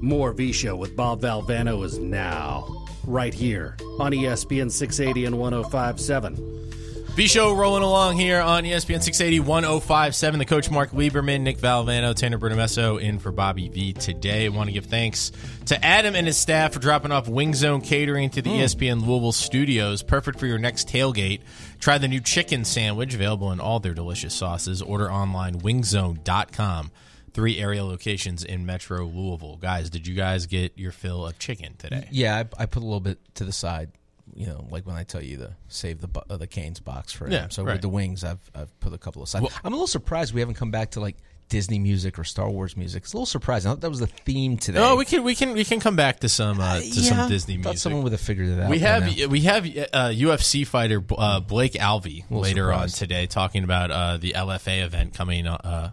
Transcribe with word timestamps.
More 0.00 0.32
V 0.32 0.52
Show 0.52 0.76
with 0.76 0.96
Bob 0.96 1.22
Valvano 1.22 1.84
is 1.84 1.98
now, 1.98 2.86
right 3.06 3.32
here 3.32 3.76
on 3.98 4.12
ESPN 4.12 4.70
680 4.70 5.24
and 5.26 5.38
1057. 5.38 6.71
V 7.14 7.28
Show 7.28 7.52
rolling 7.52 7.82
along 7.82 8.16
here 8.16 8.40
on 8.40 8.64
ESPN 8.64 9.02
680 9.02 9.40
1057. 9.40 10.38
The 10.38 10.46
coach 10.46 10.70
Mark 10.70 10.92
Lieberman, 10.92 11.42
Nick 11.42 11.58
Valvano, 11.58 12.14
Tanner 12.14 12.38
Bernamesso 12.38 12.98
in 12.98 13.18
for 13.18 13.30
Bobby 13.30 13.68
V 13.68 13.92
today. 13.92 14.46
I 14.46 14.48
want 14.48 14.68
to 14.68 14.72
give 14.72 14.86
thanks 14.86 15.30
to 15.66 15.84
Adam 15.84 16.14
and 16.16 16.26
his 16.26 16.38
staff 16.38 16.72
for 16.72 16.78
dropping 16.78 17.12
off 17.12 17.28
Wing 17.28 17.52
Zone 17.52 17.82
Catering 17.82 18.30
to 18.30 18.40
the 18.40 18.48
hmm. 18.48 18.56
E 18.56 18.60
ESPN 18.60 19.06
Louisville 19.06 19.32
studios. 19.32 20.02
Perfect 20.02 20.40
for 20.40 20.46
your 20.46 20.56
next 20.56 20.88
tailgate. 20.88 21.42
Try 21.80 21.98
the 21.98 22.08
new 22.08 22.20
chicken 22.20 22.64
sandwich 22.64 23.12
available 23.12 23.52
in 23.52 23.60
all 23.60 23.78
their 23.78 23.92
delicious 23.92 24.32
sauces. 24.32 24.80
Order 24.80 25.12
online 25.12 25.60
wingzone.com. 25.60 26.92
Three 27.34 27.58
area 27.58 27.84
locations 27.84 28.42
in 28.42 28.64
Metro 28.64 29.04
Louisville. 29.04 29.58
Guys, 29.58 29.90
did 29.90 30.06
you 30.06 30.14
guys 30.14 30.46
get 30.46 30.78
your 30.78 30.92
fill 30.92 31.26
of 31.26 31.38
chicken 31.38 31.74
today? 31.76 32.08
Yeah, 32.10 32.44
I, 32.58 32.62
I 32.62 32.66
put 32.66 32.82
a 32.82 32.86
little 32.86 33.00
bit 33.00 33.18
to 33.34 33.44
the 33.44 33.52
side. 33.52 33.90
You 34.34 34.46
know, 34.46 34.66
like 34.70 34.86
when 34.86 34.96
I 34.96 35.04
tell 35.04 35.22
you 35.22 35.36
to 35.38 35.56
save 35.68 36.00
the 36.00 36.08
uh, 36.30 36.36
the 36.36 36.46
Canes 36.46 36.80
box 36.80 37.12
for 37.12 37.26
him. 37.26 37.32
Yeah, 37.32 37.48
so 37.48 37.64
right. 37.64 37.74
with 37.74 37.82
the 37.82 37.88
wings, 37.88 38.24
I've 38.24 38.50
I've 38.54 38.78
put 38.80 38.92
a 38.92 38.98
couple 38.98 39.22
aside. 39.22 39.42
Well- 39.42 39.52
I'm 39.62 39.72
a 39.72 39.76
little 39.76 39.86
surprised 39.86 40.32
we 40.32 40.40
haven't 40.40 40.54
come 40.54 40.70
back 40.70 40.92
to 40.92 41.00
like 41.00 41.16
Disney 41.52 41.78
music 41.78 42.18
or 42.18 42.24
Star 42.24 42.48
Wars 42.48 42.78
music. 42.78 43.02
It's 43.02 43.12
a 43.12 43.16
little 43.16 43.26
surprising. 43.26 43.70
I 43.70 43.74
thought 43.74 43.82
that 43.82 43.90
was 43.90 44.00
the 44.00 44.06
theme 44.06 44.56
today. 44.56 44.78
Oh, 44.80 44.96
we 44.96 45.04
can 45.04 45.22
we 45.22 45.34
can 45.34 45.52
we 45.52 45.64
can 45.64 45.80
come 45.80 45.96
back 45.96 46.20
to 46.20 46.28
some 46.30 46.58
uh, 46.58 46.80
to 46.80 46.86
Yeah, 46.86 47.02
some 47.02 47.28
Disney 47.28 47.56
thought 47.58 47.70
music. 47.72 47.82
someone 47.82 48.02
would 48.04 48.12
have 48.12 48.22
figured 48.22 48.48
it 48.48 48.58
out. 48.58 48.70
We 48.70 48.78
have 48.78 49.04
we 49.28 49.40
have 49.40 49.66
uh, 49.66 50.08
UFC 50.08 50.66
fighter 50.66 51.04
uh, 51.16 51.40
Blake 51.40 51.74
Alvey 51.74 52.24
later 52.30 52.72
on 52.72 52.88
today 52.88 53.26
talking 53.26 53.64
about 53.64 53.90
uh, 53.90 54.16
the 54.16 54.32
LFA 54.32 54.82
event 54.82 55.12
coming. 55.12 55.46
Uh, 55.46 55.90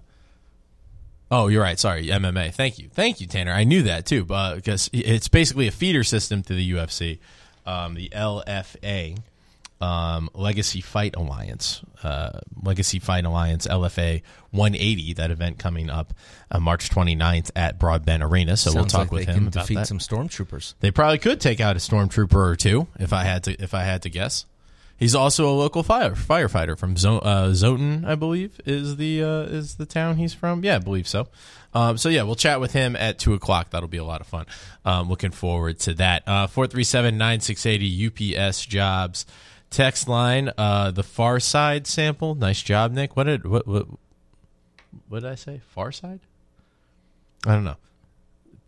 oh, 1.30 1.48
you're 1.50 1.62
right. 1.62 1.78
Sorry, 1.78 2.08
MMA. 2.08 2.54
Thank 2.54 2.80
you, 2.80 2.88
thank 2.88 3.20
you, 3.20 3.28
Tanner. 3.28 3.52
I 3.52 3.66
knew 3.66 3.84
that 3.84 4.06
too, 4.06 4.24
but 4.24 4.56
because 4.56 4.90
it's 4.94 5.28
basically 5.28 5.68
a 5.68 5.72
feeder 5.72 6.06
system 6.06 6.42
to 6.44 6.54
the 6.54 6.72
UFC, 6.72 7.20
um, 7.70 7.94
the 7.94 8.10
LFA. 8.10 9.18
Um, 9.82 10.30
Legacy 10.34 10.82
Fight 10.82 11.16
Alliance, 11.16 11.82
uh, 12.04 12.42
Legacy 12.64 13.00
Fight 13.00 13.24
Alliance 13.24 13.66
LFA 13.66 14.22
180. 14.52 15.14
That 15.14 15.32
event 15.32 15.58
coming 15.58 15.90
up 15.90 16.14
uh, 16.52 16.60
March 16.60 16.90
29th 16.90 17.52
at 17.56 17.80
Broadbent 17.80 18.22
Arena. 18.22 18.58
So 18.58 18.74
we'll 18.74 18.84
talk 18.88 19.04
like 19.04 19.12
with 19.12 19.26
they 19.28 19.32
him 19.32 19.38
can 19.40 19.48
about 19.48 19.62
defeat 19.62 19.76
that. 19.76 19.88
some 19.88 20.00
stormtroopers. 20.00 20.74
They 20.82 20.92
probably 20.92 21.18
could 21.18 21.40
take 21.40 21.62
out 21.62 21.78
a 21.78 21.80
stormtrooper 21.80 22.36
or 22.36 22.58
two 22.58 22.88
if 23.00 23.14
I 23.14 23.24
had 23.24 23.46
to 23.46 23.54
if 23.54 23.74
I 23.74 23.84
had 23.84 24.02
to 24.02 24.10
guess. 24.10 24.46
He's 25.00 25.16
also 25.16 25.50
a 25.50 25.56
local 25.56 25.82
fire 25.82 26.12
firefighter 26.12 26.78
from 26.78 26.98
Zo- 26.98 27.20
uh, 27.20 27.52
Zoten, 27.52 28.06
I 28.06 28.16
believe, 28.16 28.60
is 28.66 28.98
the 28.98 29.24
uh, 29.24 29.42
is 29.44 29.76
the 29.76 29.86
town 29.86 30.18
he's 30.18 30.34
from. 30.34 30.62
Yeah, 30.64 30.76
I 30.76 30.80
believe 30.80 31.08
so. 31.08 31.30
Um, 31.74 31.98
so 31.98 32.10
yeah, 32.10 32.24
we'll 32.24 32.36
chat 32.36 32.60
with 32.60 32.74
him 32.74 32.98
at 32.98 33.18
two 33.18 33.34
o'clock. 33.34 33.70
That'll 33.70 33.88
be 33.88 33.98
a 33.98 34.04
lot 34.04 34.20
of 34.20 34.28
fun. 34.28 34.46
Um, 34.84 35.08
looking 35.08 35.32
forward 35.32 35.80
to 35.82 35.94
that. 35.96 36.24
Uh, 36.28 36.48
Four 36.48 36.68
three 36.68 36.84
seven 36.84 37.18
nine 37.18 37.40
six 37.40 37.66
eighty 37.66 38.08
UPS 38.38 38.66
jobs 38.66 39.26
text 39.70 40.10
line. 40.10 40.52
Uh, 40.58 40.92
the 40.92 41.04
Pharcyde 41.04 41.88
sample. 41.88 42.36
Nice 42.36 42.62
job, 42.62 42.92
Nick. 42.92 43.16
What 43.16 43.24
did 43.24 43.46
what 43.46 43.66
what 43.68 43.88
what 45.08 45.22
did 45.22 45.32
I 45.32 45.36
say? 45.36 45.62
Far 45.70 45.94
Side. 45.94 46.20
I 47.48 47.54
don't 47.54 47.64
know. 47.64 47.78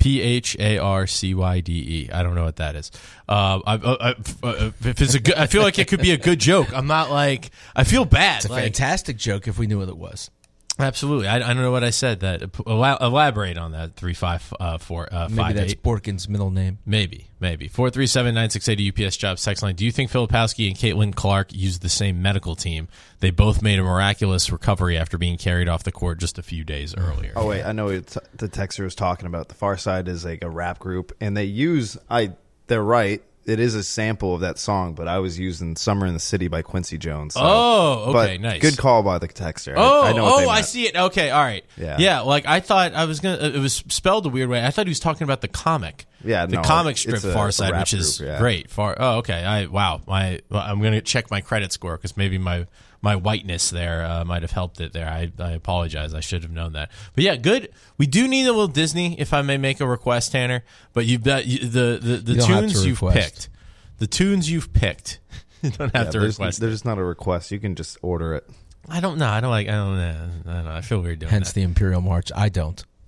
P 0.01 0.19
H 0.19 0.57
A 0.59 0.79
R 0.79 1.05
C 1.05 1.35
Y 1.35 1.59
D 1.59 1.73
E. 1.73 2.09
I 2.11 2.23
don't 2.23 2.33
know 2.33 2.43
what 2.43 2.55
that 2.55 2.75
is. 2.75 2.91
Uh, 3.29 3.59
I, 3.65 3.75
I, 3.75 4.09
I, 4.09 4.15
uh, 4.41 4.71
if 4.81 4.99
it's 4.99 5.13
a 5.13 5.19
good, 5.19 5.35
I 5.35 5.45
feel 5.45 5.61
like 5.61 5.77
it 5.77 5.87
could 5.87 6.01
be 6.01 6.11
a 6.11 6.17
good 6.17 6.39
joke. 6.39 6.75
I'm 6.75 6.87
not 6.87 7.11
like 7.11 7.51
I 7.75 7.83
feel 7.83 8.05
bad. 8.05 8.37
It's 8.37 8.45
a 8.45 8.51
like, 8.51 8.63
fantastic 8.63 9.17
joke 9.17 9.47
if 9.47 9.59
we 9.59 9.67
knew 9.67 9.77
what 9.77 9.89
it 9.89 9.97
was. 9.97 10.31
Absolutely. 10.79 11.27
I, 11.27 11.35
I 11.35 11.39
don't 11.53 11.61
know 11.61 11.71
what 11.71 11.83
I 11.83 11.89
said. 11.89 12.21
That 12.21 12.43
elaborate 12.65 13.57
on 13.57 13.73
that. 13.73 13.95
Three 13.95 14.13
five 14.13 14.53
uh, 14.59 14.77
four 14.77 15.07
uh, 15.11 15.27
Maybe 15.29 15.35
five 15.35 15.55
that's 15.55 15.71
eight. 15.73 15.83
Borkin's 15.83 16.29
middle 16.29 16.49
name. 16.49 16.79
Maybe, 16.85 17.27
maybe. 17.39 17.69
437-9680 17.69 19.05
UPS 19.05 19.17
jobs 19.17 19.43
text 19.43 19.63
line. 19.63 19.75
Do 19.75 19.85
you 19.85 19.91
think 19.91 20.11
Filipowski 20.11 20.67
and 20.67 20.77
Caitlin 20.77 21.13
Clark 21.13 21.53
used 21.53 21.81
the 21.81 21.89
same 21.89 22.21
medical 22.21 22.55
team? 22.55 22.87
They 23.19 23.31
both 23.31 23.61
made 23.61 23.79
a 23.79 23.83
miraculous 23.83 24.51
recovery 24.51 24.97
after 24.97 25.17
being 25.17 25.37
carried 25.37 25.67
off 25.67 25.83
the 25.83 25.91
court 25.91 26.19
just 26.19 26.37
a 26.37 26.43
few 26.43 26.63
days 26.63 26.95
earlier. 26.95 27.33
Oh 27.35 27.47
wait, 27.47 27.63
I 27.63 27.73
know 27.73 27.85
what 27.85 28.07
the 28.35 28.49
texter 28.49 28.83
was 28.83 28.95
talking 28.95 29.27
about. 29.27 29.49
The 29.49 29.55
Pharcyde 29.55 30.07
is 30.07 30.25
like 30.25 30.43
a 30.43 30.49
rap 30.49 30.79
group, 30.79 31.11
and 31.19 31.35
they 31.35 31.45
use 31.45 31.97
I. 32.09 32.33
They're 32.67 32.83
right. 32.83 33.21
It 33.43 33.59
is 33.59 33.73
a 33.73 33.83
sample 33.83 34.35
of 34.35 34.41
that 34.41 34.59
song, 34.59 34.93
but 34.93 35.07
I 35.07 35.17
was 35.17 35.39
using 35.39 35.75
"Summer 35.75 36.05
in 36.05 36.13
the 36.13 36.19
City" 36.19 36.47
by 36.47 36.61
Quincy 36.61 36.97
Jones. 36.99 37.33
so- 37.33 37.39
Oh, 37.43 38.13
okay, 38.15 38.37
nice. 38.37 38.61
Good 38.61 38.77
call 38.77 39.01
by 39.01 39.17
the 39.17 39.27
texter. 39.27 39.73
Oh, 39.75 40.03
I, 40.03 40.13
know 40.13 40.25
oh, 40.25 40.47
I 40.47 40.61
see 40.61 40.85
it. 40.85 40.95
Okay, 40.95 41.31
all 41.31 41.41
right. 41.41 41.65
Yeah. 41.75 41.97
yeah. 41.99 42.19
Like 42.21 42.45
I 42.45 42.59
thought, 42.59 42.93
I 42.93 43.05
was 43.05 43.19
gonna. 43.19 43.37
It 43.39 43.57
was 43.57 43.83
spelled 43.87 44.27
a 44.27 44.29
weird 44.29 44.49
way. 44.49 44.63
I 44.63 44.69
thought 44.69 44.85
he 44.85 44.91
was 44.91 44.99
talking 44.99 45.23
about 45.23 45.41
the 45.41 45.47
comic. 45.47 46.05
Yeah, 46.23 46.45
the 46.45 46.57
no, 46.57 46.61
comic 46.61 46.97
strip 46.97 47.23
a- 47.23 47.33
Far 47.33 47.51
Side, 47.51 47.75
which 47.75 47.93
is 47.93 48.19
group, 48.19 48.29
yeah. 48.29 48.37
great. 48.39 48.69
Far. 48.69 48.95
Oh, 48.99 49.17
okay. 49.17 49.43
I 49.43 49.65
wow. 49.65 50.01
My 50.05 50.41
well, 50.49 50.61
I'm 50.61 50.79
gonna 50.81 51.01
check 51.01 51.31
my 51.31 51.41
credit 51.41 51.71
score 51.71 51.97
because 51.97 52.15
maybe 52.15 52.37
my 52.37 52.67
my 53.01 53.15
whiteness 53.15 53.69
there 53.69 54.05
uh, 54.05 54.23
might 54.25 54.41
have 54.43 54.51
helped 54.51 54.79
it 54.79 54.93
there. 54.93 55.07
I, 55.07 55.31
I 55.41 55.51
apologize. 55.51 56.13
I 56.13 56.19
should 56.19 56.43
have 56.43 56.51
known 56.51 56.73
that. 56.73 56.91
But 57.15 57.23
yeah, 57.23 57.35
good. 57.35 57.69
We 57.97 58.05
do 58.07 58.27
need 58.27 58.43
a 58.45 58.51
little 58.51 58.67
Disney, 58.67 59.19
if 59.19 59.33
I 59.33 59.41
may 59.41 59.57
make 59.57 59.79
a 59.81 59.87
request, 59.87 60.31
Tanner. 60.31 60.63
But 60.93 61.05
you've 61.05 61.23
got 61.23 61.45
you, 61.45 61.59
the 61.59 61.99
the, 62.01 62.17
the 62.17 62.33
You 62.33 62.45
tunes 62.45 62.85
you've 62.85 62.99
picked. 62.99 63.49
The 63.97 64.07
tunes 64.07 64.49
you've 64.49 64.71
picked. 64.73 65.19
you 65.61 65.71
don't 65.71 65.95
have 65.95 66.07
Yeah, 66.07 66.11
to 66.11 66.19
there's, 66.19 66.35
request. 66.39 66.57
it. 66.57 66.61
there's 66.61 66.85
not 66.85 66.97
a 66.97 67.03
request. 67.03 67.51
You 67.51 67.59
can 67.59 67.75
just 67.75 67.97
order 68.01 68.35
it. 68.35 68.49
I 68.89 68.99
don't 68.99 69.17
know. 69.17 69.27
I 69.29 69.41
don't 69.41 69.51
like. 69.51 69.67
I 69.67 69.71
don't 69.71 69.95
know. 69.97 70.29
I 70.47 70.53
don't 70.55 70.65
know. 70.65 70.71
I 70.71 70.81
feel 70.81 71.01
weird 71.01 71.19
doing 71.19 71.29
it. 71.29 71.31
Hence 71.31 71.49
that. 71.49 71.55
the 71.55 71.61
Imperial 71.63 72.01
March. 72.01 72.31
I 72.35 72.49
don't. 72.49 72.83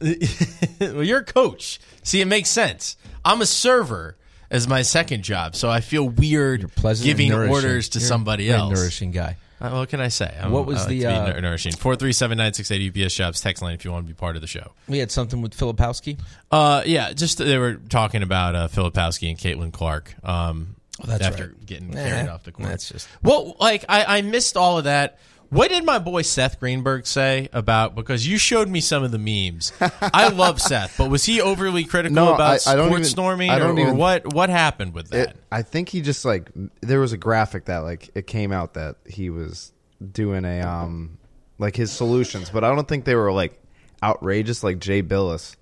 well, 0.80 1.04
you're 1.04 1.20
a 1.20 1.24
coach. 1.25 1.80
See, 2.04 2.22
it 2.22 2.25
makes 2.25 2.50
sense. 2.50 2.98
I'm 3.25 3.42
a 3.42 3.46
server 3.46 4.18
as 4.53 4.68
my 4.68 4.81
second 4.84 5.24
job, 5.24 5.56
so 5.56 5.69
I 5.69 5.81
feel 5.81 6.08
weird 6.08 6.72
giving 7.02 7.34
orders 7.34 7.90
to 7.90 8.00
You're 8.00 8.08
somebody 8.08 8.50
a 8.50 8.58
else. 8.58 8.74
nourishing 8.74 9.12
guy. 9.12 9.36
Uh, 9.59 9.69
what 9.72 9.88
can 9.90 10.02
I 10.02 10.09
say? 10.09 10.34
I'm, 10.41 10.52
What 10.52 10.66
was 10.66 10.80
like 10.80 10.90
the, 10.90 11.06
uh, 11.06 11.28
nour- 11.31 11.41
nourishing? 11.41 11.72
Four 11.74 11.96
three 11.96 12.12
seven 12.14 12.38
nine 12.38 12.53
six 12.53 12.69
eight 12.69 12.81
UPS 12.96 13.16
jobs 13.16 13.40
text 13.42 13.63
line 13.63 13.74
if 13.74 13.86
you 13.86 13.92
want 13.92 14.06
to 14.06 14.13
be 14.13 14.18
part 14.18 14.36
of 14.36 14.42
the 14.42 14.47
show. 14.47 14.74
We 14.90 14.97
had 15.00 15.09
something 15.12 15.42
with 15.42 15.56
Filipowski. 15.58 16.19
Uh, 16.52 16.84
yeah, 16.86 17.13
just 17.13 17.38
they 17.38 17.58
were 17.58 17.75
talking 17.75 18.24
about 18.24 18.56
uh, 18.56 18.68
Filipowski 18.68 19.30
and 19.30 19.38
Caitlin 19.38 19.72
Clark. 19.74 20.13
Um, 20.24 20.75
Oh, 21.02 21.08
that's 21.08 21.24
after 21.25 21.47
right. 21.47 21.66
getting 21.66 21.90
Nah, 21.90 21.96
carried 22.03 22.30
off 22.30 22.44
the 22.44 22.52
court. 22.52 22.69
that's 22.69 22.88
just- 22.90 23.08
well, 23.24 23.56
like 23.59 23.84
I, 23.90 24.18
I 24.19 24.22
missed 24.22 24.56
all 24.56 24.78
of 24.78 24.84
that. 24.84 25.18
What 25.53 25.69
did 25.69 25.86
my 25.86 26.00
boy 26.00 26.24
Seth 26.24 26.59
Greenberg 26.59 27.06
say 27.06 27.47
about? 27.53 27.94
Because 27.96 28.25
you 28.28 28.38
showed 28.38 28.68
me 28.68 28.81
some 28.81 29.03
of 29.03 29.12
the 29.12 29.19
memes. 29.19 29.72
I 30.02 30.30
love 30.30 30.59
Seth, 30.69 30.97
but 30.97 31.09
was 31.09 31.24
he 31.25 31.41
overly 31.41 31.84
critical 31.84 32.16
No, 32.16 32.34
about 32.34 32.66
I- 32.68 32.72
I 32.72 32.75
don't 32.75 32.88
sports 32.88 33.02
even- 33.02 33.03
storming, 33.06 33.50
I 33.52 33.59
don't 33.59 33.78
or 33.78 33.81
even- 33.81 33.97
what? 33.97 34.34
What 34.34 34.50
happened 34.50 34.94
with 34.94 35.09
that? 35.09 35.30
It, 35.30 35.36
I 35.52 35.62
think 35.62 35.90
he 35.90 36.02
just 36.02 36.25
like 36.25 36.50
there 36.81 37.00
was 37.00 37.13
a 37.13 37.18
graphic 37.18 37.66
that 37.66 37.80
like 37.80 38.09
it 38.16 38.25
came 38.25 38.52
out 38.52 38.74
that 38.74 38.96
he 39.06 39.30
was 39.30 39.72
doing 40.12 40.44
a 40.44 40.62
um 40.62 41.18
like 41.59 41.75
his 41.75 41.92
solutions, 41.92 42.50
but 42.50 42.63
I 42.63 42.74
don't 42.75 42.88
think 42.88 43.06
they 43.06 43.16
were 43.16 43.31
like 43.31 43.62
outrageous 44.02 44.63
like 44.63 44.80
Jay 44.80 45.03
Bilas. 45.03 45.56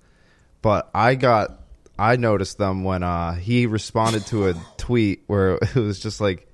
But 0.62 0.90
I 0.94 1.16
got 1.16 1.58
I 1.98 2.16
noticed 2.16 2.56
them 2.56 2.82
when 2.82 3.02
uh 3.02 3.34
he 3.34 3.66
responded 3.66 4.24
to 4.28 4.48
a 4.48 4.54
tweet 4.78 5.24
where 5.26 5.54
it 5.62 5.74
was 5.76 6.00
just 6.00 6.20
like 6.20 6.48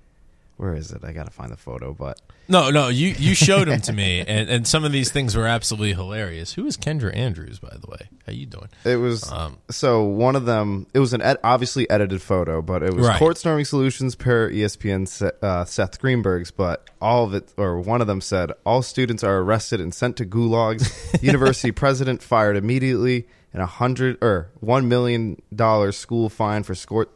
where 0.59 0.75
is 0.75 0.93
it? 0.93 1.03
I 1.05 1.13
gotta 1.13 1.31
find 1.31 1.51
the 1.51 1.57
photo, 1.57 1.95
but 1.95 2.21
no, 2.49 2.71
no, 2.71 2.89
you 2.89 3.15
you 3.19 3.35
showed 3.35 3.69
him 3.69 3.81
to 3.83 3.93
me, 3.93 4.21
and, 4.27 4.51
and 4.51 4.67
some 4.67 4.85
of 4.85 4.93
these 4.93 5.11
things 5.11 5.35
were 5.37 5.47
absolutely 5.47 5.95
hilarious. 5.95 6.53
Who 6.55 6.67
is 6.67 6.77
Kendra 6.77 7.15
Andrews, 7.17 7.59
by 7.59 7.75
the 7.81 7.87
way? 7.89 8.09
How 8.27 8.33
you 8.33 8.45
doing? 8.47 8.69
It 8.85 8.97
was 8.97 9.31
Um, 9.31 9.59
so 9.71 10.03
one 10.05 10.37
of 10.37 10.45
them. 10.45 10.87
It 10.93 10.99
was 10.99 11.15
an 11.15 11.23
ed, 11.23 11.39
obviously 11.43 11.89
edited 11.89 12.21
photo, 12.21 12.60
but 12.60 12.83
it 12.83 12.93
was 12.93 13.07
Right. 13.07 13.19
court 13.19 13.39
storming 13.39 13.65
solutions 13.65 14.15
per 14.15 14.51
ESPN 14.51 15.33
uh, 15.43 15.65
Seth 15.65 16.01
Greenberg's. 16.01 16.51
But 16.51 16.89
all 17.01 17.25
of 17.25 17.34
it, 17.34 17.53
or 17.57 17.81
one 17.81 18.01
of 18.01 18.07
them 18.07 18.21
said, 18.21 18.53
all 18.66 18.83
students 18.83 19.22
are 19.25 19.39
arrested 19.39 19.81
and 19.81 19.95
sent 19.95 20.16
to 20.19 20.27
gulags. 20.27 21.22
University 21.22 21.71
president 21.71 22.22
fired 22.22 22.57
immediately, 22.57 23.27
and 23.53 23.63
a 23.63 23.66
hundred 23.66 24.19
or 24.22 24.51
one 24.61 24.89
million 24.89 25.41
dollar 25.54 25.93
school 25.93 26.28
fine 26.28 26.63
for 26.65 26.75
court 26.75 27.11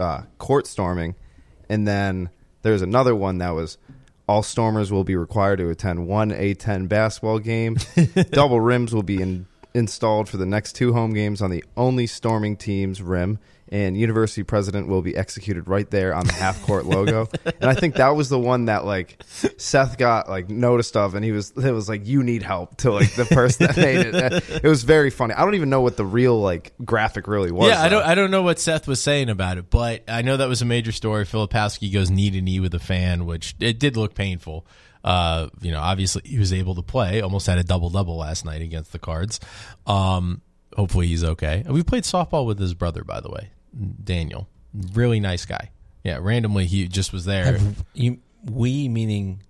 uh, 0.00 0.22
court 0.38 0.66
storming. 0.66 1.14
And 1.68 1.86
then 1.86 2.30
there's 2.66 2.82
another 2.82 3.14
one 3.14 3.38
that 3.38 3.50
was. 3.50 3.78
All 4.28 4.42
stormers 4.42 4.90
will 4.90 5.04
be 5.04 5.14
required 5.14 5.58
to 5.58 5.70
attend 5.70 6.08
one 6.08 6.32
A10 6.32 6.88
basketball 6.88 7.38
game. 7.38 7.76
Double 8.32 8.60
rims 8.60 8.92
will 8.92 9.04
be 9.04 9.22
in, 9.22 9.46
installed 9.72 10.28
for 10.28 10.36
the 10.36 10.44
next 10.44 10.72
two 10.72 10.92
home 10.92 11.14
games 11.14 11.40
on 11.40 11.50
the 11.50 11.64
only 11.76 12.08
storming 12.08 12.56
team's 12.56 13.00
rim, 13.00 13.38
and 13.68 13.96
University 13.96 14.42
President 14.42 14.88
will 14.88 15.02
be 15.02 15.16
executed 15.16 15.68
right 15.68 15.90
there 15.90 16.14
on 16.14 16.26
the 16.26 16.32
half 16.32 16.62
court 16.62 16.86
logo. 16.86 17.28
And 17.44 17.70
I 17.70 17.74
think 17.74 17.96
that 17.96 18.10
was 18.10 18.28
the 18.28 18.38
one 18.38 18.66
that 18.66 18.84
like 18.84 19.22
Seth 19.56 19.98
got 19.98 20.28
like 20.28 20.48
noticed 20.48 20.96
of, 20.96 21.14
and 21.14 21.24
he 21.24 21.32
was 21.32 21.50
it 21.56 21.72
was 21.72 21.88
like 21.88 22.06
you 22.06 22.22
need 22.22 22.42
help 22.42 22.76
to 22.78 22.92
like 22.92 23.14
the 23.14 23.24
person 23.24 23.66
that 23.66 23.76
made 23.76 24.06
it. 24.06 24.44
It 24.66 24.68
was 24.68 24.84
very 24.84 25.10
funny. 25.10 25.34
I 25.34 25.44
don't 25.44 25.54
even 25.54 25.70
know 25.70 25.80
what 25.80 25.96
the 25.96 26.04
real 26.04 26.40
like 26.40 26.72
graphic 26.84 27.26
really 27.26 27.50
was. 27.50 27.68
Yeah, 27.68 27.82
I 27.82 27.88
don't. 27.88 28.04
I 28.04 28.14
don't 28.14 28.30
know 28.30 28.42
what 28.42 28.58
Seth 28.58 28.86
was 28.86 29.02
saying 29.02 29.28
about 29.28 29.58
it, 29.58 29.70
but 29.70 30.02
I 30.08 30.22
know 30.22 30.36
that 30.36 30.48
was 30.48 30.62
a 30.62 30.64
major 30.64 30.92
story. 30.92 31.24
Filipowski 31.24 31.92
goes 31.92 32.10
knee 32.10 32.30
to 32.30 32.40
knee 32.40 32.60
with 32.60 32.74
a 32.74 32.78
fan, 32.78 33.26
which 33.26 33.54
it 33.60 33.78
did 33.78 33.96
look 33.96 34.14
painful. 34.14 34.66
Uh, 35.04 35.48
you 35.60 35.70
know, 35.70 35.80
obviously 35.80 36.22
he 36.24 36.38
was 36.38 36.52
able 36.52 36.74
to 36.74 36.82
play. 36.82 37.20
Almost 37.20 37.46
had 37.46 37.58
a 37.58 37.64
double 37.64 37.90
double 37.90 38.16
last 38.16 38.44
night 38.44 38.62
against 38.62 38.92
the 38.92 38.98
Cards. 38.98 39.38
Um, 39.86 40.42
hopefully 40.74 41.06
he's 41.06 41.22
okay. 41.24 41.64
We 41.68 41.82
played 41.82 42.02
softball 42.02 42.46
with 42.46 42.58
his 42.58 42.74
brother, 42.74 43.04
by 43.04 43.20
the 43.20 43.30
way, 43.30 43.50
Daniel. 44.04 44.48
Really 44.92 45.20
nice 45.20 45.44
guy. 45.46 45.70
Yeah, 46.04 46.18
randomly 46.20 46.66
he 46.66 46.86
just 46.88 47.12
was 47.12 47.24
there. 47.24 47.44
Have 47.58 47.84
you, 47.94 48.18
we 48.50 48.88
meaning 48.88 49.42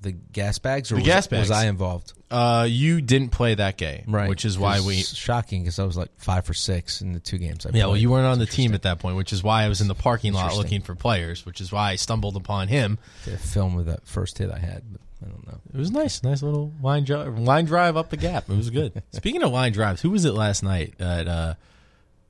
the 0.00 0.12
gas 0.12 0.58
bags, 0.58 0.92
or 0.92 0.96
The 0.96 1.00
was, 1.00 1.06
gas 1.06 1.30
was 1.30 1.48
bags. 1.48 1.50
I 1.50 1.66
involved? 1.66 2.12
Uh, 2.30 2.66
you 2.68 3.00
didn't 3.00 3.30
play 3.30 3.54
that 3.54 3.76
game, 3.76 4.04
Right, 4.06 4.28
Which 4.28 4.44
is 4.44 4.58
why 4.58 4.76
was 4.76 4.86
we. 4.86 4.96
shocking 5.02 5.62
because 5.62 5.78
I 5.78 5.84
was 5.84 5.96
like 5.96 6.10
five 6.18 6.44
for 6.44 6.54
six 6.54 7.00
in 7.00 7.12
the 7.12 7.20
two 7.20 7.38
games. 7.38 7.64
I 7.66 7.70
Yeah, 7.70 7.84
well, 7.84 7.90
played. 7.92 8.02
you 8.02 8.10
weren't 8.10 8.26
on 8.26 8.38
the 8.38 8.46
team 8.46 8.74
at 8.74 8.82
that 8.82 8.98
point, 8.98 9.16
which 9.16 9.32
is 9.32 9.42
why 9.42 9.62
I 9.64 9.68
was 9.68 9.80
in 9.80 9.88
the 9.88 9.94
parking 9.94 10.32
lot 10.32 10.42
Interesting. 10.42 10.62
looking 10.62 10.80
for 10.82 10.94
players, 10.94 11.46
which 11.46 11.60
is 11.60 11.72
why 11.72 11.92
I 11.92 11.96
stumbled 11.96 12.36
upon 12.36 12.68
him. 12.68 12.98
film 13.38 13.74
with 13.74 13.86
that 13.86 14.06
first 14.06 14.38
hit 14.38 14.50
I 14.50 14.58
had, 14.58 14.82
but 14.92 15.00
I 15.24 15.30
don't 15.30 15.46
know. 15.46 15.58
It 15.72 15.78
was 15.78 15.90
nice, 15.90 16.22
nice 16.22 16.42
little 16.42 16.72
line 16.82 17.04
drive, 17.04 17.38
line 17.38 17.64
drive 17.64 17.96
up 17.96 18.10
the 18.10 18.16
gap. 18.16 18.48
It 18.50 18.56
was 18.56 18.70
good. 18.70 19.02
Speaking 19.12 19.42
of 19.42 19.50
line 19.50 19.72
drives, 19.72 20.02
who 20.02 20.10
was 20.10 20.24
it 20.24 20.32
last 20.34 20.62
night? 20.62 20.94
At 21.00 21.26
uh, 21.26 21.54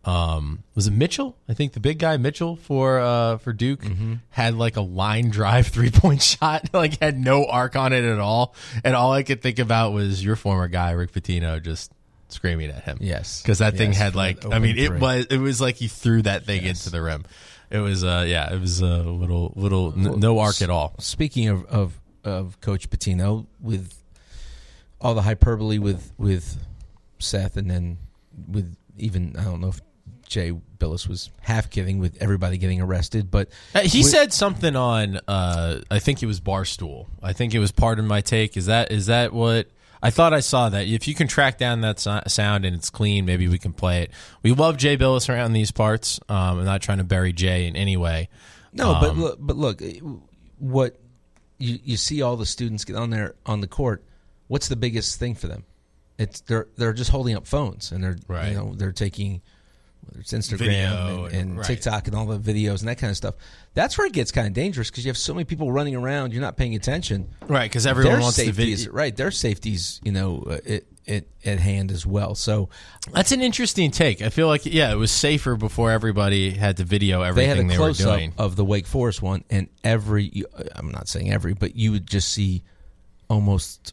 um, 0.06 0.62
was 0.76 0.86
it 0.86 0.92
Mitchell? 0.92 1.36
I 1.48 1.54
think 1.54 1.72
the 1.72 1.80
big 1.80 1.98
guy 1.98 2.16
Mitchell 2.16 2.54
for 2.56 3.00
uh 3.00 3.38
for 3.38 3.52
Duke 3.52 3.84
had 4.30 4.54
like 4.54 4.76
a 4.76 4.80
line 4.80 5.30
drive 5.30 5.66
three 5.76 5.90
point 5.90 6.22
shot, 6.22 6.70
like 6.72 7.00
had 7.00 7.18
no 7.18 7.44
arc 7.46 7.74
on 7.76 7.92
it 7.92 8.04
at 8.04 8.18
all, 8.20 8.54
and 8.84 8.94
all 8.94 9.12
I 9.12 9.22
could 9.24 9.42
think 9.42 9.58
about 9.58 9.92
was 9.92 10.24
your 10.24 10.36
former 10.36 10.68
guy 10.68 10.92
Rick 10.92 11.12
Pitino 11.12 11.60
just 11.62 11.90
screaming 12.28 12.70
at 12.70 12.84
him. 12.84 12.98
Yes. 13.00 13.42
because 13.42 13.58
that 13.58 13.76
thing 13.76 13.92
had 13.92 14.14
like 14.14 14.44
I 14.46 14.58
mean 14.60 14.78
it 14.78 14.88
three. 14.88 14.98
was 14.98 15.26
it 15.26 15.38
was 15.38 15.60
like 15.60 15.74
he 15.76 15.88
threw 15.88 16.22
that 16.22 16.44
thing 16.44 16.64
into 16.64 16.90
the 16.90 17.02
rim. 17.02 17.24
It 17.68 17.78
was 17.78 18.04
uh 18.04 18.24
yeah 18.28 18.52
it 18.52 18.60
was 18.60 18.80
a 18.80 18.86
little 19.02 19.52
little 19.56 19.92
n- 19.92 20.20
no 20.20 20.38
arc 20.38 20.62
at 20.62 20.70
all. 20.70 20.94
Speaking 21.00 21.48
of, 21.48 21.64
of 21.66 22.00
of 22.22 22.60
Coach 22.60 22.90
Pitino, 22.90 23.46
with 23.60 23.92
all 25.00 25.14
the 25.14 25.22
hyperbole 25.22 25.78
with 25.78 26.12
with 26.16 26.58
Seth, 27.18 27.56
and 27.56 27.68
then 27.70 27.98
with 28.48 28.76
even 28.96 29.34
I 29.36 29.44
don't 29.44 29.60
know 29.60 29.68
if 29.68 29.80
Jay 30.28 30.52
Bilas 30.78 31.08
was 31.08 31.30
half 31.40 31.70
kidding 31.70 31.98
with 31.98 32.16
everybody 32.20 32.58
getting 32.58 32.80
arrested, 32.80 33.30
but 33.30 33.48
Uh, 33.74 33.80
he 33.80 33.98
with- 34.00 34.08
said 34.10 34.32
something 34.32 34.74
on 34.76 35.20
uh 35.28 35.80
I 35.90 35.98
think 35.98 36.22
it 36.22 36.26
was 36.26 36.40
Barstool. 36.40 37.06
I 37.22 37.32
think 37.32 37.54
it 37.54 37.58
was 37.58 37.72
part 37.72 37.98
of 37.98 38.04
my 38.04 38.20
take. 38.20 38.56
Is 38.56 38.66
that 38.66 38.90
is 38.92 39.06
that 39.06 39.32
what 39.32 39.68
I 40.02 40.10
thought 40.10 40.34
I 40.34 40.40
saw 40.40 40.68
that. 40.68 40.86
If 40.86 41.08
you 41.08 41.14
can 41.14 41.26
track 41.26 41.58
down 41.58 41.80
that 41.80 41.98
so- 41.98 42.22
sound 42.26 42.64
and 42.64 42.76
it's 42.76 42.90
clean, 42.90 43.24
maybe 43.24 43.48
we 43.48 43.58
can 43.58 43.72
play 43.72 44.02
it. 44.02 44.10
We 44.42 44.52
love 44.52 44.76
Jay 44.76 44.96
Bilas 44.96 45.28
around 45.28 45.52
these 45.54 45.70
parts. 45.70 46.20
Um, 46.28 46.58
I'm 46.60 46.64
not 46.64 46.82
trying 46.82 46.98
to 46.98 47.04
bury 47.04 47.32
Jay 47.32 47.66
in 47.66 47.74
any 47.76 47.96
way. 47.96 48.28
No, 48.72 48.92
but 49.00 49.10
Um, 49.10 49.20
look, 49.20 49.38
but 49.40 49.56
look, 49.56 49.82
what 50.58 50.98
you 51.58 51.78
you 51.84 51.96
see 51.96 52.22
all 52.22 52.36
the 52.36 52.46
students 52.46 52.84
get 52.84 52.96
on 52.96 53.10
there 53.10 53.34
on 53.46 53.60
the 53.60 53.66
court. 53.66 54.04
What's 54.48 54.68
the 54.68 54.76
biggest 54.76 55.18
thing 55.18 55.34
for 55.34 55.48
them? 55.48 55.64
It's 56.18 56.40
they're 56.42 56.68
they're 56.76 56.92
just 56.92 57.10
holding 57.10 57.34
up 57.36 57.46
phones 57.46 57.90
and 57.92 58.02
they're 58.04 58.16
Right. 58.28 58.50
you 58.50 58.54
know 58.56 58.74
they're 58.76 58.92
taking 58.92 59.42
whether 60.06 60.20
it's 60.20 60.32
Instagram 60.32 60.58
Video 60.58 61.24
and, 61.24 61.26
and- 61.26 61.34
and 61.34 61.58
right. 61.58 61.66
TikTok 61.66 62.06
and 62.06 62.16
all 62.16 62.26
the 62.26 62.38
videos 62.38 62.80
and 62.80 62.88
that 62.88 62.98
kind 62.98 63.10
of 63.10 63.16
stuff. 63.16 63.34
That's 63.74 63.98
where 63.98 64.06
it 64.06 64.12
gets 64.12 64.32
kind 64.32 64.46
of 64.46 64.52
dangerous 64.52 64.90
because 64.90 65.04
you 65.04 65.10
have 65.10 65.18
so 65.18 65.34
many 65.34 65.44
people 65.44 65.70
running 65.70 65.94
around. 65.94 66.32
You're 66.32 66.40
not 66.42 66.56
paying 66.56 66.74
attention. 66.74 67.28
Right, 67.46 67.70
because 67.70 67.86
everyone 67.86 68.12
their 68.14 68.20
wants 68.22 68.36
the 68.36 68.44
safety 68.46 68.56
video. 68.56 68.74
is 68.74 68.88
right. 68.88 69.14
Their 69.14 69.30
safety's 69.30 70.00
you 70.02 70.12
know 70.12 70.44
uh, 70.48 70.58
it, 70.64 70.86
it 71.04 71.28
at 71.44 71.58
hand 71.60 71.90
as 71.92 72.06
well. 72.06 72.34
So 72.34 72.68
That's 73.12 73.32
an 73.32 73.42
interesting 73.42 73.90
take. 73.90 74.22
I 74.22 74.30
feel 74.30 74.46
like 74.48 74.64
yeah, 74.66 74.90
it 74.92 74.96
was 74.96 75.10
safer 75.10 75.56
before 75.56 75.90
everybody 75.90 76.50
had 76.50 76.78
to 76.78 76.84
video 76.84 77.20
they 77.20 77.46
had 77.46 77.58
everything 77.58 77.66
a 77.66 77.72
they, 77.74 77.78
were 77.78 77.84
close 77.86 78.04
up 78.04 78.16
doing. 78.16 78.32
of 78.38 78.56
the 78.56 78.64
Wake 78.64 78.86
Forest 78.86 79.22
one, 79.22 79.44
and 79.50 79.68
every 79.84 80.44
I'm 80.74 80.90
not 80.90 81.06
saying 81.08 81.30
every, 81.32 81.52
but 81.54 81.76
you 81.76 81.92
would 81.92 82.06
just 82.06 82.32
see 82.32 82.62
almost 83.28 83.92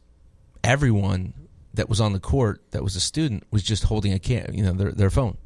everyone 0.64 1.34
that 1.74 1.90
was 1.90 2.00
on 2.00 2.14
the 2.14 2.20
court 2.20 2.62
that 2.72 2.84
was 2.84 2.96
a 2.96 3.00
student 3.00 3.44
was 3.52 3.64
just 3.64 3.84
holding 3.84 4.14
a 4.14 4.20
cam, 4.20 4.54
you 4.54 4.64
know, 4.64 4.74
their 4.74 4.92
their 4.92 5.10
phone, 5.10 5.38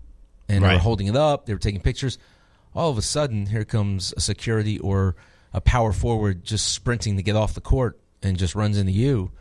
and 0.49 0.63
they 0.63 0.67
Right. 0.67 0.73
were 0.75 0.79
holding 0.79 1.07
it 1.07 1.15
up. 1.15 1.45
They 1.45 1.53
were 1.53 1.59
taking 1.59 1.81
pictures. 1.81 2.17
All 2.75 2.89
of 2.89 2.97
a 2.97 3.01
sudden, 3.01 3.47
here 3.47 3.65
comes 3.65 4.13
a 4.15 4.21
security 4.21 4.77
or 4.79 5.15
a 5.53 5.61
power 5.61 5.91
forward 5.93 6.43
just 6.43 6.67
sprinting 6.71 7.17
to 7.17 7.23
get 7.23 7.35
off 7.35 7.53
the 7.53 7.61
court 7.61 7.99
and 8.21 8.37
just 8.37 8.53
runs 8.55 8.77
into 8.77 8.91
you. 8.91 9.31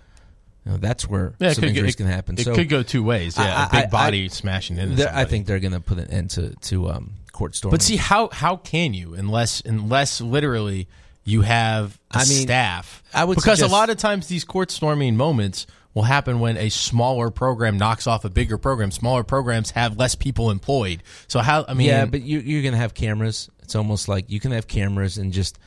You 0.64 0.72
know, 0.72 0.76
that's 0.78 1.08
where 1.08 1.34
Yeah, 1.38 1.52
some 1.52 1.62
could, 1.62 1.70
injuries 1.70 1.94
it, 1.94 1.98
can 1.98 2.06
happen. 2.06 2.38
it 2.38 2.44
so 2.44 2.54
could 2.54 2.68
go 2.68 2.82
two 2.82 3.02
ways. 3.02 3.36
Yeah, 3.36 3.44
a 3.44 3.48
I- 3.48 3.68
I- 3.78 3.80
big 3.82 3.90
body 3.90 4.24
I- 4.24 4.28
smashing 4.28 4.78
into 4.78 5.16
I 5.16 5.24
think 5.24 5.46
they're 5.46 5.60
going 5.60 5.72
to 5.74 5.80
put 5.80 5.98
an 5.98 6.10
end 6.10 6.30
to 6.30 6.54
to 6.62 6.90
um, 6.90 7.12
court 7.32 7.54
storming. 7.54 7.72
But 7.74 7.82
see 7.82 7.96
how 7.96 8.30
how 8.32 8.56
can 8.56 8.94
you 8.94 9.14
unless 9.14 9.60
unless 9.64 10.20
literally 10.20 10.88
you 11.24 11.42
have 11.42 11.98
a 12.12 12.18
I 12.18 12.24
mean, 12.24 12.42
staff? 12.42 13.02
I 13.14 13.24
would 13.24 13.34
because 13.36 13.58
suggest- 13.58 13.70
a 13.70 13.72
lot 13.72 13.90
of 13.90 13.96
times 13.98 14.26
these 14.28 14.44
court 14.44 14.70
storming 14.72 15.16
moments 15.16 15.66
will 15.96 16.02
happen 16.02 16.40
when 16.40 16.58
a 16.58 16.68
smaller 16.68 17.30
program 17.30 17.78
knocks 17.78 18.06
off 18.06 18.26
a 18.26 18.28
bigger 18.28 18.58
program. 18.58 18.90
Smaller 18.90 19.24
programs 19.24 19.70
have 19.70 19.96
less 19.96 20.14
people 20.14 20.50
employed. 20.50 21.02
So 21.26 21.38
how 21.40 21.64
I 21.66 21.72
mean, 21.72 21.86
yeah, 21.86 22.04
but 22.04 22.20
you, 22.20 22.38
you're 22.40 22.60
going 22.60 22.74
to 22.74 22.78
have 22.78 22.92
cameras. 22.92 23.48
It's 23.60 23.74
almost 23.74 24.06
like 24.06 24.30
you 24.30 24.38
can 24.38 24.52
have 24.52 24.66
cameras 24.68 25.16
and 25.16 25.32
just 25.32 25.58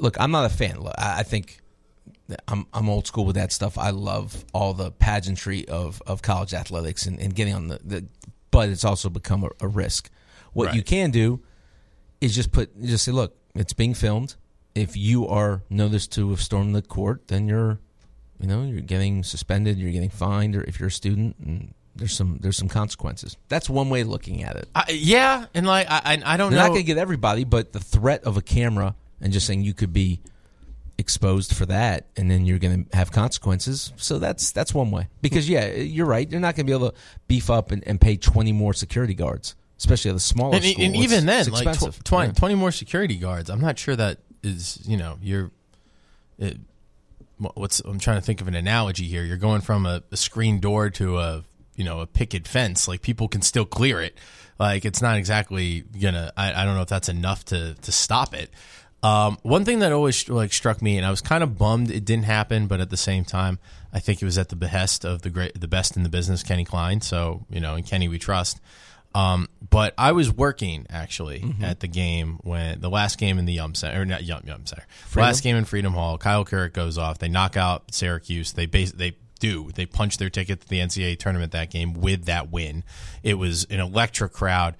look. 0.00 0.20
I'm 0.20 0.32
not 0.32 0.46
a 0.46 0.48
fan. 0.48 0.80
Look, 0.80 0.94
I, 0.98 1.20
I 1.20 1.22
think 1.22 1.60
I'm 2.48 2.66
I'm 2.74 2.88
old 2.88 3.06
school 3.06 3.24
with 3.24 3.36
that 3.36 3.52
stuff. 3.52 3.78
I 3.78 3.90
love 3.90 4.44
all 4.52 4.74
the 4.74 4.90
pageantry 4.90 5.68
of, 5.68 6.02
of 6.08 6.22
college 6.22 6.54
athletics 6.54 7.06
and, 7.06 7.20
and 7.20 7.32
getting 7.32 7.54
on 7.54 7.68
the, 7.68 7.78
the 7.84 8.04
but 8.50 8.68
it's 8.68 8.84
also 8.84 9.10
become 9.10 9.44
a, 9.44 9.50
a 9.60 9.68
risk. 9.68 10.10
What 10.54 10.66
Right. 10.66 10.74
you 10.74 10.82
can 10.82 11.12
do 11.12 11.40
is 12.20 12.34
just 12.34 12.50
put 12.50 12.82
just 12.82 13.04
say, 13.04 13.12
look, 13.12 13.36
it's 13.54 13.74
being 13.74 13.94
filmed. 13.94 14.34
If 14.74 14.96
you 14.96 15.28
are 15.28 15.62
noticed 15.70 16.10
to 16.14 16.30
have 16.30 16.40
stormed 16.40 16.74
the 16.74 16.82
court, 16.82 17.28
then 17.28 17.46
you're 17.46 17.78
you 18.42 18.48
know 18.48 18.62
you're 18.64 18.80
getting 18.80 19.22
suspended, 19.22 19.78
you're 19.78 19.92
getting 19.92 20.10
fined, 20.10 20.56
or 20.56 20.64
if 20.64 20.78
you're 20.80 20.88
a 20.88 20.92
student, 20.92 21.36
and 21.38 21.72
there's 21.96 22.14
some 22.16 22.38
there's 22.42 22.56
some 22.56 22.68
consequences. 22.68 23.36
That's 23.48 23.70
one 23.70 23.88
way 23.88 24.00
of 24.02 24.08
looking 24.08 24.42
at 24.42 24.56
it. 24.56 24.68
I, 24.74 24.84
yeah, 24.90 25.46
and 25.54 25.66
like 25.66 25.86
I 25.90 26.00
I, 26.04 26.34
I 26.34 26.36
don't 26.36 26.50
They're 26.50 26.58
know. 26.58 26.64
not 26.66 26.68
going 26.70 26.80
to 26.80 26.86
get 26.86 26.98
everybody, 26.98 27.44
but 27.44 27.72
the 27.72 27.80
threat 27.80 28.24
of 28.24 28.36
a 28.36 28.42
camera 28.42 28.94
and 29.20 29.32
just 29.32 29.46
saying 29.46 29.62
you 29.62 29.72
could 29.74 29.92
be 29.92 30.20
exposed 30.98 31.54
for 31.54 31.66
that, 31.66 32.06
and 32.16 32.30
then 32.30 32.44
you're 32.46 32.58
going 32.58 32.84
to 32.86 32.96
have 32.96 33.10
consequences. 33.12 33.92
So 33.96 34.18
that's 34.18 34.52
that's 34.52 34.74
one 34.74 34.90
way. 34.90 35.08
Because 35.20 35.48
yeah, 35.48 35.66
you're 35.74 36.06
right. 36.06 36.30
You're 36.30 36.40
not 36.40 36.54
going 36.56 36.66
to 36.66 36.70
be 36.70 36.76
able 36.76 36.90
to 36.90 36.96
beef 37.28 37.50
up 37.50 37.70
and, 37.70 37.86
and 37.86 38.00
pay 38.00 38.16
20 38.16 38.52
more 38.52 38.74
security 38.74 39.14
guards, 39.14 39.54
especially 39.78 40.10
at 40.10 40.14
the 40.14 40.20
smaller 40.20 40.56
and, 40.56 40.64
school. 40.64 40.84
and 40.84 40.94
It's- 40.94 41.12
even 41.12 41.26
then, 41.26 41.46
like 41.50 41.64
tw- 41.64 41.68
expensive. 41.68 42.04
20, 42.04 42.28
Yeah. 42.28 42.32
20 42.34 42.54
more 42.56 42.72
security 42.72 43.16
guards. 43.16 43.50
I'm 43.50 43.60
not 43.60 43.78
sure 43.78 43.96
that 43.96 44.18
is 44.42 44.80
you 44.86 44.96
know 44.96 45.18
you're. 45.22 45.50
It, 46.38 46.58
what's 47.54 47.80
I'm 47.80 47.98
trying 47.98 48.18
to 48.18 48.22
think 48.22 48.40
of 48.40 48.48
an 48.48 48.54
analogy 48.54 49.06
here. 49.06 49.24
You're 49.24 49.36
going 49.36 49.60
from 49.60 49.86
a, 49.86 50.02
a 50.10 50.16
screen 50.16 50.60
door 50.60 50.90
to 50.90 51.18
a 51.18 51.44
you 51.76 51.84
know 51.84 52.00
a 52.00 52.06
picket 52.06 52.46
fence. 52.46 52.88
Like 52.88 53.02
people 53.02 53.28
can 53.28 53.42
still 53.42 53.64
clear 53.64 54.00
it. 54.00 54.16
Like 54.58 54.84
it's 54.84 55.02
not 55.02 55.16
exactly 55.16 55.80
gonna. 56.00 56.32
I, 56.36 56.62
I 56.62 56.64
don't 56.64 56.74
know 56.74 56.82
if 56.82 56.88
that's 56.88 57.08
enough 57.08 57.44
to 57.46 57.74
to 57.74 57.92
stop 57.92 58.34
it. 58.34 58.50
Um, 59.02 59.38
one 59.42 59.64
thing 59.64 59.80
that 59.80 59.90
always 59.90 60.28
like 60.28 60.52
struck 60.52 60.80
me, 60.80 60.96
and 60.96 61.04
I 61.04 61.10
was 61.10 61.20
kind 61.20 61.42
of 61.42 61.58
bummed 61.58 61.90
it 61.90 62.04
didn't 62.04 62.26
happen, 62.26 62.68
but 62.68 62.80
at 62.80 62.90
the 62.90 62.96
same 62.96 63.24
time, 63.24 63.58
I 63.92 63.98
think 63.98 64.22
it 64.22 64.24
was 64.24 64.38
at 64.38 64.48
the 64.48 64.56
behest 64.56 65.04
of 65.04 65.22
the 65.22 65.30
great, 65.30 65.60
the 65.60 65.66
best 65.66 65.96
in 65.96 66.04
the 66.04 66.08
business, 66.08 66.44
Kenny 66.44 66.64
Klein. 66.64 67.00
So 67.00 67.44
you 67.50 67.60
know, 67.60 67.74
in 67.74 67.82
Kenny 67.82 68.08
we 68.08 68.18
trust. 68.18 68.60
Um, 69.14 69.48
but 69.68 69.94
I 69.98 70.12
was 70.12 70.32
working 70.32 70.86
actually 70.90 71.54
at 71.62 71.80
the 71.80 71.88
game 71.88 72.38
when 72.42 72.80
the 72.80 72.90
last 72.90 73.18
game 73.18 73.38
in 73.38 73.44
the 73.44 73.54
Yum 73.54 73.74
Center, 73.74 74.02
or 74.02 74.04
not 74.04 74.24
Yum 74.24 74.42
Yum 74.46 74.66
Center, 74.66 74.86
last 75.16 75.42
game 75.42 75.56
in 75.56 75.64
Freedom 75.64 75.92
Hall. 75.92 76.18
Kyle 76.18 76.44
Kuric 76.44 76.72
goes 76.72 76.98
off. 76.98 77.18
They 77.18 77.28
knock 77.28 77.56
out 77.56 77.92
Syracuse. 77.92 78.52
They 78.52 78.66
base 78.66 78.92
they 78.92 79.16
do 79.38 79.70
they 79.74 79.86
punch 79.86 80.18
their 80.18 80.30
ticket 80.30 80.60
to 80.60 80.68
the 80.68 80.78
NCAA 80.78 81.18
tournament 81.18 81.52
that 81.52 81.70
game 81.70 81.94
with 81.94 82.26
that 82.26 82.50
win. 82.50 82.84
It 83.22 83.34
was 83.34 83.64
an 83.70 83.80
electric 83.80 84.32
crowd, 84.32 84.76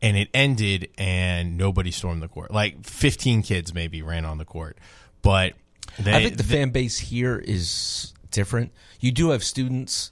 and 0.00 0.16
it 0.16 0.28
ended 0.32 0.88
and 0.96 1.58
nobody 1.58 1.90
stormed 1.90 2.22
the 2.22 2.28
court. 2.28 2.50
Like 2.50 2.84
fifteen 2.86 3.42
kids 3.42 3.74
maybe 3.74 4.02
ran 4.02 4.24
on 4.24 4.38
the 4.38 4.44
court, 4.44 4.78
but 5.22 5.52
they, 5.98 6.14
I 6.14 6.22
think 6.22 6.36
the 6.36 6.44
fan 6.44 6.70
base 6.70 6.98
here 6.98 7.38
is 7.38 8.14
different. 8.30 8.72
You 9.00 9.12
do 9.12 9.30
have 9.30 9.44
students, 9.44 10.10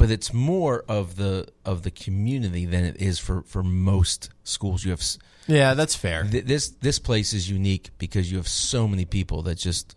but 0.00 0.10
it's 0.10 0.32
more 0.32 0.82
of 0.88 1.16
the 1.16 1.46
of 1.62 1.82
the 1.82 1.90
community 1.90 2.64
than 2.64 2.86
it 2.86 2.96
is 2.96 3.18
for 3.18 3.42
for 3.42 3.62
most 3.62 4.30
schools. 4.44 4.82
You 4.82 4.92
have 4.92 5.02
yeah, 5.46 5.74
that's 5.74 5.94
fair. 5.94 6.24
th- 6.24 6.46
this 6.46 6.70
this 6.70 6.98
place 6.98 7.34
is 7.34 7.50
unique 7.50 7.90
because 7.98 8.30
you 8.30 8.38
have 8.38 8.48
so 8.48 8.88
many 8.88 9.04
people 9.04 9.42
that 9.42 9.58
just 9.58 9.94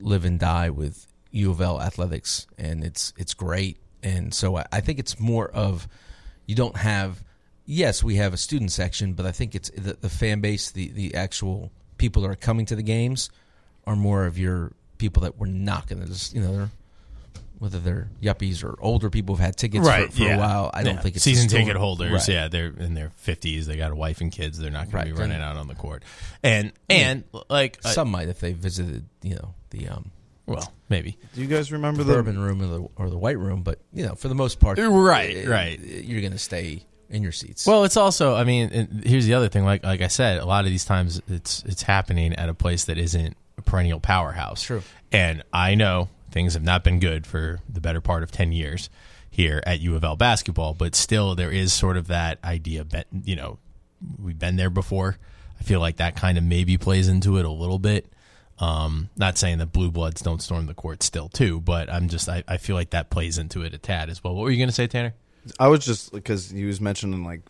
live 0.00 0.24
and 0.24 0.40
die 0.40 0.70
with 0.70 1.06
U 1.32 1.50
of 1.50 1.60
L 1.60 1.82
athletics, 1.82 2.46
and 2.56 2.82
it's 2.82 3.12
it's 3.18 3.34
great. 3.34 3.76
and 4.02 4.32
so 4.32 4.56
I, 4.56 4.64
I 4.72 4.80
think 4.80 4.98
it's 4.98 5.20
more 5.20 5.50
of 5.50 5.86
you 6.46 6.54
don't 6.54 6.78
have. 6.78 7.22
Yes, 7.66 8.02
we 8.02 8.16
have 8.16 8.32
a 8.32 8.38
student 8.38 8.72
section, 8.72 9.12
but 9.12 9.26
I 9.26 9.32
think 9.32 9.54
it's 9.54 9.68
the, 9.70 9.98
the 10.00 10.08
fan 10.08 10.40
base, 10.40 10.70
the 10.70 10.88
the 10.92 11.14
actual 11.14 11.70
people 11.98 12.22
that 12.22 12.30
are 12.30 12.36
coming 12.36 12.64
to 12.66 12.74
the 12.74 12.82
games, 12.82 13.28
are 13.86 13.96
more 13.96 14.24
of 14.24 14.38
your 14.38 14.72
people 14.96 15.24
that 15.24 15.38
were 15.38 15.46
not 15.46 15.88
going 15.88 16.00
to 16.00 16.08
just 16.08 16.34
you 16.34 16.40
know 16.40 16.52
they're 16.56 16.70
whether 17.60 17.78
they're 17.78 18.08
yuppies 18.20 18.64
or 18.64 18.74
older 18.80 19.08
people 19.10 19.36
who've 19.36 19.44
had 19.44 19.56
tickets 19.56 19.86
for, 19.88 20.08
for 20.10 20.24
a 20.32 20.36
while. 20.36 20.70
I 20.74 20.82
don't 20.82 20.96
Yeah. 20.96 21.00
think 21.02 21.14
it's 21.16 21.24
season 21.24 21.48
store. 21.48 21.60
ticket 21.60 21.76
holders. 21.76 22.10
Right. 22.10 22.28
Yeah, 22.28 22.48
they're 22.48 22.72
in 22.76 22.94
their 22.94 23.12
fifties. 23.16 23.66
They 23.68 23.76
got 23.76 23.92
a 23.92 23.94
wife 23.94 24.20
and 24.20 24.32
kids. 24.32 24.58
They're 24.58 24.70
not 24.72 24.86
going 24.86 24.94
Right, 24.96 25.04
to 25.04 25.10
be 25.12 25.18
then- 25.18 25.30
running 25.30 25.42
out 25.42 25.56
on 25.56 25.68
the 25.68 25.74
court. 25.76 26.02
And 26.42 26.72
and 26.88 27.22
like 27.48 27.78
uh, 27.84 27.90
Some 27.90 28.10
might 28.10 28.28
if 28.28 28.40
they 28.40 28.52
visited, 28.54 29.04
you 29.22 29.36
know, 29.36 29.54
the 29.70 29.88
um, 29.88 30.10
well, 30.46 30.72
maybe 30.88 31.16
Do 31.34 31.40
you 31.42 31.46
guys 31.46 31.70
remember 31.70 32.02
the 32.02 32.14
the 32.14 32.18
urban 32.18 32.38
room 32.40 32.60
or 32.62 32.66
the 32.66 32.88
or 32.96 33.10
the 33.10 33.18
white 33.18 33.38
room, 33.38 33.62
but 33.62 33.78
you 33.92 34.04
know, 34.06 34.14
for 34.16 34.26
the 34.28 34.34
most 34.34 34.58
part, 34.58 34.78
Right, 34.80 35.46
uh, 35.46 35.50
right. 35.50 35.78
you're 35.78 36.20
going 36.22 36.32
to 36.32 36.38
stay 36.38 36.82
in 37.10 37.22
your 37.22 37.32
seats. 37.32 37.66
Well, 37.66 37.84
it's 37.84 37.96
also. 37.96 38.34
I 38.36 38.44
mean, 38.44 38.70
and 38.72 39.04
here's 39.04 39.26
the 39.26 39.34
other 39.34 39.48
thing. 39.48 39.64
Like 39.64 39.84
like 39.84 40.00
I 40.00 40.08
said, 40.08 40.38
a 40.38 40.46
lot 40.46 40.64
of 40.64 40.70
these 40.70 40.84
times 40.86 41.20
it's 41.28 41.62
it's 41.66 41.82
happening 41.82 42.32
at 42.34 42.48
a 42.48 42.54
place 42.54 42.84
that 42.86 42.96
isn't 42.98 43.36
a 43.58 43.62
perennial 43.62 44.00
powerhouse. 44.00 44.62
True. 44.62 44.82
And 45.12 45.42
I 45.52 45.74
know 45.74 46.08
things 46.30 46.54
have 46.54 46.62
not 46.62 46.84
been 46.84 47.00
good 47.00 47.26
for 47.26 47.60
the 47.68 47.80
better 47.80 48.00
part 48.00 48.22
of 48.22 48.30
ten 48.30 48.52
years 48.52 48.90
here 49.30 49.62
at 49.66 49.80
U 49.80 49.94
of 49.94 50.04
L 50.04 50.16
basketball, 50.16 50.74
but 50.74 50.94
still 50.94 51.34
there 51.34 51.50
is 51.50 51.72
sort 51.72 51.96
of 51.96 52.08
that 52.08 52.38
idea. 52.44 52.84
You 53.24 53.36
know, 53.36 53.58
we've 54.18 54.38
been 54.38 54.56
there 54.56 54.70
before. 54.70 55.16
I 55.58 55.62
feel 55.62 55.80
like 55.80 55.96
that 55.96 56.16
kind 56.16 56.38
of 56.38 56.44
maybe 56.44 56.78
plays 56.78 57.08
into 57.08 57.36
it 57.36 57.44
a 57.44 57.50
little 57.50 57.78
bit. 57.78 58.06
Um, 58.58 59.08
not 59.16 59.38
saying 59.38 59.58
that 59.58 59.72
blue 59.72 59.90
bloods 59.90 60.20
don't 60.20 60.42
storm 60.42 60.66
the 60.66 60.74
court 60.74 61.02
still 61.02 61.28
too, 61.28 61.60
but 61.60 61.90
I'm 61.90 62.08
just 62.08 62.28
I, 62.28 62.44
I 62.46 62.58
feel 62.58 62.76
like 62.76 62.90
that 62.90 63.08
plays 63.08 63.38
into 63.38 63.62
it 63.62 63.72
a 63.72 63.78
tad 63.78 64.10
as 64.10 64.22
well. 64.22 64.34
What 64.34 64.42
were 64.42 64.50
you 64.50 64.58
going 64.58 64.68
to 64.68 64.74
say, 64.74 64.86
Tanner? 64.86 65.14
I 65.58 65.68
was 65.68 65.84
just 65.84 66.12
because 66.12 66.50
he 66.50 66.64
was 66.64 66.80
mentioning 66.80 67.24
like 67.24 67.40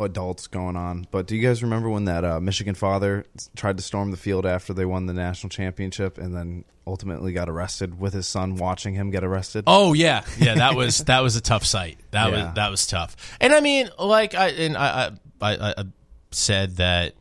adults 0.00 0.46
going 0.46 0.76
on, 0.76 1.06
but 1.10 1.26
do 1.26 1.36
you 1.36 1.42
guys 1.46 1.62
remember 1.62 1.88
when 1.88 2.04
that 2.06 2.24
uh, 2.24 2.40
Michigan 2.40 2.74
father 2.74 3.24
tried 3.56 3.76
to 3.76 3.82
storm 3.82 4.10
the 4.10 4.16
field 4.16 4.44
after 4.46 4.72
they 4.72 4.84
won 4.84 5.06
the 5.06 5.12
national 5.12 5.50
championship 5.50 6.18
and 6.18 6.34
then 6.34 6.64
ultimately 6.86 7.32
got 7.32 7.48
arrested 7.48 8.00
with 8.00 8.12
his 8.14 8.26
son 8.26 8.56
watching 8.56 8.94
him 8.94 9.10
get 9.10 9.22
arrested? 9.22 9.64
Oh 9.66 9.92
yeah, 9.92 10.24
yeah. 10.38 10.56
That 10.56 10.74
was 10.74 10.98
that 11.04 11.20
was 11.20 11.36
a 11.36 11.40
tough 11.40 11.64
sight. 11.64 11.98
That 12.10 12.30
Yeah. 12.32 12.46
was 12.46 12.54
that 12.54 12.70
was 12.70 12.86
tough. 12.86 13.16
And 13.40 13.52
I 13.52 13.60
mean, 13.60 13.88
like 13.98 14.34
I 14.34 14.48
and 14.48 14.76
I 14.76 15.12
I, 15.40 15.54
I, 15.56 15.74
I 15.78 15.84
said 16.32 16.76
that 16.76 17.14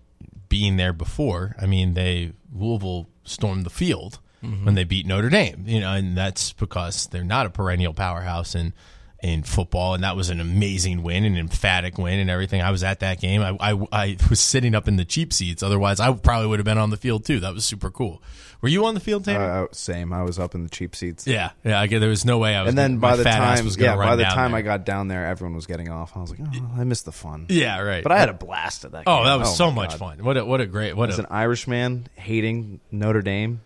being 0.50 0.77
there 0.77 0.93
before. 0.93 1.55
I 1.62 1.65
mean, 1.67 1.93
they 1.93 2.31
Louisville 2.53 3.07
stormed 3.24 3.65
the 3.65 3.69
field 3.69 4.19
when 4.41 4.75
they 4.75 4.83
beat 4.86 5.05
Notre 5.05 5.29
Dame. 5.29 5.63
You 5.67 5.81
know, 5.81 5.91
and 5.93 6.15
that's 6.17 6.53
because 6.53 7.07
they're 7.07 7.24
not 7.24 7.45
a 7.45 7.50
perennial 7.50 7.93
powerhouse 7.93 8.55
in 8.55 8.74
in 9.21 9.43
football, 9.43 9.95
and 9.95 10.03
that 10.03 10.15
was 10.15 10.29
an 10.29 10.39
amazing 10.39 11.01
win, 11.01 11.24
an 11.24 11.38
emphatic 11.38 11.97
win, 11.97 12.19
and 12.19 12.29
everything. 12.29 12.62
I 12.62 12.71
was 12.71 12.83
at 12.83 13.00
that 13.00 13.19
game. 13.19 13.41
I, 13.41 13.57
I, 13.59 13.88
I 13.91 14.17
was 14.29 14.39
sitting 14.39 14.75
up 14.75 14.88
in 14.88 14.95
the 14.95 15.05
cheap 15.05 15.33
seats. 15.33 15.63
Otherwise, 15.63 16.00
I 16.00 16.13
probably 16.13 16.47
would 16.47 16.59
have 16.59 16.65
been 16.65 16.77
on 16.77 16.91
the 16.91 16.97
field 16.97 17.25
too. 17.25 17.39
That 17.39 17.53
was 17.53 17.65
super 17.65 17.89
cool. 17.89 18.21
Were 18.62 18.69
you 18.69 18.86
on 18.86 18.95
the 18.95 19.00
field, 19.00 19.25
Tanner? 19.25 19.65
Uh, 19.65 19.67
same. 19.71 20.12
I 20.12 20.24
was 20.24 20.39
up 20.39 20.55
in 20.55 20.63
the 20.63 20.69
cheap 20.69 20.95
seats. 20.95 21.27
yeah, 21.27 21.51
yeah. 21.63 21.79
I 21.79 21.88
get 21.88 22.00
there 22.00 22.09
was 22.09 22.25
no 22.25 22.39
way 22.39 22.55
I 22.55 22.63
was. 22.63 22.69
And 22.69 22.77
then 22.77 22.97
by 22.97 23.15
the 23.15 23.24
time, 23.24 23.63
was 23.63 23.77
yeah, 23.77 23.95
by 23.95 24.15
the 24.15 24.24
time 24.24 24.51
there. 24.51 24.59
I 24.59 24.62
got 24.63 24.83
down 24.83 25.07
there, 25.07 25.27
everyone 25.27 25.55
was 25.55 25.67
getting 25.67 25.89
off. 25.89 26.17
I 26.17 26.21
was 26.21 26.31
like, 26.31 26.39
oh, 26.41 26.71
I 26.75 26.83
missed 26.83 27.05
the 27.05 27.12
fun. 27.12 27.45
Yeah, 27.50 27.79
right. 27.81 28.01
But 28.01 28.12
I 28.12 28.19
had 28.19 28.29
a 28.29 28.33
blast 28.33 28.86
at 28.86 28.93
that. 28.93 29.03
oh, 29.05 29.17
game. 29.17 29.25
that 29.25 29.39
was 29.39 29.55
so 29.55 29.69
much 29.69 29.91
God. 29.91 30.00
fun. 30.00 30.24
What 30.24 30.38
a 30.38 30.45
what 30.45 30.62
a 30.62 30.65
great 30.65 30.95
what 30.95 31.09
As 31.09 31.19
a 31.19 31.24
an 31.24 31.27
Irishman 31.29 32.07
hating 32.15 32.79
Notre 32.91 33.21
Dame, 33.21 33.62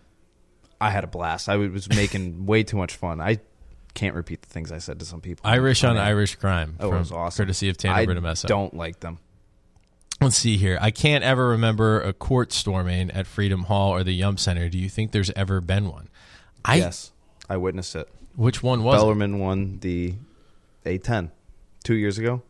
I 0.80 0.90
had 0.90 1.04
a 1.04 1.06
blast. 1.06 1.48
I 1.48 1.56
was 1.56 1.88
making 1.88 2.44
way 2.44 2.62
too 2.62 2.76
much 2.76 2.94
fun. 2.94 3.20
I 3.20 3.38
can't 3.94 4.14
repeat 4.14 4.42
the 4.42 4.48
things 4.48 4.72
I 4.72 4.78
said 4.78 4.98
to 5.00 5.04
some 5.04 5.20
people. 5.20 5.48
Irish 5.48 5.84
on 5.84 5.92
I 5.92 6.00
mean, 6.00 6.02
Irish 6.08 6.34
crime. 6.36 6.76
Oh, 6.80 6.92
it 6.92 6.98
was 6.98 7.12
awesome. 7.12 7.44
Courtesy 7.44 7.68
of 7.68 7.76
Tanner 7.76 7.94
I 7.94 8.06
Britamessa. 8.06 8.46
don't 8.46 8.74
like 8.74 9.00
them. 9.00 9.18
Let's 10.20 10.36
see 10.36 10.56
here. 10.56 10.78
I 10.80 10.90
can't 10.92 11.24
ever 11.24 11.48
remember 11.48 12.00
a 12.00 12.12
court 12.12 12.52
storming 12.52 13.10
at 13.10 13.26
Freedom 13.26 13.64
Hall 13.64 13.90
or 13.90 14.04
the 14.04 14.12
Yum 14.12 14.36
Center. 14.38 14.68
Do 14.68 14.78
you 14.78 14.88
think 14.88 15.10
there's 15.10 15.30
ever 15.30 15.60
been 15.60 15.88
one? 15.88 16.08
I 16.64 16.76
yes, 16.76 17.10
I 17.50 17.56
witnessed 17.56 17.96
it. 17.96 18.08
which 18.36 18.62
one 18.62 18.84
was 18.84 19.02
it? 19.02 19.30
Won 19.36 19.78
the 19.80 20.14
A10 20.86 21.30
two 21.82 21.94
years 21.94 22.18
ago, 22.18 22.42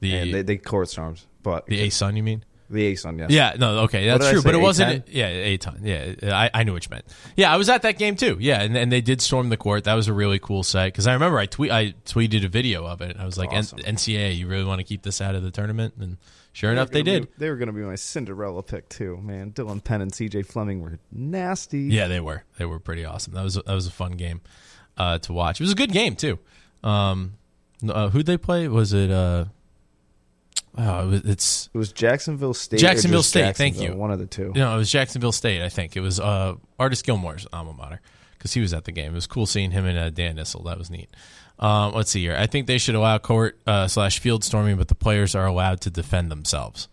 the 0.00 0.16
and 0.16 0.32
they, 0.32 0.40
they 0.42 0.56
court 0.56 0.88
storms, 0.88 1.26
but 1.42 1.66
the 1.66 1.80
A 1.80 1.90
Sun? 1.90 2.16
You 2.16 2.22
mean? 2.22 2.44
The 2.72 2.86
A-Sun, 2.86 3.18
yes. 3.18 3.30
Yeah, 3.30 3.54
no, 3.58 3.80
okay, 3.80 4.06
that's 4.06 4.28
true, 4.30 4.42
but 4.42 4.54
it 4.54 4.58
wasn't. 4.58 5.06
A10? 5.06 5.08
Yeah, 5.12 5.26
a 5.28 5.56
ton. 5.58 5.80
Yeah, 5.82 6.14
I, 6.24 6.50
I 6.52 6.62
knew 6.64 6.72
what 6.72 6.84
you 6.84 6.90
meant. 6.90 7.04
Yeah, 7.36 7.52
I 7.52 7.56
was 7.56 7.68
at 7.68 7.82
that 7.82 7.98
game 7.98 8.16
too. 8.16 8.36
Yeah, 8.40 8.62
and, 8.62 8.76
and 8.76 8.90
they 8.90 9.00
did 9.00 9.20
storm 9.20 9.48
the 9.48 9.56
court. 9.56 9.84
That 9.84 9.94
was 9.94 10.08
a 10.08 10.12
really 10.12 10.38
cool 10.38 10.62
sight 10.62 10.92
because 10.92 11.06
I 11.06 11.12
remember 11.12 11.38
I 11.38 11.46
tweet 11.46 11.70
I 11.70 11.94
tweeted 12.04 12.44
a 12.44 12.48
video 12.48 12.84
of 12.86 13.00
it. 13.00 13.16
I 13.18 13.24
was 13.24 13.38
like, 13.38 13.52
Awesome. 13.52 13.78
N- 13.84 13.96
NCAA, 13.96 14.36
you 14.36 14.46
really 14.48 14.64
want 14.64 14.78
to 14.80 14.84
keep 14.84 15.02
this 15.02 15.20
out 15.20 15.34
of 15.34 15.42
the 15.42 15.50
tournament? 15.50 15.94
And 16.00 16.16
sure 16.52 16.72
enough, 16.72 16.90
they 16.90 17.02
Gonna 17.02 17.20
did. 17.20 17.26
be- 17.28 17.34
they 17.38 17.50
were 17.50 17.56
going 17.56 17.68
to 17.68 17.72
be 17.72 17.80
my 17.82 17.94
Cinderella 17.94 18.62
pick 18.62 18.88
too, 18.88 19.16
man. 19.18 19.52
Dylan 19.52 19.82
Penn 19.84 20.00
and 20.00 20.14
C.J. 20.14 20.42
Fleming 20.42 20.80
were 20.80 20.98
nasty. 21.12 21.80
Yeah, 21.82 22.08
they 22.08 22.20
were. 22.20 22.44
They 22.58 22.64
were 22.64 22.78
pretty 22.80 23.04
awesome. 23.04 23.34
That 23.34 23.44
was 23.44 23.54
that 23.54 23.66
was 23.68 23.86
a 23.86 23.90
fun 23.92 24.12
game 24.12 24.40
uh, 24.96 25.18
to 25.18 25.32
watch. 25.32 25.60
It 25.60 25.64
was 25.64 25.72
a 25.72 25.76
good 25.76 25.92
game 25.92 26.16
too. 26.16 26.38
Um, 26.82 27.34
uh, 27.88 28.08
who'd 28.10 28.26
they 28.26 28.36
play? 28.36 28.68
Was 28.68 28.92
it? 28.92 29.10
Uh, 29.10 29.46
oh, 30.78 31.02
it 31.02 31.10
was, 31.10 31.20
it's 31.24 31.70
It 31.72 31.78
was 31.78 31.92
Jacksonville 31.92 32.54
State. 32.54 32.80
Jacksonville 32.80 33.20
just 33.20 33.30
State, 33.30 33.56
thank 33.56 33.80
you. 33.80 33.94
One 33.94 34.10
of 34.10 34.18
the 34.18 34.26
two. 34.26 34.52
you 34.54 34.60
know 34.60 34.74
it 34.74 34.78
was 34.78 34.90
Jacksonville 34.90 35.32
State. 35.32 35.62
I 35.62 35.68
think 35.68 35.96
it 35.96 36.00
was 36.00 36.20
uh, 36.20 36.54
Artis 36.78 37.02
Gilmore's 37.02 37.46
alma 37.52 37.72
mater 37.72 38.00
because 38.38 38.52
he 38.52 38.60
was 38.60 38.72
at 38.72 38.84
the 38.84 38.92
game. 38.92 39.12
It 39.12 39.14
was 39.14 39.26
cool 39.26 39.46
seeing 39.46 39.70
him 39.70 39.86
and 39.86 39.98
uh, 39.98 40.10
Dan 40.10 40.36
Issel. 40.36 40.64
That 40.64 40.78
was 40.78 40.90
neat. 40.90 41.10
Um, 41.58 41.94
let's 41.94 42.10
see 42.10 42.22
here. 42.22 42.34
I 42.36 42.46
think 42.46 42.66
they 42.66 42.78
should 42.78 42.96
allow 42.96 43.18
court 43.18 43.58
uh, 43.66 43.86
slash 43.86 44.18
field 44.18 44.42
storming, 44.42 44.76
but 44.76 44.88
the 44.88 44.94
players 44.96 45.34
are 45.34 45.46
allowed 45.46 45.80
to 45.82 45.90
defend 45.90 46.30
themselves. 46.30 46.88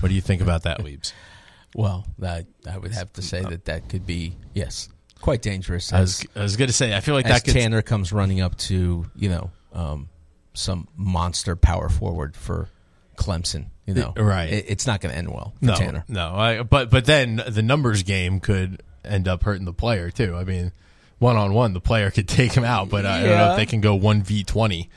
What 0.00 0.08
do 0.08 0.14
you 0.14 0.22
think 0.22 0.40
about 0.40 0.62
that, 0.62 0.78
Weebs? 0.78 1.12
well, 1.74 2.06
I 2.22 2.46
I 2.68 2.78
would 2.78 2.92
have 2.92 3.12
to 3.14 3.22
say 3.22 3.42
that 3.42 3.66
that 3.66 3.88
could 3.88 4.06
be 4.06 4.34
yes, 4.54 4.88
quite 5.20 5.42
dangerous. 5.42 5.92
I 5.92 6.00
was, 6.00 6.20
As, 6.20 6.26
I 6.36 6.42
was 6.42 6.56
going 6.56 6.68
to 6.68 6.74
say, 6.74 6.96
I 6.96 7.00
feel 7.00 7.14
like 7.14 7.26
as 7.26 7.32
that 7.32 7.44
could 7.44 7.52
Tanner 7.54 7.82
comes 7.82 8.12
running 8.12 8.40
up 8.40 8.56
to 8.58 9.04
you 9.14 9.28
know 9.28 9.50
um, 9.74 10.08
some 10.54 10.88
monster 10.96 11.54
power 11.56 11.88
forward 11.88 12.34
for 12.36 12.68
Clemson, 13.16 13.66
you 13.86 13.94
know, 13.94 14.12
Right. 14.16 14.52
It, 14.52 14.64
it's 14.68 14.86
not 14.86 15.00
going 15.00 15.12
to 15.12 15.18
end 15.18 15.28
well 15.30 15.54
for 15.58 15.64
no, 15.66 15.74
Tanner. 15.76 16.04
No, 16.08 16.34
I, 16.34 16.62
but 16.62 16.90
but 16.90 17.04
then 17.04 17.42
the 17.48 17.62
numbers 17.62 18.02
game 18.02 18.40
could 18.40 18.82
end 19.04 19.28
up 19.28 19.42
hurting 19.42 19.64
the 19.64 19.72
player 19.72 20.10
too. 20.10 20.34
I 20.36 20.44
mean, 20.44 20.72
one 21.18 21.36
on 21.36 21.52
one, 21.54 21.72
the 21.72 21.80
player 21.80 22.10
could 22.10 22.28
take 22.40 22.52
him 22.52 22.64
out, 22.64 22.88
but 22.88 23.06
I 23.06 23.22
don't 23.22 23.38
know 23.38 23.50
if 23.52 23.56
they 23.56 23.66
can 23.66 23.80
go 23.80 23.94
one 23.94 24.22
v 24.22 24.44
twenty. 24.44 24.90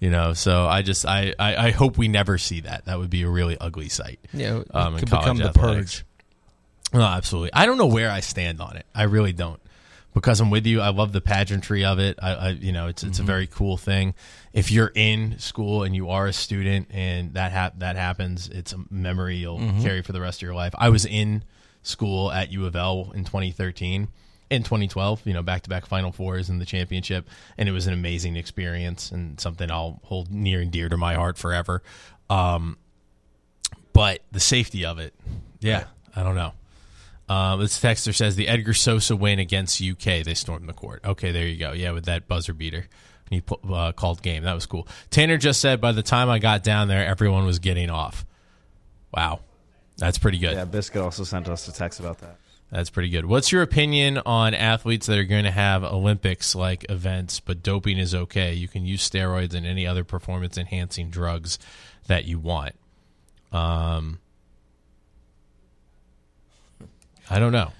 You 0.00 0.10
know, 0.10 0.32
so 0.32 0.64
I 0.66 0.82
just 0.82 1.06
I, 1.06 1.34
I 1.40 1.56
I 1.56 1.70
hope 1.72 1.98
we 1.98 2.06
never 2.06 2.38
see 2.38 2.60
that. 2.60 2.84
That 2.84 2.98
would 3.00 3.10
be 3.10 3.22
a 3.22 3.28
really 3.28 3.58
ugly 3.58 3.88
sight. 3.88 4.20
You 4.32 4.46
know, 4.46 4.60
it 4.60 4.68
Um, 4.72 4.94
in 4.94 5.00
could 5.00 5.10
college 5.10 5.38
become 5.38 5.52
the 5.52 5.58
purge. 5.58 6.04
No, 6.94 7.02
absolutely. 7.02 7.52
I 7.52 7.66
don't 7.66 7.78
know 7.78 7.86
where 7.86 8.10
I 8.10 8.20
stand 8.20 8.60
on 8.60 8.76
it. 8.76 8.86
I 8.94 9.02
really 9.04 9.32
don't. 9.32 9.60
Because 10.14 10.40
I'm 10.40 10.50
with 10.50 10.66
you. 10.66 10.80
I 10.80 10.88
love 10.88 11.12
the 11.12 11.20
pageantry 11.20 11.84
of 11.84 11.98
it. 11.98 12.18
I, 12.20 12.34
I 12.34 12.48
you 12.50 12.72
know, 12.72 12.88
it's 12.88 13.04
it's 13.04 13.18
a 13.18 13.22
very 13.22 13.46
cool 13.46 13.76
thing. 13.76 14.14
If 14.52 14.70
you're 14.72 14.90
in 14.94 15.38
school 15.38 15.84
and 15.84 15.94
you 15.94 16.10
are 16.10 16.26
a 16.26 16.32
student 16.32 16.88
and 16.90 17.34
that 17.34 17.52
hap- 17.52 17.78
that 17.78 17.96
happens, 17.96 18.48
it's 18.48 18.72
a 18.72 18.78
memory 18.90 19.36
you'll 19.36 19.58
carry 19.82 20.02
for 20.02 20.12
the 20.12 20.20
rest 20.20 20.38
of 20.38 20.42
your 20.42 20.54
life. 20.54 20.74
I 20.76 20.88
was 20.88 21.04
in 21.04 21.44
school 21.82 22.32
at 22.32 22.50
U 22.52 22.66
of 22.66 22.74
L 22.74 23.12
in 23.14 23.24
2013. 23.24 24.08
In 24.50 24.62
2012, 24.62 25.26
you 25.26 25.34
know, 25.34 25.42
back 25.42 25.62
to 25.64 25.68
back 25.68 25.84
Final 25.84 26.10
Fours 26.10 26.48
and 26.48 26.58
the 26.58 26.64
championship, 26.64 27.28
and 27.58 27.68
it 27.68 27.72
was 27.72 27.86
an 27.86 27.92
amazing 27.92 28.36
experience 28.36 29.12
and 29.12 29.38
something 29.38 29.70
I'll 29.70 30.00
hold 30.04 30.32
near 30.32 30.62
and 30.62 30.70
dear 30.70 30.88
to 30.88 30.96
my 30.96 31.14
heart 31.14 31.36
forever. 31.36 31.82
Um, 32.30 32.78
but 33.92 34.22
the 34.32 34.40
safety 34.40 34.86
of 34.86 34.98
it, 34.98 35.12
yeah, 35.60 35.84
I 36.16 36.22
don't 36.22 36.34
know. 36.34 36.52
Uh, 37.28 37.56
this 37.56 37.78
texter 37.78 38.14
says 38.14 38.36
the 38.36 38.48
Edgar 38.48 38.74
Sosa 38.74 39.14
win 39.14 39.38
against 39.38 39.82
UK, 39.82 40.24
they 40.24 40.34
stormed 40.34 40.68
the 40.68 40.72
court. 40.72 41.02
Okay, 41.04 41.30
there 41.30 41.46
you 41.46 41.58
go. 41.58 41.72
Yeah, 41.72 41.90
with 41.90 42.06
that 42.06 42.26
buzzer 42.26 42.54
beater. 42.54 42.86
And 43.30 43.42
he 43.42 43.72
uh, 43.74 43.92
called 43.92 44.22
game. 44.22 44.44
That 44.44 44.54
was 44.54 44.64
cool. 44.64 44.88
Tanner 45.10 45.36
just 45.36 45.60
said 45.60 45.80
by 45.80 45.92
the 45.92 46.02
time 46.02 46.30
I 46.30 46.38
got 46.38 46.62
down 46.62 46.88
there, 46.88 47.06
everyone 47.06 47.44
was 47.44 47.58
getting 47.58 47.90
off. 47.90 48.24
Wow. 49.12 49.40
That's 49.98 50.16
pretty 50.16 50.38
good. 50.38 50.54
Yeah, 50.54 50.64
Biscuit 50.64 51.02
also 51.02 51.24
sent 51.24 51.48
us 51.48 51.68
a 51.68 51.72
text 51.72 52.00
about 52.00 52.18
that. 52.18 52.38
That's 52.70 52.90
pretty 52.90 53.08
good. 53.08 53.24
What's 53.24 53.50
your 53.50 53.62
opinion 53.62 54.18
on 54.18 54.54
athletes 54.54 55.06
that 55.06 55.18
are 55.18 55.24
going 55.24 55.44
to 55.44 55.50
have 55.50 55.82
Olympics 55.82 56.54
like 56.54 56.90
events, 56.90 57.40
but 57.40 57.62
doping 57.62 57.98
is 57.98 58.14
okay? 58.14 58.52
You 58.52 58.68
can 58.68 58.84
use 58.84 59.08
steroids 59.08 59.54
and 59.54 59.66
any 59.66 59.86
other 59.86 60.04
performance 60.04 60.58
enhancing 60.58 61.08
drugs 61.08 61.58
that 62.06 62.26
you 62.26 62.38
want. 62.38 62.74
Um, 63.52 64.18
I 67.30 67.38
don't 67.38 67.52
know. 67.52 67.72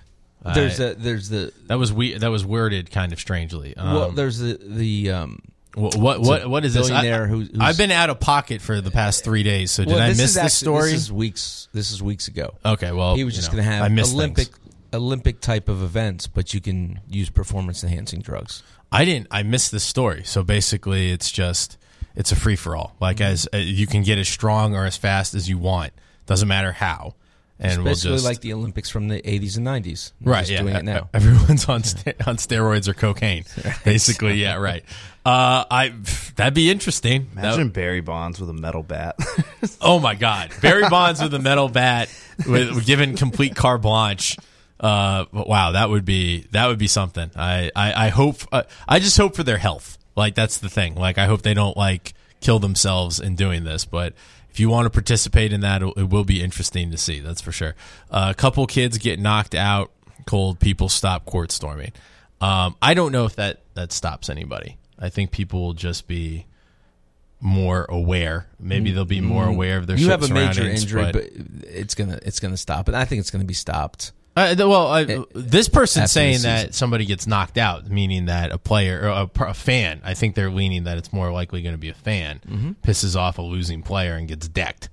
There's 0.55 0.81
I- 0.81 0.85
a 0.91 0.95
there's 0.95 1.29
the 1.29 1.53
that 1.67 1.79
was 1.79 1.93
we 1.93 2.17
that 2.17 2.31
was 2.31 2.45
worded 2.45 2.91
kind 2.91 3.13
of 3.13 3.19
strangely. 3.21 3.77
Um, 3.77 3.95
well 3.95 4.11
there's 4.13 4.39
the 4.39 4.59
the 4.63 5.11
um 5.11 5.43
wh- 5.75 5.97
what 5.97 6.21
what 6.21 6.49
what 6.49 6.65
is 6.65 6.75
this? 6.75 6.91
I, 6.91 7.07
who- 7.27 7.41
who's- 7.41 7.51
I've 7.61 7.77
been 7.77 7.91
out 7.91 8.09
of 8.09 8.21
pocket 8.21 8.61
for 8.63 8.81
the 8.81 8.91
past 8.91 9.25
three 9.25 9.43
days, 9.43 9.71
so 9.73 9.85
did 9.85 9.93
well, 9.95 10.03
I 10.03 10.09
miss 10.09 10.21
is 10.21 10.35
this 10.35 10.37
actually- 10.37 10.51
story? 10.51 10.91
This 10.93 11.01
is 11.03 11.13
weeks. 11.13 11.69
This 11.73 11.91
is 11.91 12.03
weeks 12.03 12.29
ago. 12.29 12.55
okay, 12.65 12.93
well 12.93 13.17
he 13.17 13.25
was 13.25 13.35
just 13.35 13.51
going 13.51 13.63
to 13.63 13.69
have 13.71 13.91
Olympic 13.91 14.47
things. 14.49 14.59
Olympic 14.95 15.41
type 15.41 15.69
of 15.69 15.83
events, 15.83 16.27
but 16.27 16.55
you 16.55 16.61
can 16.63 17.01
use 17.11 17.29
performance 17.29 17.83
enhancing 17.85 18.21
drugs. 18.23 18.63
I 18.91 19.05
didn't. 19.05 19.27
I 19.31 19.43
missed 19.43 19.71
the 19.71 19.81
story. 19.81 20.23
So 20.25 20.43
basically, 20.43 21.11
it's 21.11 21.31
just 21.31 21.77
it's 22.17 22.33
a 22.33 22.37
free 22.37 22.57
for 22.57 22.75
all. 22.75 22.95
Like 23.01 23.17
Mm-hmm. 23.19 23.33
as 23.33 23.49
uh, 23.53 23.57
you 23.59 23.87
can 23.87 24.03
get 24.03 24.17
as 24.19 24.29
strong 24.29 24.75
or 24.75 24.87
as 24.87 24.97
fast 24.97 25.35
as 25.35 25.47
you 25.49 25.59
want. 25.59 25.93
Doesn't 26.27 26.49
matter 26.49 26.73
how. 26.73 27.17
And 27.61 27.73
It's 27.89 28.05
we'll 28.05 28.15
just 28.15 28.25
like 28.25 28.41
the 28.41 28.53
Olympics 28.53 28.89
from 28.89 29.09
the 29.09 29.21
80s 29.21 29.57
and 29.57 29.67
90s. 29.67 30.13
They're 30.21 30.33
right. 30.33 30.41
just 30.41 30.53
Yeah. 30.53 30.63
doing 30.63 30.77
it 30.77 30.85
now. 30.85 31.09
Everyone's 31.15 31.69
on 31.69 31.83
st- 31.83 32.27
on 32.29 32.37
steroids 32.37 32.87
or 32.87 32.95
cocaine. 32.95 33.45
Basically, 33.85 34.35
yeah. 34.35 34.55
Right. 34.55 34.85
Uh, 35.27 35.65
I 35.71 35.93
that'd 36.37 36.55
be 36.55 36.71
interesting. 36.71 37.29
That- 37.35 37.45
Imagine 37.47 37.71
Barry 37.71 38.01
Bonds 38.01 38.39
with 38.41 38.49
a 38.49 38.55
metal 38.55 38.83
bat. 38.83 39.17
Oh 39.81 39.99
my 39.99 40.15
God, 40.15 40.51
Barry 40.63 40.89
Bonds 40.89 41.21
with 41.21 41.35
a 41.35 41.39
metal 41.41 41.69
bat, 41.69 42.09
with 42.49 42.87
given 42.87 43.17
complete 43.17 43.55
carte 43.57 43.83
blanche. 43.83 44.37
Uh, 44.81 45.25
wow, 45.33 45.73
that 45.73 45.91
would 45.91 46.05
be 46.05 46.47
that 46.53 46.69
would 46.69 46.79
be 46.79 46.87
something. 46.87 47.31
I 47.37 47.71
I, 47.75 48.07
I 48.07 48.09
hope 48.11 48.37
uh, 48.53 48.63
I 48.89 49.01
just 49.01 49.17
hope 49.17 49.35
for 49.35 49.43
their 49.43 49.59
health. 49.59 49.99
Like 50.17 50.35
that's 50.37 50.59
the 50.59 50.69
thing. 50.69 50.95
Like 50.95 51.19
I 51.19 51.27
hope 51.27 51.43
they 51.43 51.55
don't 51.55 51.77
like 51.77 52.15
kill 52.41 52.59
themselves 52.61 53.19
in 53.21 53.35
doing 53.35 53.65
this. 53.65 53.85
But 53.85 54.15
if 54.59 54.61
you 54.61 54.69
want 54.69 54.87
to 54.87 54.91
participate 54.91 55.53
in 55.53 55.61
that, 55.61 55.83
it 55.83 56.09
will 56.11 56.25
be 56.25 56.43
interesting 56.43 56.91
to 56.91 56.99
see. 56.99 57.21
That's 57.21 57.41
for 57.41 57.53
sure. 57.53 57.77
Uh, 58.11 58.33
a 58.33 58.35
couple 58.35 58.67
kids 58.67 58.99
get 58.99 59.21
knocked 59.21 59.55
out 59.55 59.93
cold. 60.27 60.59
People 60.59 60.89
stop 60.89 61.25
court 61.25 61.53
storming. 61.53 61.93
Um, 62.41 62.75
I 62.83 62.95
don't 62.95 63.13
know 63.13 63.25
if 63.25 63.37
that 63.37 63.61
that 63.75 63.93
stops 63.93 64.29
anybody. 64.29 64.77
I 64.99 65.11
think 65.11 65.31
people 65.31 65.61
will 65.61 65.75
just 65.75 66.09
be 66.09 66.47
more 67.41 67.87
aware. 67.89 68.49
Maybe 68.59 68.91
they'll 68.91 69.05
be 69.05 69.21
more 69.21 69.47
aware 69.47 69.79
of 69.79 69.87
their 69.87 69.95
Mm-hmm. 69.97 70.05
you 70.07 70.11
have 70.11 70.25
a 70.29 70.35
major 70.35 70.65
injury, 70.69 71.03
but- 71.05 71.13
but, 71.13 71.69
it's 71.69 71.95
gonna 71.95 72.19
it's 72.25 72.41
gonna 72.41 72.57
stop. 72.57 72.89
And 72.89 72.97
I 72.97 73.05
think 73.05 73.21
it's 73.21 73.31
gonna 73.31 73.45
be 73.45 73.55
stopped. 73.55 74.11
Uh, 74.39 74.55
well, 74.69 74.87
I, 74.89 75.25
this 75.35 75.69
person 75.69 76.07
saying 76.07 76.43
that 76.43 76.75
somebody 76.75 77.05
gets 77.05 77.27
knocked 77.27 77.59
out, 77.59 77.89
meaning 77.89 78.27
that 78.27 78.53
a 78.53 78.59
player 78.59 79.01
or 79.03 79.09
a, 79.09 79.31
a 79.47 79.55
fan, 79.55 80.01
I 80.05 80.15
think 80.15 80.35
they're 80.35 80.51
leaning 80.51 80.85
that 80.85 80.99
it's 80.99 81.13
more 81.13 81.31
likely 81.33 81.63
going 81.63 81.75
to 81.75 81.79
be 81.79 81.89
a 81.89 81.95
fan 81.95 82.41
Mm-hmm. 82.49 82.71
pisses 82.83 83.17
off 83.17 83.39
a 83.39 83.43
losing 83.43 83.83
player 83.83 84.15
and 84.17 84.29
gets 84.29 84.49
decked, 84.49 84.89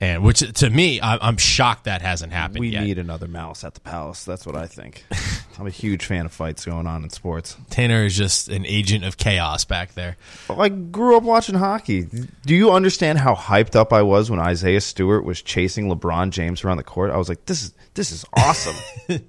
and 0.00 0.22
which 0.22 0.40
to 0.40 0.68
me, 0.70 1.00
I, 1.00 1.16
I'm 1.26 1.36
shocked 1.36 1.84
that 1.84 2.02
hasn't 2.02 2.32
happened 2.32 2.60
we 2.60 2.68
yet. 2.68 2.84
need 2.84 2.98
another 2.98 3.28
malice 3.28 3.64
at 3.64 3.74
the 3.74 3.80
palace. 3.80 4.24
That's 4.24 4.44
what 4.46 4.54
I 4.56 4.66
think. 4.66 5.04
I'm 5.58 5.66
a 5.66 5.70
huge 5.70 6.04
fan 6.04 6.26
of 6.26 6.32
fights 6.32 6.66
going 6.66 6.86
on 6.86 7.02
in 7.02 7.08
sports. 7.08 7.56
Tanner 7.70 8.04
is 8.04 8.14
just 8.14 8.48
an 8.50 8.66
agent 8.66 9.04
of 9.04 9.16
chaos 9.16 9.64
back 9.64 9.94
there. 9.94 10.16
I 10.50 10.68
grew 10.68 11.16
up 11.16 11.22
watching 11.22 11.54
hockey. 11.54 12.02
Do 12.44 12.54
you 12.54 12.72
understand 12.72 13.18
how 13.18 13.34
hyped 13.34 13.74
up 13.74 13.92
I 13.92 14.02
was 14.02 14.30
when 14.30 14.38
Isaiah 14.38 14.82
Stewart 14.82 15.24
was 15.24 15.40
chasing 15.40 15.88
LeBron 15.88 16.28
James 16.30 16.62
around 16.62 16.76
the 16.76 16.82
court? 16.84 17.10
I 17.10 17.16
was 17.16 17.30
like, 17.30 17.46
"This 17.46 17.62
is 17.62 17.72
this 17.94 18.12
is 18.12 18.24
awesome." 18.34 18.76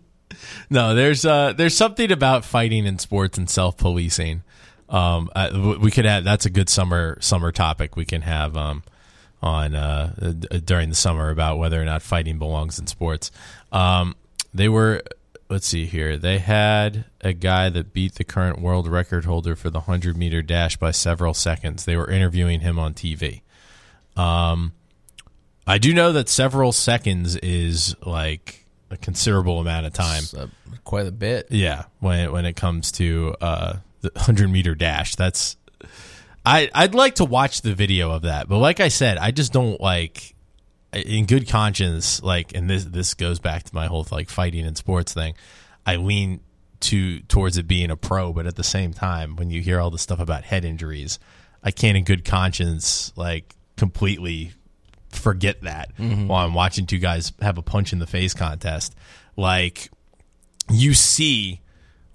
No, 0.69 0.93
there's 0.93 1.25
uh, 1.25 1.53
there's 1.53 1.75
something 1.75 2.11
about 2.11 2.43
fighting 2.45 2.85
in 2.85 2.99
sports 2.99 3.37
and 3.37 3.49
self 3.49 3.77
policing. 3.77 4.43
Um, 4.89 5.29
uh, 5.35 5.77
we 5.81 5.89
could 5.89 6.05
have 6.05 6.23
that's 6.23 6.45
a 6.45 6.49
good 6.49 6.69
summer 6.69 7.17
summer 7.21 7.51
topic 7.51 7.95
we 7.95 8.05
can 8.05 8.21
have 8.21 8.55
um, 8.55 8.83
on 9.41 9.75
uh, 9.75 10.33
during 10.65 10.89
the 10.89 10.95
summer 10.95 11.29
about 11.29 11.57
whether 11.57 11.81
or 11.81 11.85
not 11.85 12.01
fighting 12.01 12.37
belongs 12.37 12.79
in 12.79 12.87
sports. 12.87 13.31
Um, 13.71 14.15
they 14.53 14.69
were 14.69 15.03
let's 15.49 15.67
see 15.67 15.85
here. 15.85 16.17
They 16.17 16.39
had 16.39 17.05
a 17.21 17.33
guy 17.33 17.69
that 17.69 17.93
beat 17.93 18.15
the 18.15 18.23
current 18.23 18.59
world 18.59 18.87
record 18.87 19.25
holder 19.25 19.55
for 19.55 19.69
the 19.69 19.81
hundred 19.81 20.17
meter 20.17 20.41
dash 20.41 20.77
by 20.77 20.91
several 20.91 21.33
seconds. 21.33 21.85
They 21.85 21.95
were 21.95 22.09
interviewing 22.09 22.61
him 22.61 22.79
on 22.79 22.93
TV. 22.93 23.41
Um, 24.15 24.73
I 25.65 25.77
do 25.77 25.93
know 25.93 26.13
that 26.13 26.29
several 26.29 26.71
seconds 26.71 27.35
is 27.37 27.95
like 28.05 28.65
a 28.89 28.97
considerable 28.97 29.59
amount 29.59 29.85
of 29.85 29.93
time. 29.93 30.23
Uh, 30.35 30.47
quite 30.83 31.07
a 31.07 31.11
bit. 31.11 31.47
Yeah, 31.49 31.83
when 31.99 32.31
when 32.31 32.45
it 32.45 32.55
comes 32.55 32.91
to 32.93 33.35
uh, 33.41 33.77
the 34.01 34.11
hundred 34.15 34.49
meter 34.49 34.75
dash, 34.75 35.15
that's 35.15 35.56
I 36.47 36.69
I'd 36.73 36.95
like 36.95 37.15
to 37.15 37.25
watch 37.25 37.61
the 37.61 37.75
video 37.75 38.11
of 38.11 38.21
that, 38.21 38.47
but 38.47 38.59
like 38.59 38.79
I 38.79 38.87
said, 38.87 39.17
I 39.17 39.31
just 39.31 39.51
don't 39.51 39.81
like 39.81 40.33
in 40.93 41.25
good 41.25 41.49
conscience. 41.49 42.23
Like, 42.23 42.55
and 42.55 42.69
this 42.69 42.85
this 42.85 43.13
goes 43.15 43.39
back 43.39 43.63
to 43.63 43.75
my 43.75 43.87
whole 43.87 44.07
like 44.11 44.29
fighting 44.29 44.65
and 44.65 44.77
sports 44.77 45.13
thing. 45.13 45.33
I 45.85 45.97
lean 45.97 46.39
to 46.79 47.19
towards 47.21 47.57
it 47.57 47.67
being 47.67 47.91
a 47.91 47.97
pro, 47.97 48.31
but 48.31 48.47
at 48.47 48.55
the 48.55 48.63
same 48.63 48.93
time, 48.93 49.35
when 49.35 49.49
you 49.49 49.61
hear 49.61 49.81
all 49.81 49.91
the 49.91 49.97
stuff 49.97 50.21
about 50.21 50.45
head 50.45 50.63
injuries, 50.63 51.19
I 51.63 51.71
can't 51.71 51.97
in 51.97 52.05
good 52.05 52.23
conscience 52.23 53.11
like 53.17 53.53
completely 53.75 54.53
forget 55.09 55.61
that 55.63 55.95
mm-hmm. 55.97 56.27
while 56.27 56.45
I'm 56.45 56.53
watching 56.53 56.85
two 56.85 56.99
guys 56.99 57.33
have 57.41 57.57
a 57.57 57.61
punch 57.61 57.91
in 57.91 57.99
the 57.99 58.07
face 58.07 58.33
contest. 58.33 58.95
Like 59.35 59.89
you 60.71 60.93
see 60.93 61.59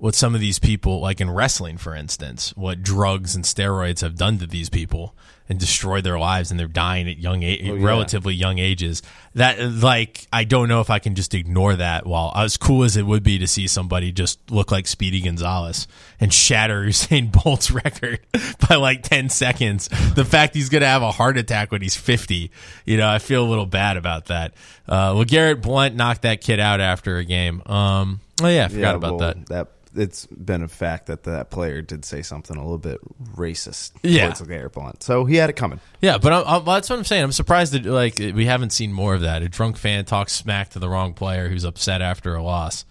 what 0.03 0.17
some 0.17 0.35
of 0.35 0.41
these 0.41 0.59
people, 0.59 0.99
like 0.99 1.21
in 1.21 1.31
wrestling, 1.31 1.79
for 1.79 1.95
instance, 1.95 2.53
what 2.57 2.83
drugs 2.83 3.37
and 3.37 3.45
steroids 3.45 4.01
have 4.01 4.17
done 4.17 4.37
to 4.37 4.49
these 4.49 4.69
people 4.69 5.15
and 5.49 5.61
destroyed 5.61 6.03
their 6.03 6.19
lives, 6.19 6.51
and 6.51 6.59
they're 6.59 6.67
dying 6.67 7.09
at 7.09 7.19
young, 7.19 7.45
a- 7.45 7.61
yeah. 7.63 7.73
relatively 7.77 8.35
young 8.35 8.59
ages. 8.59 9.01
That, 9.37 9.61
like, 9.61 10.27
I 10.33 10.43
don't 10.43 10.69
know 10.69 10.81
if 10.81 10.91
I 10.91 10.99
can 10.99 11.15
just 11.15 11.35
ignore 11.35 11.77
that. 11.77 12.05
While 12.05 12.33
as 12.35 12.57
cool 12.57 12.83
as 12.83 12.97
it 12.97 13.07
would 13.07 13.23
be 13.23 13.39
to 13.39 13.47
see 13.47 13.69
somebody 13.69 14.11
just 14.11 14.51
look 14.51 14.73
like 14.73 14.89
Speedy 14.89 15.21
Gonzalez 15.21 15.87
and 16.19 16.35
shatter 16.35 16.83
Usain 16.87 17.31
Bolt's 17.31 17.71
record 17.71 18.19
by 18.69 18.75
like 18.75 19.05
ten 19.05 19.29
seconds, 19.29 19.87
the 20.17 20.25
fact 20.25 20.57
he's 20.57 20.69
gonna 20.69 20.85
have 20.85 21.03
a 21.03 21.13
heart 21.13 21.39
attack 21.39 21.71
when 21.71 21.81
he's 21.81 21.95
fifty, 21.95 22.51
you 22.85 22.97
know, 22.97 23.09
I 23.09 23.21
feel 23.21 23.45
a 23.45 23.49
little 23.49 23.67
bad 23.67 23.97
about 23.97 24.25
that. 24.25 24.53
Uh, 24.89 25.15
well, 25.15 25.25
Garrett 25.25 25.63
Blunt 25.63 25.95
knocked 25.95 26.23
that 26.23 26.41
kid 26.41 26.59
out 26.59 26.81
after 26.81 27.19
a 27.19 27.25
game. 27.25 27.63
Um, 27.67 28.19
oh 28.43 28.49
yeah, 28.49 28.65
I 28.65 28.69
forgot 28.69 28.97
about 28.97 29.19
well, 29.21 29.29
that. 29.29 29.47
That 29.47 29.69
it's 29.95 30.27
been 30.27 30.63
a 30.63 30.69
fact 30.69 31.07
that 31.07 31.25
that 31.25 31.51
player 31.51 31.83
did 31.83 32.05
say 32.05 32.23
something 32.23 32.57
a 32.57 32.61
little 32.63 32.79
bit 32.79 32.99
racist 33.37 33.93
Yeah. 34.03 34.27
towards 34.27 34.41
Garrett 34.43 34.73
Blunt, 34.73 35.03
so 35.03 35.25
he 35.25 35.37
had 35.37 35.51
it 35.51 35.55
coming. 35.55 35.81
Yeah, 36.01 36.19
but 36.19 36.33
I'm, 36.33 36.45
I'm, 36.47 36.65
that's 36.65 36.89
what 36.91 36.99
I'm 36.99 37.05
saying. 37.05 37.25
I'm 37.25 37.33
surprised 37.33 37.73
that 37.75 37.85
like 37.85 38.19
we 38.19 38.47
haven't 38.47 38.71
seen 38.71 38.93
more 38.93 39.15
of 39.15 39.21
that. 39.23 39.43
A 39.43 39.49
drunk 39.49 39.77
fan 39.77 40.05
talks 40.05 40.33
smack 40.33 40.71
to 40.71 40.79
the 40.79 40.89
wrong 40.89 41.13
player 41.15 41.49
who's 41.49 41.65
upset 41.65 42.01
after 42.03 42.35
a 42.35 42.43
loss, 42.43 42.85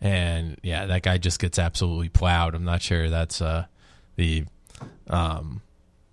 and 0.00 0.58
yeah, 0.62 0.86
that 0.86 1.02
guy 1.02 1.18
just 1.18 1.38
gets 1.38 1.58
absolutely 1.58 2.08
plowed. 2.08 2.54
I'm 2.54 2.64
not 2.64 2.82
sure 2.82 3.08
that's 3.08 3.40
uh, 3.40 3.66
the 4.16 4.44
um, 5.08 5.62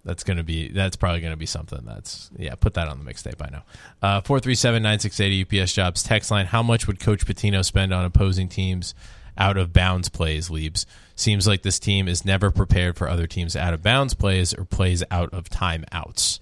that's 0.06 0.23
going 0.23 0.38
to 0.38 0.43
be 0.43 0.69
that's 0.69 0.95
probably 0.95 1.19
going 1.19 1.34
to 1.34 1.38
be 1.38 1.45
something 1.45 1.82
that's 1.86 2.32
yeah 2.38 2.56
put 2.56 2.73
that 2.75 2.88
on 2.88 3.04
the 3.04 3.12
mixtape 3.13 3.36
i 3.45 3.49
know 3.49 3.62
uh 4.02 4.21
437-9680 4.21 5.62
ups 5.62 5.73
jobs 5.73 6.04
text 6.04 6.32
line 6.32 6.45
how 6.45 6.63
much 6.63 6.88
would 6.88 6.99
coach 6.99 7.25
pitino 7.25 7.63
spend 7.63 7.93
on 7.93 8.06
opposing 8.06 8.47
teams 8.47 8.95
out 9.39 9.58
of 9.58 9.71
bounds 9.73 10.10
plays 10.10 10.49
leaps. 10.49 10.86
seems 11.15 11.47
like 11.47 11.62
this 11.63 11.80
team 11.80 12.08
is 12.08 12.23
never 12.25 12.52
prepared 12.52 12.95
for 12.97 13.08
other 13.10 13.25
teams 13.25 13.56
out 13.56 13.73
of 13.73 13.82
bounds 13.82 14.13
plays 14.13 14.54
or 14.54 14.65
plays 14.65 15.04
out 15.10 15.34
of 15.34 15.49
timeouts 15.49 16.39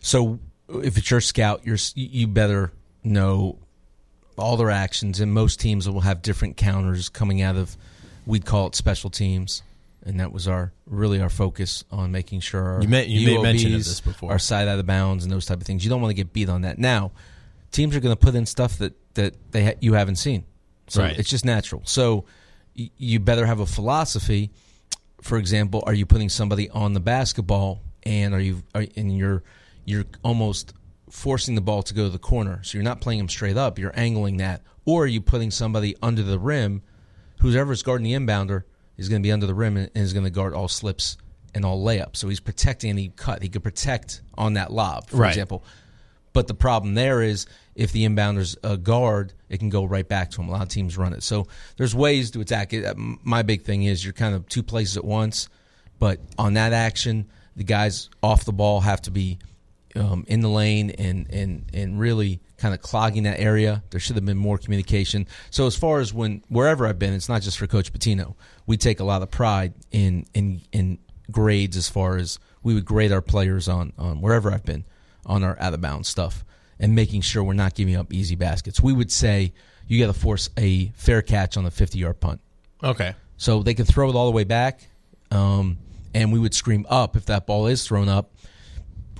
So 0.00 0.38
if 0.68 0.96
it's 0.98 1.10
your 1.10 1.20
scout, 1.20 1.62
you're 1.64 1.78
you 1.94 2.26
better 2.26 2.72
know 3.04 3.58
all 4.36 4.56
their 4.56 4.70
actions, 4.70 5.20
and 5.20 5.32
most 5.32 5.58
teams 5.60 5.88
will 5.88 6.00
have 6.02 6.22
different 6.22 6.56
counters 6.56 7.08
coming 7.08 7.42
out 7.42 7.56
of. 7.56 7.76
We'd 8.26 8.44
call 8.44 8.66
it 8.68 8.74
special 8.74 9.08
teams, 9.10 9.62
and 10.04 10.20
that 10.20 10.32
was 10.32 10.46
our 10.46 10.72
really 10.86 11.20
our 11.20 11.30
focus 11.30 11.84
on 11.90 12.12
making 12.12 12.40
sure 12.40 12.62
our 12.62 12.82
You 12.82 12.88
made- 12.88 13.08
you 13.08 13.26
made 13.26 13.42
mention 13.42 13.72
this 13.72 14.00
before. 14.00 14.30
our 14.30 14.38
side 14.38 14.68
out 14.68 14.78
of 14.78 14.86
bounds 14.86 15.24
and 15.24 15.32
those 15.32 15.46
type 15.46 15.60
of 15.60 15.66
things. 15.66 15.82
You 15.84 15.90
don't 15.90 16.00
want 16.02 16.10
to 16.10 16.14
get 16.14 16.32
beat 16.32 16.48
on 16.50 16.60
that. 16.62 16.78
Now, 16.78 17.10
teams 17.72 17.96
are 17.96 18.00
going 18.00 18.14
to 18.14 18.20
put 18.20 18.34
in 18.34 18.44
stuff 18.46 18.78
that 18.78 18.92
that 19.14 19.34
they 19.50 19.64
ha- 19.64 19.78
you 19.80 19.94
haven't 19.94 20.16
seen, 20.16 20.44
so 20.88 21.02
Right. 21.02 21.18
it's 21.18 21.28
just 21.30 21.44
natural. 21.44 21.82
So 21.84 22.24
y- 22.78 22.90
you 22.96 23.20
better 23.20 23.46
have 23.46 23.60
a 23.60 23.66
philosophy. 23.66 24.50
For 25.22 25.38
example, 25.38 25.82
are 25.86 25.94
you 25.94 26.06
putting 26.06 26.28
somebody 26.28 26.68
on 26.70 26.92
the 26.94 27.00
basketball, 27.00 27.82
and 28.04 28.34
are 28.34 28.40
you 28.40 28.62
are, 28.74 28.86
and 28.96 29.16
you're 29.16 29.42
you're 29.84 30.04
almost 30.22 30.72
forcing 31.10 31.54
the 31.54 31.60
ball 31.60 31.82
to 31.82 31.94
go 31.94 32.04
to 32.04 32.10
the 32.10 32.18
corner, 32.18 32.60
so 32.62 32.76
you're 32.76 32.84
not 32.84 33.00
playing 33.00 33.18
them 33.18 33.28
straight 33.28 33.56
up. 33.56 33.78
You're 33.78 33.98
angling 33.98 34.36
that, 34.38 34.62
or 34.84 35.04
are 35.04 35.06
you 35.06 35.20
putting 35.22 35.50
somebody 35.50 35.96
under 36.02 36.22
the 36.22 36.38
rim? 36.38 36.82
Whoever's 37.40 37.82
guarding 37.82 38.04
the 38.04 38.12
inbounder 38.12 38.64
is 38.98 39.08
going 39.08 39.22
to 39.22 39.26
be 39.26 39.32
under 39.32 39.46
the 39.46 39.54
rim 39.54 39.76
and 39.76 39.90
is 39.94 40.12
going 40.12 40.24
to 40.24 40.30
guard 40.30 40.52
all 40.54 40.68
slips 40.68 41.16
and 41.54 41.64
all 41.64 41.82
layups. 41.82 42.16
So 42.16 42.28
he's 42.28 42.40
protecting 42.40 42.90
any 42.90 43.08
cut. 43.16 43.42
He 43.42 43.48
could 43.48 43.62
protect 43.62 44.20
on 44.36 44.54
that 44.54 44.70
lob, 44.72 45.06
for 45.08 45.16
Right. 45.18 45.30
example. 45.30 45.64
But 46.38 46.46
the 46.46 46.54
problem 46.54 46.94
there 46.94 47.20
is 47.20 47.46
if 47.74 47.90
the 47.90 48.04
inbounder's 48.04 48.56
a 48.62 48.76
guard, 48.76 49.32
it 49.48 49.58
can 49.58 49.70
go 49.70 49.84
right 49.84 50.06
back 50.06 50.30
to 50.30 50.40
him. 50.40 50.48
A 50.48 50.52
lot 50.52 50.62
of 50.62 50.68
teams 50.68 50.96
run 50.96 51.12
it. 51.12 51.24
So 51.24 51.48
there's 51.76 51.96
ways 51.96 52.30
to 52.30 52.40
attack 52.40 52.72
it. 52.72 52.84
Um, 52.84 53.18
My 53.24 53.42
big 53.42 53.62
thing 53.62 53.82
is 53.82 54.04
you're 54.04 54.12
kind 54.12 54.36
of 54.36 54.48
two 54.48 54.62
places 54.62 54.96
at 54.96 55.04
once. 55.04 55.48
But 55.98 56.20
on 56.38 56.54
that 56.54 56.72
action, 56.72 57.26
the 57.56 57.64
guys 57.64 58.08
off 58.22 58.44
the 58.44 58.52
ball 58.52 58.82
have 58.82 59.02
to 59.02 59.10
be 59.10 59.40
um, 59.96 60.24
in 60.28 60.38
the 60.38 60.48
lane 60.48 60.90
and, 60.90 61.26
and, 61.28 61.64
and 61.74 61.98
really 61.98 62.38
kind 62.56 62.72
of 62.72 62.80
clogging 62.82 63.24
that 63.24 63.40
area. 63.40 63.82
There 63.90 63.98
should 63.98 64.14
have 64.14 64.24
been 64.24 64.38
more 64.38 64.58
communication. 64.58 65.26
So 65.50 65.66
as 65.66 65.74
far 65.74 65.98
as 65.98 66.14
when 66.14 66.44
wherever 66.46 66.86
I've 66.86 67.00
been, 67.00 67.14
it's 67.14 67.28
not 67.28 67.42
just 67.42 67.58
for 67.58 67.66
Coach 67.66 67.92
Pitino. 67.92 68.36
We 68.64 68.76
take 68.76 69.00
a 69.00 69.04
lot 69.04 69.22
of 69.22 69.32
pride 69.32 69.74
in 69.90 70.24
in 70.34 70.60
in 70.70 70.98
grades 71.32 71.76
as 71.76 71.88
far 71.88 72.16
as 72.16 72.38
we 72.62 72.74
would 72.74 72.84
grade 72.84 73.10
our 73.10 73.22
players 73.22 73.66
on 73.66 73.92
on 73.98 74.20
wherever 74.20 74.52
I've 74.52 74.64
been 74.64 74.84
on 75.28 75.44
our 75.44 75.56
out 75.60 75.74
of 75.74 75.80
bounds 75.80 76.08
stuff. 76.08 76.44
and 76.80 76.94
making 76.94 77.20
sure 77.20 77.42
we're 77.42 77.54
not 77.54 77.74
giving 77.74 77.96
up 77.96 78.12
easy 78.12 78.36
baskets. 78.36 78.80
We 78.80 78.92
would 78.92 79.10
say 79.10 79.52
you 79.88 79.98
got 79.98 80.12
to 80.14 80.18
force 80.18 80.48
a 80.56 80.86
fair 80.94 81.22
catch 81.22 81.56
on 81.56 81.64
the 81.64 81.72
50 81.72 81.98
yard 81.98 82.20
punt. 82.20 82.40
Okay. 82.84 83.14
So 83.36 83.64
they 83.64 83.74
could 83.74 83.88
throw 83.88 84.08
it 84.10 84.14
all 84.14 84.26
the 84.26 84.32
way 84.32 84.44
back, 84.44 84.86
um, 85.32 85.78
and 86.14 86.32
we 86.32 86.38
would 86.38 86.54
scream 86.54 86.86
up 86.88 87.16
if 87.16 87.26
that 87.26 87.46
ball 87.48 87.66
is 87.66 87.84
thrown 87.84 88.08
up, 88.08 88.30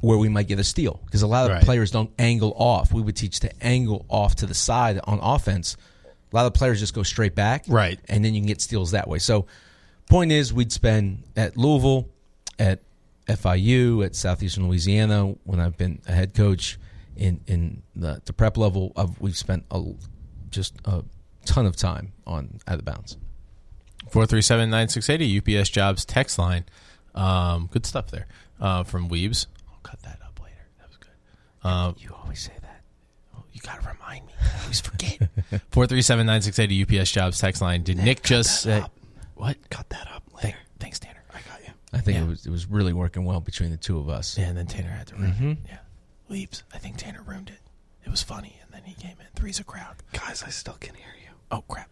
where 0.03 0.17
we 0.19 0.29
might 0.29 0.47
get 0.47 0.61
a 0.61 0.65
steal 0.65 1.01
because 1.07 1.23
a 1.23 1.27
lot 1.27 1.47
of 1.47 1.51
Right. 1.57 1.65
players 1.65 1.91
don't 1.91 2.11
angle 2.17 2.55
off. 2.57 2.93
We 2.93 3.03
would 3.03 3.17
teach 3.17 3.41
to 3.41 3.51
angle 3.61 4.07
off 4.09 4.37
to 4.37 4.47
the 4.47 4.55
side 4.55 5.01
on 5.03 5.19
offense. 5.21 5.77
A 6.33 6.37
lot 6.37 6.47
of 6.47 6.55
players 6.55 6.79
just 6.79 6.95
go 6.95 7.03
straight 7.03 7.35
back, 7.35 7.65
Right. 7.67 7.99
and 8.09 8.25
then 8.25 8.35
you 8.35 8.41
can 8.41 8.47
get 8.47 8.61
steals 8.61 8.93
that 8.93 9.09
way. 9.09 9.19
So, 9.19 9.47
point 10.09 10.31
is, 10.31 10.53
we'd 10.53 10.71
spend 10.71 11.25
at 11.37 11.57
Louisville, 11.57 12.09
at 12.59 12.83
FIU, 13.29 14.05
at 14.05 14.15
Southeastern 14.17 14.67
Louisiana 14.69 15.35
when 15.45 15.61
I've 15.61 15.77
been 15.77 16.01
a 16.09 16.13
head 16.13 16.35
coach 16.35 16.79
in 17.17 17.41
in 17.47 17.83
the, 17.95 18.21
the 18.25 18.33
prep 18.33 18.57
level. 18.57 18.93
Of, 18.97 19.21
we've 19.21 19.37
spent 19.37 19.65
a, 19.71 19.83
just 20.51 20.75
a 20.85 21.05
ton 21.45 21.67
of 21.67 21.77
time 21.77 22.13
on 22.27 22.59
out 22.67 22.79
of 22.79 22.85
bounds. 22.85 23.17
Four 24.11 24.27
three 24.27 24.43
seven 24.43 24.71
nine 24.71 24.89
six 24.89 25.09
eighty 25.11 25.39
UPS 25.39 25.69
jobs 25.69 26.05
text 26.05 26.39
line. 26.39 26.65
Um, 27.15 27.69
good 27.73 27.85
stuff 27.87 28.11
there 28.11 28.27
uh, 28.61 28.85
from 28.85 29.09
Weebs. 29.09 29.47
I'll 29.71 29.81
cut 29.83 30.01
that 30.03 30.21
up 30.25 30.41
later. 30.43 30.67
That 30.79 30.89
was 30.89 30.97
good. 30.97 31.69
Um, 31.69 31.95
You 31.99 32.11
always 32.23 32.41
say 32.41 32.53
that. 32.63 32.83
you 33.53 33.61
got 33.61 33.83
to 33.83 33.89
remind 33.89 34.27
me. 34.27 34.33
I 34.41 34.63
always 34.63 34.81
forget. 34.81 35.29
Four 35.71 35.87
three 35.87 36.03
seven 36.03 36.27
nine 36.27 36.43
six 36.43 36.59
eighty 36.59 36.83
UPS 36.83 37.11
jobs 37.11 37.39
text 37.41 37.61
line. 37.61 37.83
Did 37.83 37.99
Nick, 37.99 38.23
just 38.23 38.63
say 38.63 38.83
what? 39.35 39.57
Cut 39.71 39.89
that 39.91 40.09
up 40.13 40.23
Thank, 40.41 40.57
thanks, 40.79 40.99
Tanner. 41.01 41.18
I 41.93 41.97
got 41.99 41.99
you. 41.99 41.99
I 41.99 42.01
think 42.01 42.17
Yeah. 42.19 42.25
it 42.25 42.29
was 42.29 42.47
it 42.47 42.51
was 42.51 42.67
really 42.67 42.93
working 42.93 43.25
well 43.25 43.41
between 43.41 43.71
the 43.71 43.77
two 43.77 43.99
of 43.99 44.09
us. 44.09 44.37
Yeah, 44.39 44.47
and 44.49 44.57
then 44.57 44.67
Tanner 44.67 44.91
had 44.91 45.07
to 45.09 45.15
ruin 45.17 45.59
it. 45.65 45.71
Yeah, 45.71 45.79
Weebs. 46.31 46.63
I 46.75 46.79
think 46.79 46.97
Tanner 46.97 47.23
ruined 47.27 47.49
it. 47.49 47.61
It 48.05 48.11
was 48.11 48.23
funny, 48.23 48.57
and 48.65 48.73
then 48.73 48.83
he 48.85 48.95
came 48.95 49.17
in. 49.21 49.27
Three's 49.35 49.61
a 49.61 49.65
crowd. 49.65 49.97
Guys, 50.13 50.43
I 50.47 50.51
still 50.51 50.77
can 50.81 50.95
hear 50.95 51.13
you. 51.23 51.31
Oh 51.51 51.63
crap! 51.69 51.91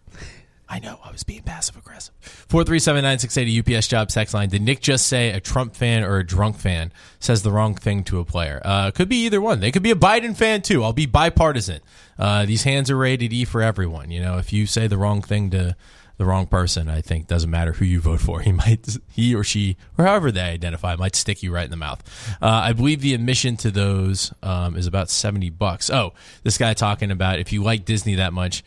I 0.69 0.81
know 0.81 0.99
I 1.05 1.13
was 1.13 1.23
being 1.23 1.43
passive 1.43 1.77
aggressive. 1.77 2.13
Four 2.21 2.65
three 2.65 2.79
seven 2.79 3.03
nine 3.05 3.19
six 3.19 3.37
eighty 3.39 3.59
UPS 3.59 3.87
job 3.89 4.11
sex 4.11 4.35
line. 4.35 4.49
Did 4.49 4.63
Nick 4.63 4.81
just 4.81 5.07
say 5.07 5.31
a 5.31 5.41
Trump 5.41 5.75
fan 5.77 6.03
or 6.03 6.19
a 6.19 6.27
drunk 6.27 6.57
fan 6.59 6.93
says 7.21 7.43
the 7.43 7.51
wrong 7.53 7.75
thing 7.75 8.03
to 8.05 8.19
a 8.19 8.25
player? 8.25 8.61
Uh, 8.65 8.91
could 8.91 9.09
be 9.09 9.25
either 9.25 9.41
one. 9.41 9.61
They 9.61 9.71
could 9.71 9.83
be 9.83 9.91
a 9.93 9.97
Biden 9.97 10.37
fan 10.37 10.63
too. 10.63 10.83
I'll 10.83 10.93
be 10.93 11.07
bipartisan. 11.07 11.81
Uh, 12.19 12.45
these 12.47 12.65
hands 12.65 12.91
are 12.91 12.97
rated 12.97 13.33
E 13.33 13.45
for 13.45 13.63
everyone. 13.63 14.11
You 14.11 14.21
know, 14.21 14.39
if 14.39 14.53
you 14.53 14.67
say 14.67 14.87
the 14.87 14.99
wrong 14.99 15.23
thing 15.23 15.51
to 15.51 15.77
the 16.17 16.25
wrong 16.25 16.47
person, 16.47 16.89
I 16.89 17.01
think 17.01 17.27
doesn't 17.27 17.51
matter 17.51 17.73
who 17.73 17.85
you 17.85 18.01
vote 18.01 18.21
for. 18.21 18.41
He 18.47 18.53
might, 18.53 18.97
he 19.11 19.35
or 19.35 19.43
she, 19.43 19.77
or 19.99 20.05
however 20.05 20.31
they 20.31 20.41
identify, 20.41 20.95
might 20.95 21.17
stick 21.17 21.43
you 21.43 21.53
right 21.53 21.65
in 21.65 21.71
the 21.71 21.77
mouth. 21.77 22.03
Uh, 22.41 22.47
I 22.47 22.73
believe 22.73 23.01
the 23.01 23.13
admission 23.13 23.57
to 23.59 23.71
those 23.71 24.33
um, 24.43 24.77
is 24.77 24.87
about 24.87 25.11
seventy 25.11 25.51
bucks. 25.51 25.91
Oh, 25.91 26.13
this 26.45 26.59
guy 26.59 26.75
talking 26.75 27.11
about 27.11 27.39
if 27.41 27.53
you 27.53 27.63
like 27.63 27.85
Disney 27.85 28.15
that 28.15 28.33
much 28.33 28.63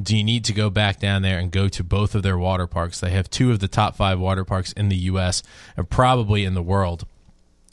do 0.00 0.16
you 0.16 0.22
need 0.22 0.44
to 0.44 0.52
go 0.52 0.70
back 0.70 1.00
down 1.00 1.22
there 1.22 1.38
and 1.38 1.50
go 1.50 1.68
to 1.68 1.82
both 1.82 2.14
of 2.14 2.22
their 2.22 2.38
water 2.38 2.66
parks? 2.66 3.00
They 3.00 3.10
have 3.10 3.28
two 3.28 3.50
of 3.50 3.58
the 3.58 3.68
top 3.68 3.96
five 3.96 4.20
water 4.20 4.44
parks 4.44 4.72
in 4.72 4.88
the 4.88 4.96
U.S. 4.96 5.42
and 5.76 5.88
probably 5.90 6.44
in 6.44 6.54
the 6.54 6.62
world 6.62 7.04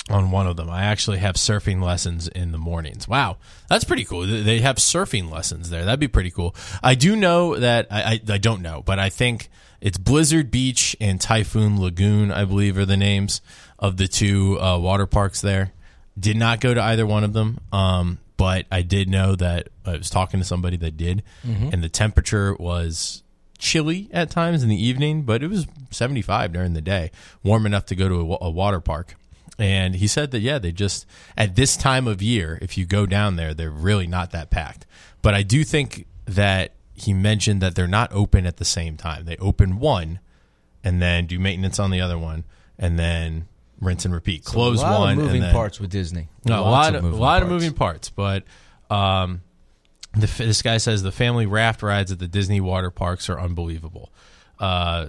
on 0.09 0.29
one 0.31 0.45
of 0.47 0.55
them. 0.55 0.69
I 0.69 0.83
actually 0.83 1.17
have 1.17 1.35
surfing 1.35 1.81
lessons 1.81 2.27
in 2.27 2.51
the 2.51 2.57
mornings. 2.57 3.07
Wow, 3.07 3.37
that's 3.69 3.83
pretty 3.83 4.05
cool. 4.05 4.25
They 4.25 4.59
have 4.59 4.75
surfing 4.77 5.31
lessons 5.31 5.69
there. 5.69 5.83
That'd 5.83 5.99
be 5.99 6.07
pretty 6.07 6.31
cool. 6.31 6.55
I 6.83 6.95
do 6.95 7.15
know 7.15 7.55
that 7.57 7.87
I, 7.89 8.03
I, 8.03 8.33
I 8.33 8.37
don't 8.37 8.61
know, 8.61 8.83
but 8.85 8.99
I 8.99 9.09
think 9.09 9.49
it's 9.81 9.97
Blizzard 9.97 10.51
Beach 10.51 10.95
and 11.01 11.19
Typhoon 11.19 11.81
Lagoon. 11.81 12.31
I 12.31 12.45
believe 12.45 12.77
are 12.77 12.85
the 12.85 12.97
names 12.97 13.41
of 13.79 13.97
the 13.97 14.07
two 14.07 14.59
uh, 14.59 14.77
water 14.77 15.05
parks 15.07 15.41
there. 15.41 15.71
Did 16.19 16.37
not 16.37 16.61
go 16.61 16.73
to 16.73 16.81
either 16.81 17.05
one 17.05 17.23
of 17.23 17.33
them. 17.33 17.59
Um, 17.71 18.19
but 18.37 18.65
I 18.71 18.81
did 18.81 19.09
know 19.09 19.35
that 19.35 19.69
I 19.85 19.97
was 19.97 20.09
talking 20.09 20.39
to 20.39 20.45
somebody 20.45 20.77
that 20.77 20.97
did, 20.97 21.23
and 21.71 21.83
the 21.83 21.89
temperature 21.89 22.53
was 22.55 23.23
chilly 23.57 24.09
at 24.11 24.29
times 24.29 24.61
in 24.61 24.69
the 24.69 24.75
evening, 24.81 25.23
but 25.23 25.41
it 25.41 25.47
was 25.49 25.65
75 25.91 26.51
during 26.51 26.73
the 26.73 26.81
day, 26.81 27.11
warm 27.43 27.65
enough 27.65 27.85
to 27.87 27.95
go 27.95 28.09
to 28.09 28.33
a, 28.33 28.37
a 28.41 28.49
water 28.49 28.81
park. 28.81 29.15
And 29.57 29.95
he 29.95 30.07
said 30.07 30.31
that, 30.31 30.39
yeah, 30.39 30.59
they 30.59 30.71
just, 30.71 31.05
at 31.37 31.55
this 31.55 31.77
time 31.77 32.07
of 32.07 32.21
year, 32.21 32.59
if 32.61 32.77
you 32.77 32.85
go 32.85 33.05
down 33.05 33.37
there, 33.37 33.53
they're 33.53 33.71
really 33.71 34.07
not 34.07 34.31
that 34.31 34.49
packed. 34.49 34.85
But 35.21 35.33
I 35.33 35.43
do 35.43 35.63
think 35.63 36.05
that 36.25 36.73
he 36.93 37.13
mentioned 37.13 37.61
that 37.61 37.75
they're 37.75 37.87
not 37.87 38.11
open 38.11 38.45
at 38.45 38.57
the 38.57 38.65
same 38.65 38.97
time. 38.97 39.25
They 39.25 39.37
open 39.37 39.79
one 39.79 40.19
and 40.83 41.01
then 41.01 41.25
do 41.25 41.39
maintenance 41.39 41.79
on 41.79 41.91
the 41.91 42.01
other 42.01 42.17
one 42.17 42.43
and 42.77 42.99
then 42.99 43.47
rinse 43.79 44.05
and 44.05 44.13
repeat. 44.13 44.43
Close 44.43 44.81
a 44.81 44.85
lot 44.85 44.99
one 44.99 45.11
of 45.11 45.17
moving 45.17 45.35
and 45.35 45.43
then, 45.43 45.53
parts 45.53 45.79
with 45.79 45.89
Disney. 45.89 46.29
no, 46.45 46.59
a 46.59 46.61
lot 46.61 46.95
of, 46.95 47.03
a 47.03 47.07
moving 47.07 47.19
lot 47.19 47.41
of 47.41 47.47
parts. 47.49 47.63
moving 47.63 47.73
parts, 47.73 48.09
but 48.09 48.43
um, 48.89 49.41
the, 50.13 50.27
this 50.37 50.61
guy 50.61 50.77
says 50.77 51.03
the 51.03 51.11
family 51.11 51.45
raft 51.45 51.81
rides 51.81 52.11
at 52.11 52.19
the 52.19 52.27
Disney 52.27 52.61
water 52.61 52.91
parks 52.91 53.29
are 53.29 53.39
unbelievable. 53.39 54.11
Uh, 54.59 55.07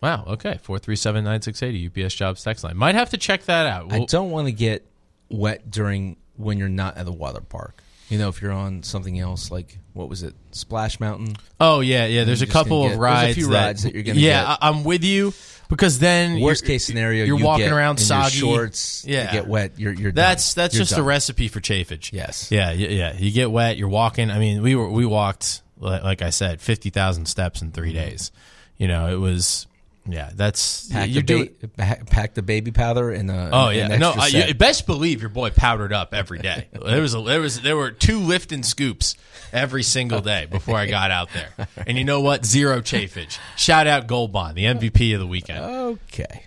wow. 0.00 0.24
Okay. 0.26 0.58
Four 0.62 0.78
three 0.78 0.96
seven 0.96 1.24
nine 1.24 1.42
six 1.42 1.62
eighty 1.62 1.86
UPS 1.88 2.14
jobs 2.14 2.42
text 2.42 2.64
line. 2.64 2.76
Might 2.76 2.94
have 2.94 3.10
to 3.10 3.16
check 3.16 3.44
that 3.44 3.66
out. 3.66 3.92
I 3.92 3.98
We'll- 3.98 4.06
don't 4.06 4.30
want 4.30 4.46
to 4.46 4.52
get 4.52 4.86
wet 5.28 5.70
during 5.70 6.16
when 6.36 6.58
you're 6.58 6.68
not 6.68 6.96
at 6.96 7.04
the 7.04 7.12
water 7.12 7.40
park. 7.40 7.82
You 8.08 8.18
know, 8.18 8.30
if 8.30 8.40
you're 8.40 8.52
on 8.52 8.82
something 8.84 9.18
else 9.18 9.50
like 9.50 9.78
what 9.92 10.08
was 10.08 10.22
it, 10.22 10.34
Splash 10.52 10.98
Mountain? 10.98 11.36
oh 11.60 11.80
yeah, 11.80 12.06
yeah. 12.06 12.24
There's 12.24 12.42
a 12.42 12.46
couple 12.46 12.84
get- 12.84 12.92
of 12.94 12.98
there's 12.98 12.98
a 12.98 13.00
rides. 13.00 13.34
few 13.34 13.46
that, 13.48 13.66
rides 13.66 13.82
that 13.82 13.94
you're 13.94 14.02
gonna 14.02 14.18
Yeah, 14.18 14.40
get. 14.40 14.48
I, 14.48 14.58
I'm 14.68 14.84
with 14.84 15.04
you 15.04 15.34
because 15.68 15.98
then 15.98 16.40
Worst 16.40 16.64
case 16.64 16.86
scenario, 16.86 17.24
you're 17.26 17.36
you 17.38 17.44
walking 17.44 17.70
around 17.70 17.98
in 17.98 18.04
soggy 18.04 18.38
shorts. 18.38 19.04
Yeah. 19.06 19.26
you 19.26 19.32
get 19.32 19.46
wet. 19.46 19.78
You're 19.78 19.92
you're 19.92 20.12
That's 20.12 20.54
done. 20.54 20.62
that's 20.64 20.74
You're 20.74 20.84
just 20.84 20.96
a 20.96 21.02
recipe 21.02 21.48
for 21.48 21.60
chafage. 21.60 22.12
Yes. 22.12 22.50
Yeah, 22.50 22.72
yeah, 22.72 22.88
yeah. 22.88 23.12
You 23.14 23.30
get 23.30 23.50
wet. 23.50 23.76
You're 23.76 23.88
walking. 23.88 24.30
I 24.30 24.38
mean, 24.38 24.62
we 24.62 24.74
were 24.74 24.88
we 24.88 25.04
walked 25.04 25.62
like 25.78 26.22
I 26.22 26.30
said, 26.30 26.60
fifty 26.60 26.90
thousand 26.90 27.26
steps 27.26 27.62
in 27.62 27.72
3 27.72 27.88
mm-hmm. 27.88 27.98
days. 27.98 28.32
You 28.78 28.88
know, 28.88 29.12
it 29.12 29.18
was. 29.18 29.66
Yeah, 30.10 30.30
that's 30.34 30.88
Pack, 30.88 31.10
you're 31.10 31.22
the 31.22 31.50
ba- 31.60 31.68
pa- 31.76 32.04
pack 32.10 32.34
the 32.34 32.40
baby 32.42 32.70
powder 32.70 33.10
and 33.10 33.30
uh, 33.30 33.50
Oh 33.52 33.68
yeah, 33.68 33.88
no. 33.98 34.12
I, 34.16 34.28
you 34.28 34.54
best 34.54 34.86
believe 34.86 35.20
your 35.20 35.28
boy 35.28 35.50
powdered 35.50 35.92
up 35.92 36.14
every 36.14 36.38
day. 36.38 36.68
There 36.72 37.02
was 37.02 37.14
a, 37.14 37.20
there 37.20 37.40
was 37.40 37.60
there 37.60 37.76
were 37.76 37.90
two 37.90 38.18
lifting 38.18 38.62
scoops 38.62 39.14
every 39.52 39.82
single 39.82 40.20
day 40.20 40.46
before 40.46 40.76
I 40.76 40.86
got 40.90 41.10
out 41.10 41.28
there. 41.34 41.68
And 41.86 41.98
you 41.98 42.04
know 42.04 42.20
what? 42.20 42.44
Zero 42.46 42.80
chafage. 42.80 43.38
Shout 43.56 43.86
out 43.86 44.06
Gold 44.06 44.32
Bond, 44.32 44.56
the 44.56 44.64
MVP 44.64 45.12
of 45.14 45.20
the 45.20 45.26
weekend. 45.26 45.62
okay. 45.64 46.44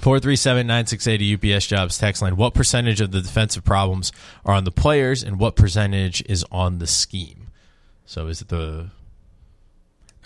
Four 0.00 0.20
three 0.20 0.36
seven 0.36 0.66
nine 0.66 0.86
six 0.86 1.06
eighty 1.06 1.34
UPS 1.34 1.66
jobs 1.66 1.98
text 1.98 2.20
line. 2.22 2.36
What 2.36 2.54
percentage 2.54 3.00
of 3.00 3.12
the 3.12 3.20
defensive 3.22 3.64
problems 3.64 4.12
are 4.44 4.54
on 4.54 4.64
the 4.64 4.70
players, 4.70 5.22
and 5.22 5.38
what 5.38 5.56
percentage 5.56 6.22
is 6.28 6.44
on 6.52 6.78
the 6.78 6.86
scheme? 6.86 7.48
So 8.04 8.26
is 8.28 8.40
it 8.42 8.48
the 8.48 8.90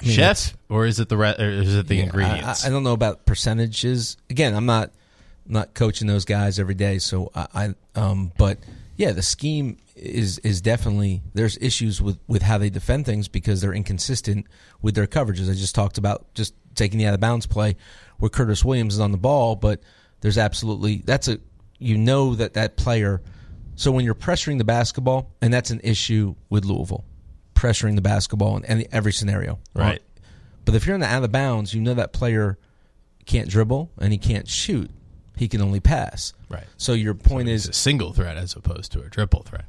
mean, 0.03 0.15
chef, 0.15 0.55
or 0.69 0.87
is 0.87 1.01
it 1.01 1.09
the 1.09 1.17
re- 1.17 1.35
or 1.39 1.51
is 1.51 1.75
it 1.77 1.87
the 1.87 1.97
Yeah, 1.97 2.05
ingredients? 2.05 2.65
I, 2.65 2.69
I 2.69 2.71
don't 2.71 2.83
know 2.85 2.93
about 2.93 3.27
percentages. 3.27 4.17
Again, 4.29 4.55
I'm 4.55 4.67
not 4.67 4.91
not 5.47 5.75
coaching 5.75 6.07
those 6.07 6.25
guys 6.25 6.59
every 6.59 6.75
day, 6.75 6.99
so 6.99 7.31
I, 7.35 7.47
I 7.55 8.01
um, 8.01 8.33
but 8.39 8.59
yeah, 8.97 9.13
the 9.13 9.23
scheme 9.23 9.79
is 9.97 10.39
is 10.39 10.61
definitely 10.61 11.23
there's 11.35 11.59
issues 11.59 12.01
with 12.01 12.19
with 12.29 12.43
how 12.43 12.59
they 12.59 12.71
defend 12.71 13.07
things 13.07 13.29
because 13.29 13.61
they're 13.61 13.75
inconsistent 13.75 14.47
with 14.83 14.95
their 14.95 15.07
coverages. 15.07 15.51
I 15.51 15.55
just 15.55 15.75
talked 15.75 15.99
about 15.99 16.33
just 16.35 16.55
taking 16.75 16.99
the 16.99 17.07
out 17.07 17.15
of 17.15 17.21
bounds 17.21 17.47
play 17.47 17.77
where 18.19 18.29
Curtis 18.29 18.65
Williams 18.65 18.95
is 18.95 19.01
on 19.01 19.13
the 19.13 19.19
ball, 19.19 19.57
but 19.57 19.83
there's 20.21 20.39
absolutely 20.39 21.03
that's 21.05 21.29
a 21.29 21.39
you 21.79 21.99
know 21.99 22.35
that 22.35 22.55
that 22.55 22.77
player. 22.77 23.23
So 23.77 23.91
when 23.91 24.05
you're 24.05 24.15
pressuring 24.15 24.59
the 24.59 24.65
basketball, 24.65 25.31
and 25.41 25.53
that's 25.53 25.71
an 25.71 25.81
issue 25.83 26.35
with 26.51 26.67
Louisville, 26.67 27.05
pressuring 27.61 27.95
the 27.95 28.01
basketball 28.03 28.57
in 28.57 28.65
any, 28.65 28.87
every 28.91 29.13
scenario, 29.13 29.59
Right. 29.75 30.01
but 30.65 30.75
if 30.75 30.87
you're 30.87 30.95
in 30.95 31.01
the 31.01 31.07
out 31.07 31.23
of 31.25 31.31
bounds, 31.33 31.75
you 31.75 31.81
know 31.83 31.95
that 31.95 32.13
player 32.13 32.59
can't 33.27 33.49
dribble 33.49 33.91
and 33.99 34.13
he 34.13 34.19
can't 34.19 34.49
shoot. 34.49 34.91
He 35.37 35.47
can 35.49 35.61
only 35.61 35.81
pass. 35.81 36.33
Right. 36.49 36.65
So 36.77 36.93
your 36.95 37.15
point 37.15 37.49
is 37.49 37.69
a 37.69 37.73
single 37.73 38.13
threat 38.13 38.37
as 38.37 38.55
opposed 38.57 38.93
to 38.93 39.01
a 39.01 39.09
triple 39.11 39.43
threat. 39.43 39.65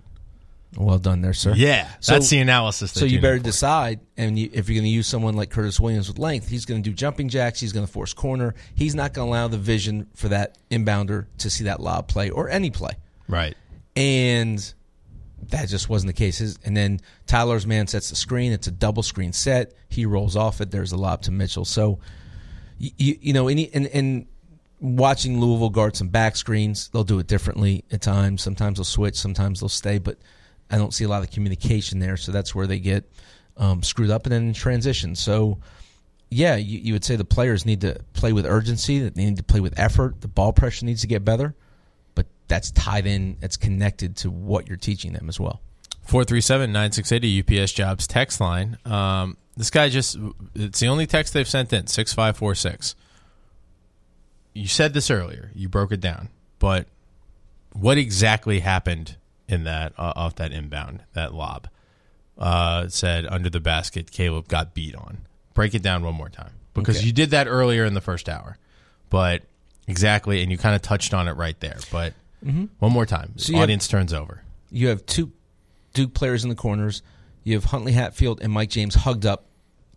well 0.78 0.98
done 1.00 1.22
there, 1.22 1.34
sir. 1.34 1.54
Yeah, 1.54 1.90
So- 2.00 2.14
that's 2.14 2.30
the 2.30 2.40
analysis. 2.40 2.94
That 2.94 3.00
So 3.00 3.06
you 3.06 3.18
need 3.18 3.22
better 3.24 3.40
decide, 3.40 4.00
and 4.16 4.40
you, 4.40 4.50
if 4.54 4.70
you're 4.70 4.76
going 4.76 4.86
to 4.86 4.90
use 4.90 5.06
someone 5.06 5.36
like 5.36 5.50
Curtis 5.50 5.82
Williams 5.82 6.08
with 6.08 6.18
length, 6.18 6.48
he's 6.48 6.64
going 6.66 6.82
to 6.82 6.90
do 6.90 6.96
jumping 6.96 7.28
jacks. 7.28 7.60
He's 7.60 7.74
going 7.74 7.86
to 7.86 7.92
force 7.92 8.14
corner. 8.14 8.56
He's 8.74 8.96
not 8.96 9.12
going 9.14 9.28
to 9.28 9.32
allow 9.32 9.48
the 9.50 9.58
vision 9.58 10.08
for 10.16 10.30
that 10.30 10.58
inbounder 10.70 11.26
to 11.40 11.50
see 11.50 11.66
that 11.66 11.82
lob 11.82 12.08
play 12.08 12.30
or 12.30 12.48
any 12.50 12.70
play. 12.70 12.94
right. 13.28 13.56
and 13.98 14.74
that 15.50 15.70
just 15.70 15.90
wasn't 15.90 16.08
the 16.08 16.18
case. 16.18 16.38
His, 16.38 16.58
and 16.64 16.76
then 16.76 17.00
Tyler's 17.28 17.66
man 17.66 17.88
sets 17.88 18.10
the 18.10 18.16
screen. 18.16 18.52
It's 18.52 18.68
a 18.68 18.72
double 18.72 19.04
screen 19.04 19.34
set. 19.34 19.74
He 19.90 20.06
rolls 20.06 20.36
off 20.36 20.62
it. 20.62 20.72
There's 20.72 20.92
a 20.92 20.98
lob 20.98 21.24
to 21.24 21.32
Mitchell. 21.32 21.66
So, 21.66 22.00
you, 22.78 23.18
you, 23.22 23.34
know, 23.34 23.48
any 23.48 23.74
and, 23.74 23.88
and 23.88 24.28
watching 24.80 25.40
Louisville 25.40 25.70
guard 25.70 25.96
some 25.96 26.10
back 26.10 26.36
screens, 26.36 26.90
they'll 26.90 27.04
do 27.04 27.20
it 27.20 27.28
differently 27.28 27.84
at 27.92 28.02
times. 28.02 28.42
Sometimes 28.42 28.78
they'll 28.78 28.86
switch. 28.86 29.16
Sometimes 29.16 29.60
they'll 29.60 29.70
stay. 29.70 29.98
But 29.98 30.18
I 30.70 30.78
don't 30.78 30.94
see 30.94 31.04
a 31.04 31.10
lot 31.10 31.24
of 31.24 31.32
communication 31.32 32.00
there. 32.00 32.18
So 32.18 32.32
that's 32.32 32.56
where 32.56 32.68
they 32.68 32.80
get 32.80 33.12
um, 33.58 33.84
screwed 33.84 34.10
up. 34.10 34.26
And 34.26 34.34
then 34.34 34.48
in 34.48 34.54
transition. 34.54 35.16
So. 35.16 35.60
Yeah, 36.34 36.56
you, 36.56 36.80
you 36.80 36.94
would 36.94 37.04
say 37.04 37.18
the 37.18 37.26
players 37.26 37.66
need 37.66 37.82
to 37.82 38.00
play 38.14 38.32
with 38.32 38.46
urgency. 38.46 39.00
That 39.00 39.16
they 39.16 39.26
need 39.26 39.36
to 39.36 39.44
play 39.44 39.60
with 39.60 39.78
effort. 39.78 40.22
The 40.22 40.30
ball 40.30 40.54
pressure 40.54 40.86
needs 40.86 41.02
to 41.02 41.08
get 41.08 41.26
better 41.26 41.56
that's 42.52 42.70
tied 42.72 43.06
in 43.08 43.38
that's 43.40 43.56
connected 43.56 44.18
to 44.18 44.30
what 44.30 44.68
you're 44.68 44.76
teaching 44.78 45.14
them 45.14 45.30
as 45.30 45.40
well 45.40 45.62
437-9680 46.08 47.62
UPS 47.62 47.72
Jobs 47.72 48.08
text 48.08 48.42
line. 48.42 48.78
Um, 48.86 49.38
this 49.56 49.70
guy 49.70 49.88
just 49.90 50.18
it's 50.56 50.80
the 50.80 50.88
only 50.88 51.08
text 51.08 51.34
they've 51.34 51.48
sent 51.48 51.72
in 51.72 51.88
6546. 51.88 52.96
You 54.54 54.68
said 54.68 54.94
this 54.94 55.10
earlier. 55.10 55.52
You 55.56 55.70
broke 55.70 55.92
it 55.92 56.02
down. 56.02 56.30
But 56.60 56.88
what 57.74 57.98
exactly 57.98 58.60
happened 58.60 59.16
in 59.48 59.64
that 59.64 59.94
uh, 59.98 60.14
off 60.16 60.36
that 60.36 60.52
inbound, 60.52 61.02
that 61.14 61.34
lob? 61.34 61.68
Uh, 62.38 62.88
said 62.90 63.26
under 63.28 63.50
the 63.50 63.60
basket 63.62 64.12
Caleb 64.12 64.48
got 64.48 64.74
beat 64.74 64.96
on. 64.96 65.20
Break 65.54 65.74
it 65.76 65.82
down 65.84 66.04
one 66.04 66.16
more 66.16 66.30
time 66.30 66.52
because 66.74 66.98
Okay. 66.98 67.06
you 67.06 67.14
did 67.14 67.30
that 67.32 67.48
earlier 67.48 67.86
in 67.86 67.94
the 67.94 68.02
first 68.02 68.28
hour. 68.28 68.58
But 69.10 69.44
exactly 69.88 70.42
and 70.42 70.52
you 70.52 70.58
kind 70.58 70.76
of 70.76 70.82
touched 70.82 71.14
on 71.14 71.28
it 71.28 71.34
right 71.34 71.60
there. 71.60 71.78
But 71.92 72.14
Mm-hmm. 72.46 72.66
one 72.80 72.92
more 72.92 73.06
time. 73.06 73.34
So 73.38 73.52
you 73.52 73.58
have- 73.58 73.64
audience 73.64 73.88
turns 73.88 74.14
over. 74.14 74.44
You 74.72 74.88
have 74.88 75.06
two 75.06 75.32
Duke 75.94 76.14
players 76.14 76.44
in 76.44 76.50
the 76.50 76.56
corners. 76.56 77.02
You 77.44 77.56
have 77.56 77.66
Huntley 77.66 77.92
Hatfield 77.92 78.42
and 78.42 78.52
Mike 78.54 78.70
James 78.70 78.96
hugged 78.96 79.26
up 79.26 79.46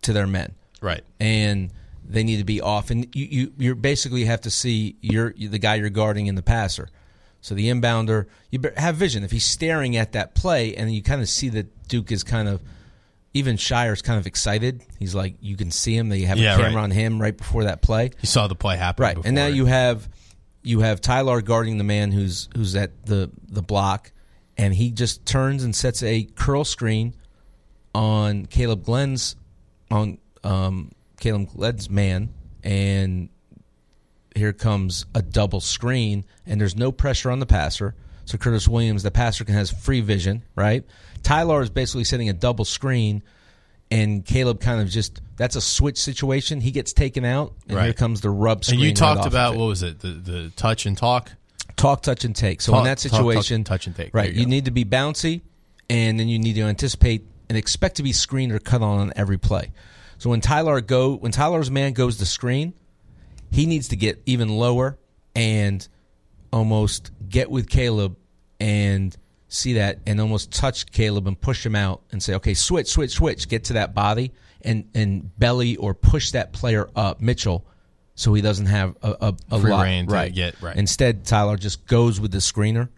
to 0.02 0.12
their 0.12 0.26
men. 0.26 0.54
Right. 0.80 1.02
and 1.18 1.70
they 2.06 2.22
need 2.22 2.36
to 2.36 2.44
be 2.44 2.60
off. 2.60 2.90
And 2.90 3.08
you 3.16 3.24
you 3.30 3.52
you 3.56 3.74
basically 3.74 4.26
have 4.26 4.42
to 4.42 4.50
see 4.50 4.96
you're 5.00 5.32
the 5.32 5.58
guy 5.58 5.76
you're 5.76 5.88
guarding 5.88 6.26
in 6.26 6.34
the 6.34 6.42
passer. 6.42 6.88
So 7.40 7.54
the 7.54 7.68
inbounder, 7.70 8.26
you 8.50 8.60
have 8.76 8.96
vision. 8.96 9.24
If 9.24 9.30
he's 9.30 9.46
staring 9.46 9.96
at 9.96 10.12
that 10.12 10.34
play, 10.34 10.74
and 10.76 10.92
you 10.94 11.02
kind 11.02 11.22
of 11.22 11.28
see 11.30 11.48
that 11.50 11.88
Duke 11.88 12.12
is 12.12 12.22
kind 12.22 12.48
of 12.48 12.60
even 13.32 13.56
Scheyer's 13.56 14.02
kind 14.02 14.18
of 14.18 14.26
excited. 14.26 14.82
He's 14.98 15.14
like 15.14 15.36
you 15.40 15.56
can 15.56 15.70
see 15.70 15.96
him. 15.96 16.10
They 16.10 16.20
have 16.22 16.36
Yeah, 16.38 16.54
a 16.54 16.58
camera 16.58 16.74
right. 16.74 16.82
on 16.82 16.90
him 16.90 17.20
right 17.22 17.36
before 17.36 17.64
that 17.64 17.80
play. 17.80 18.10
You 18.20 18.26
saw 18.26 18.46
the 18.48 18.54
play 18.54 18.76
happen. 18.76 19.02
Right, 19.02 19.16
and 19.24 19.34
now 19.34 19.46
it. 19.46 19.54
you 19.54 19.64
have 19.64 20.06
you 20.64 20.80
have 20.80 21.00
Tyler 21.00 21.42
guarding 21.42 21.78
the 21.78 21.84
man 21.84 22.10
who's 22.10 22.48
who's 22.56 22.74
at 22.74 23.06
the 23.06 23.30
the 23.48 23.62
block, 23.62 24.10
and 24.56 24.74
he 24.74 24.90
just 24.90 25.24
turns 25.24 25.62
and 25.62 25.76
sets 25.76 26.02
a 26.02 26.24
curl 26.34 26.64
screen 26.64 27.14
on 27.94 28.46
Caleb 28.46 28.84
Glenn's 28.84 29.36
on 29.90 30.18
um, 30.42 30.90
Caleb 31.20 31.50
Glenn's 31.54 31.88
man, 31.88 32.30
and 32.64 33.28
here 34.34 34.52
comes 34.52 35.06
a 35.14 35.22
double 35.22 35.60
screen, 35.60 36.24
and 36.46 36.60
there's 36.60 36.76
no 36.76 36.90
pressure 36.90 37.30
on 37.30 37.38
the 37.38 37.46
passer. 37.46 37.94
So 38.24 38.38
Curtis 38.38 38.66
Williams, 38.66 39.02
the 39.02 39.10
passer, 39.10 39.44
can 39.44 39.54
has 39.54 39.70
free 39.70 40.00
vision, 40.00 40.42
right? 40.56 40.84
Tyler 41.22 41.62
is 41.62 41.70
basically 41.70 42.04
setting 42.04 42.30
a 42.30 42.32
double 42.32 42.64
screen, 42.64 43.22
and 43.94 44.24
Caleb 44.24 44.60
kind 44.60 44.80
of 44.80 44.88
just 44.88 45.20
that's 45.36 45.56
a 45.56 45.60
switch 45.60 45.98
situation. 45.98 46.60
He 46.60 46.70
gets 46.70 46.92
taken 46.92 47.24
out, 47.24 47.54
and 47.68 47.78
here 47.80 47.92
comes 47.92 48.20
the 48.20 48.30
rub 48.30 48.64
screen. 48.64 48.80
and 48.80 48.88
you 48.88 48.94
talked 48.94 49.20
of 49.20 49.26
about 49.26 49.56
what 49.56 49.66
was 49.66 49.82
it? 49.82 50.00
The 50.00 50.08
the 50.08 50.52
touch 50.56 50.86
and 50.86 50.96
talk. 50.96 51.30
talk, 51.76 52.02
touch, 52.02 52.24
and 52.24 52.34
take. 52.34 52.60
So 52.60 52.72
Talk- 52.72 52.80
in 52.80 52.84
that 52.86 52.98
talk, 52.98 53.10
touch- 53.10 53.18
situation, 53.20 53.64
touch 53.64 53.86
and 53.86 53.94
take. 53.96 54.12
right? 54.14 54.24
There 54.24 54.32
you 54.34 54.40
You, 54.40 54.46
need 54.46 54.64
to 54.66 54.70
be 54.70 54.84
bouncy, 54.84 55.42
and 55.88 56.18
then 56.18 56.28
you 56.28 56.38
need 56.38 56.54
to 56.54 56.62
anticipate 56.62 57.26
and 57.48 57.56
expect 57.58 57.96
to 57.96 58.02
be 58.02 58.12
screened 58.12 58.52
or 58.52 58.58
cut 58.58 58.82
on 58.82 58.98
on 59.00 59.12
every 59.16 59.38
play. 59.38 59.70
So 60.18 60.30
when 60.30 60.40
Tyler 60.40 60.80
go 60.80 61.14
when 61.16 61.32
Tyler's 61.32 61.70
man 61.70 61.92
goes 61.92 62.16
to 62.18 62.26
screen, 62.26 62.74
he 63.50 63.66
needs 63.66 63.88
to 63.88 63.96
get 63.96 64.22
even 64.26 64.48
lower 64.48 64.98
and 65.36 65.86
almost 66.52 67.10
get 67.28 67.50
with 67.50 67.68
Caleb 67.68 68.16
and 68.60 69.16
see 69.54 69.74
that 69.74 69.98
and 70.06 70.20
almost 70.20 70.52
touch 70.52 70.90
Caleb 70.90 71.26
and 71.26 71.40
push 71.40 71.64
him 71.64 71.74
out 71.76 72.02
and 72.12 72.22
say, 72.22 72.34
okay, 72.34 72.54
switch, 72.54 72.88
switch, 72.88 73.12
switch, 73.12 73.48
get 73.48 73.64
to 73.64 73.74
that 73.74 73.94
body 73.94 74.32
and 74.62 74.88
and 74.94 75.36
belly 75.38 75.76
or 75.76 75.94
push 75.94 76.30
that 76.32 76.52
player 76.52 76.88
up, 76.96 77.20
Mitchell, 77.20 77.64
so 78.14 78.32
he 78.34 78.40
doesn't 78.42 78.66
have 78.66 78.96
a, 79.02 79.10
a, 79.20 79.34
a 79.50 79.60
Free 79.60 79.70
lot 79.70 79.82
right. 80.08 80.34
get- 80.34 80.60
right. 80.62 80.76
Instead, 80.76 81.24
Tyler 81.24 81.56
just 81.56 81.86
goes 81.86 82.20
with 82.20 82.30
the 82.32 82.38
screener, 82.38 82.88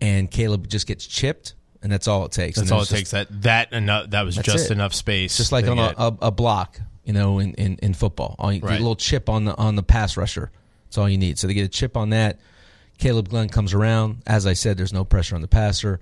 and 0.00 0.30
Caleb 0.30 0.68
just 0.68 0.86
gets 0.86 1.06
chipped, 1.06 1.54
and 1.82 1.90
that's 1.90 2.06
all 2.08 2.24
it 2.26 2.32
takes. 2.32 2.56
That's 2.58 2.70
And 2.70 2.74
all 2.76 2.80
it 2.82 2.88
just- 2.88 2.92
takes. 2.92 3.10
That 3.12 3.42
that 3.42 3.72
enough. 3.72 4.10
That 4.10 4.22
was 4.22 4.36
just 4.36 4.70
it. 4.70 4.74
enough 4.74 4.94
space. 4.94 5.36
just 5.36 5.52
like 5.52 5.66
on 5.66 5.78
a, 5.78 5.94
a, 5.96 6.16
a 6.22 6.30
block, 6.30 6.78
you 7.04 7.12
know, 7.12 7.38
in, 7.38 7.54
in, 7.54 7.78
in 7.82 7.94
football. 7.94 8.36
All 8.38 8.52
you, 8.52 8.60
Right. 8.60 8.74
A 8.74 8.78
little 8.78 8.96
chip 8.96 9.28
on 9.28 9.44
the 9.46 9.56
on 9.56 9.76
the 9.76 9.82
pass 9.82 10.16
rusher. 10.16 10.50
That's 10.84 10.98
all 10.98 11.08
you 11.08 11.18
need. 11.18 11.38
So 11.38 11.46
they 11.46 11.54
get 11.54 11.64
a 11.64 11.68
chip 11.68 11.96
on 11.96 12.10
that. 12.10 12.38
Caleb 12.98 13.28
Glenn 13.28 13.48
comes 13.48 13.74
around. 13.74 14.22
As 14.26 14.46
I 14.46 14.52
said, 14.52 14.76
there's 14.76 14.92
no 14.92 15.04
pressure 15.04 15.34
on 15.34 15.40
the 15.40 15.48
passer. 15.48 16.00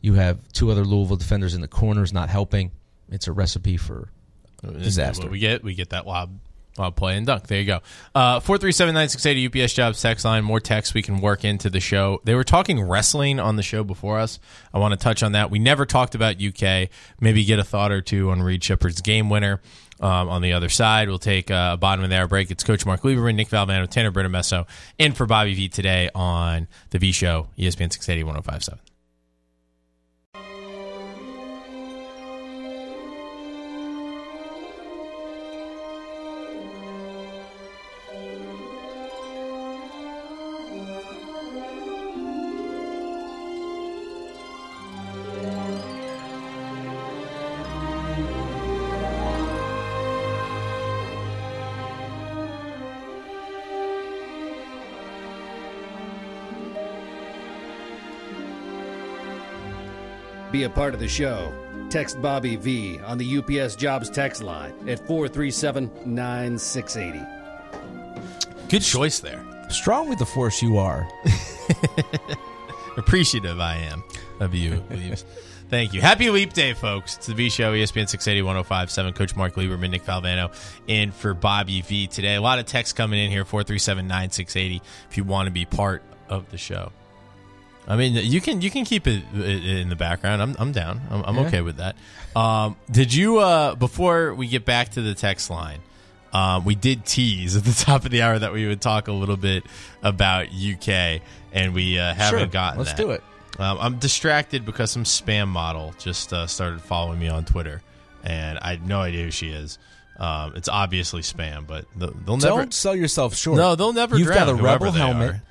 You 0.00 0.14
have 0.14 0.38
two 0.52 0.70
other 0.70 0.84
Louisville 0.84 1.16
defenders 1.16 1.54
in 1.54 1.60
the 1.60 1.68
corners 1.68 2.12
not 2.12 2.28
helping. 2.28 2.70
It's 3.10 3.26
a 3.26 3.32
recipe 3.32 3.76
for 3.76 4.10
disaster. 4.62 5.24
What 5.24 5.32
we 5.32 5.38
get, 5.38 5.62
we 5.64 5.74
get 5.74 5.90
that 5.90 6.06
lob, 6.06 6.38
lob 6.78 6.96
play 6.96 7.16
and 7.16 7.26
dunk. 7.26 7.46
There 7.46 7.58
you 7.58 7.66
go. 7.66 7.80
Uh, 8.14 8.40
Four 8.40 8.58
three 8.58 8.72
seven 8.72 8.94
nine 8.94 9.08
six 9.08 9.24
eighty 9.26 9.46
UPS 9.46 9.72
jobs 9.72 10.00
text 10.00 10.24
line. 10.24 10.44
More 10.44 10.60
text 10.60 10.94
we 10.94 11.02
can 11.02 11.20
work 11.20 11.44
into 11.44 11.70
the 11.70 11.80
show. 11.80 12.20
They 12.24 12.34
were 12.34 12.44
talking 12.44 12.82
wrestling 12.82 13.40
on 13.40 13.56
the 13.56 13.62
show 13.62 13.84
before 13.84 14.18
us. 14.18 14.38
I 14.72 14.78
want 14.78 14.92
to 14.92 14.98
touch 14.98 15.22
on 15.22 15.32
that. 15.32 15.50
We 15.50 15.58
never 15.58 15.86
talked 15.86 16.14
about 16.14 16.42
UK. 16.42 16.88
Maybe 17.20 17.44
get 17.44 17.58
a 17.58 17.64
thought 17.64 17.92
or 17.92 18.00
two 18.00 18.30
on 18.30 18.42
Reed 18.42 18.62
Sheppard's 18.62 19.00
game 19.00 19.30
winner. 19.30 19.60
Um, 19.98 20.28
on 20.28 20.42
the 20.42 20.52
other 20.52 20.68
side, 20.68 21.08
we'll 21.08 21.18
take 21.18 21.50
uh, 21.50 21.70
a 21.72 21.76
bottom 21.78 22.04
of 22.04 22.10
the 22.10 22.16
hour 22.18 22.26
break. 22.26 22.50
It's 22.50 22.62
Coach 22.62 22.84
Mark 22.84 23.00
Lieberman, 23.00 23.34
Nick 23.34 23.48
Valvano, 23.48 23.88
Tanner 23.88 24.12
Bertamesso, 24.12 24.66
and 24.98 25.16
for 25.16 25.24
Bobby 25.24 25.54
V 25.54 25.68
today 25.70 26.10
on 26.14 26.68
the 26.90 26.98
V 26.98 27.12
Show, 27.12 27.48
ESPN 27.56 27.90
680 27.90 28.24
1057. 28.24 28.85
A 60.66 60.70
part 60.70 60.92
of 60.92 61.00
the 61.00 61.08
show. 61.08 61.52
Text 61.88 62.20
Bobby 62.20 62.56
V 62.56 63.00
on 63.00 63.16
the 63.16 63.38
UPS 63.38 63.76
Jobs 63.76 64.10
text 64.10 64.42
line 64.42 64.74
at 64.88 64.98
437 65.06 65.90
9680. 66.04 67.24
Good 68.68 68.82
choice 68.82 69.20
there. 69.20 69.42
Strong 69.70 70.08
with 70.08 70.18
the 70.18 70.26
force 70.26 70.60
you 70.60 70.76
are. 70.76 71.08
appreciative 72.96 73.60
I 73.60 73.76
am 73.76 74.02
of 74.40 74.54
you, 74.54 74.82
Leaves. 74.90 75.24
Thank 75.68 75.92
you. 75.92 76.00
Happy 76.00 76.30
Leap 76.30 76.52
Day, 76.52 76.74
folks. 76.74 77.16
It's 77.16 77.26
the 77.26 77.34
V 77.34 77.50
Show, 77.50 77.72
ESPN 77.72 78.08
680 78.08 78.42
1057. 78.42 79.12
Coach 79.14 79.34
Mark 79.34 79.54
Lieberman, 79.54 79.90
Nick 79.90 80.04
Valvano, 80.04 80.54
in 80.86 81.10
for 81.10 81.34
Bobby 81.34 81.80
V 81.80 82.06
today. 82.06 82.36
A 82.36 82.40
lot 82.40 82.60
of 82.60 82.66
texts 82.66 82.92
coming 82.92 83.18
in 83.18 83.30
here 83.30 83.44
437 83.44 84.06
9680 84.06 84.82
if 85.10 85.16
you 85.16 85.24
want 85.24 85.46
to 85.46 85.50
be 85.50 85.64
part 85.64 86.02
of 86.28 86.48
the 86.50 86.58
show. 86.58 86.92
I 87.88 87.96
mean, 87.96 88.14
you 88.14 88.40
can 88.40 88.60
you 88.60 88.70
can 88.70 88.84
keep 88.84 89.06
it 89.06 89.22
in 89.34 89.88
the 89.88 89.96
background. 89.96 90.42
I'm 90.42 90.56
I'm 90.58 90.72
down. 90.72 91.00
I'm, 91.10 91.22
I'm 91.24 91.36
Yeah. 91.36 91.46
okay 91.46 91.60
with 91.60 91.76
that. 91.76 91.96
Um, 92.34 92.76
did 92.90 93.14
you 93.14 93.38
uh, 93.38 93.74
before 93.76 94.34
we 94.34 94.48
get 94.48 94.64
back 94.64 94.90
to 94.90 95.02
the 95.02 95.14
text 95.14 95.50
line? 95.50 95.80
Um, 96.32 96.64
we 96.64 96.74
did 96.74 97.06
tease 97.06 97.56
at 97.56 97.64
the 97.64 97.72
top 97.84 98.04
of 98.04 98.10
the 98.10 98.22
hour 98.22 98.38
that 98.38 98.52
we 98.52 98.66
would 98.66 98.80
talk 98.80 99.08
a 99.08 99.12
little 99.12 99.36
bit 99.36 99.64
about 100.02 100.48
UK, 100.48 101.22
and 101.52 101.72
we 101.74 101.98
uh, 101.98 102.12
haven't 102.14 102.38
Sure. 102.40 102.46
gotten. 102.48 102.78
Let's 102.78 102.90
that. 102.92 102.98
do 102.98 103.10
it. 103.12 103.22
Um, 103.58 103.78
I'm 103.80 103.98
distracted 103.98 104.66
because 104.66 104.90
some 104.90 105.04
spam 105.04 105.48
model 105.48 105.94
just 105.98 106.32
uh, 106.32 106.46
started 106.46 106.82
following 106.82 107.18
me 107.18 107.28
on 107.28 107.44
Twitter, 107.46 107.80
and 108.22 108.58
I 108.58 108.70
had 108.70 108.86
no 108.86 109.00
idea 109.00 109.24
who 109.24 109.30
she 109.30 109.48
is. 109.50 109.78
Um, 110.18 110.54
it's 110.56 110.68
obviously 110.68 111.22
spam, 111.22 111.66
but 111.66 111.86
they'll, 111.96 112.10
they'll 112.10 112.36
never. 112.36 112.56
Don't 112.56 112.74
sell 112.74 112.96
yourself 112.96 113.34
short. 113.36 113.56
No, 113.58 113.74
they'll 113.76 113.92
never 113.94 114.18
You've 114.18 114.28
got 114.28 114.48
a 114.48 114.54
rebel 114.54 114.90
helmet. 114.90 115.30
are. 115.36 115.42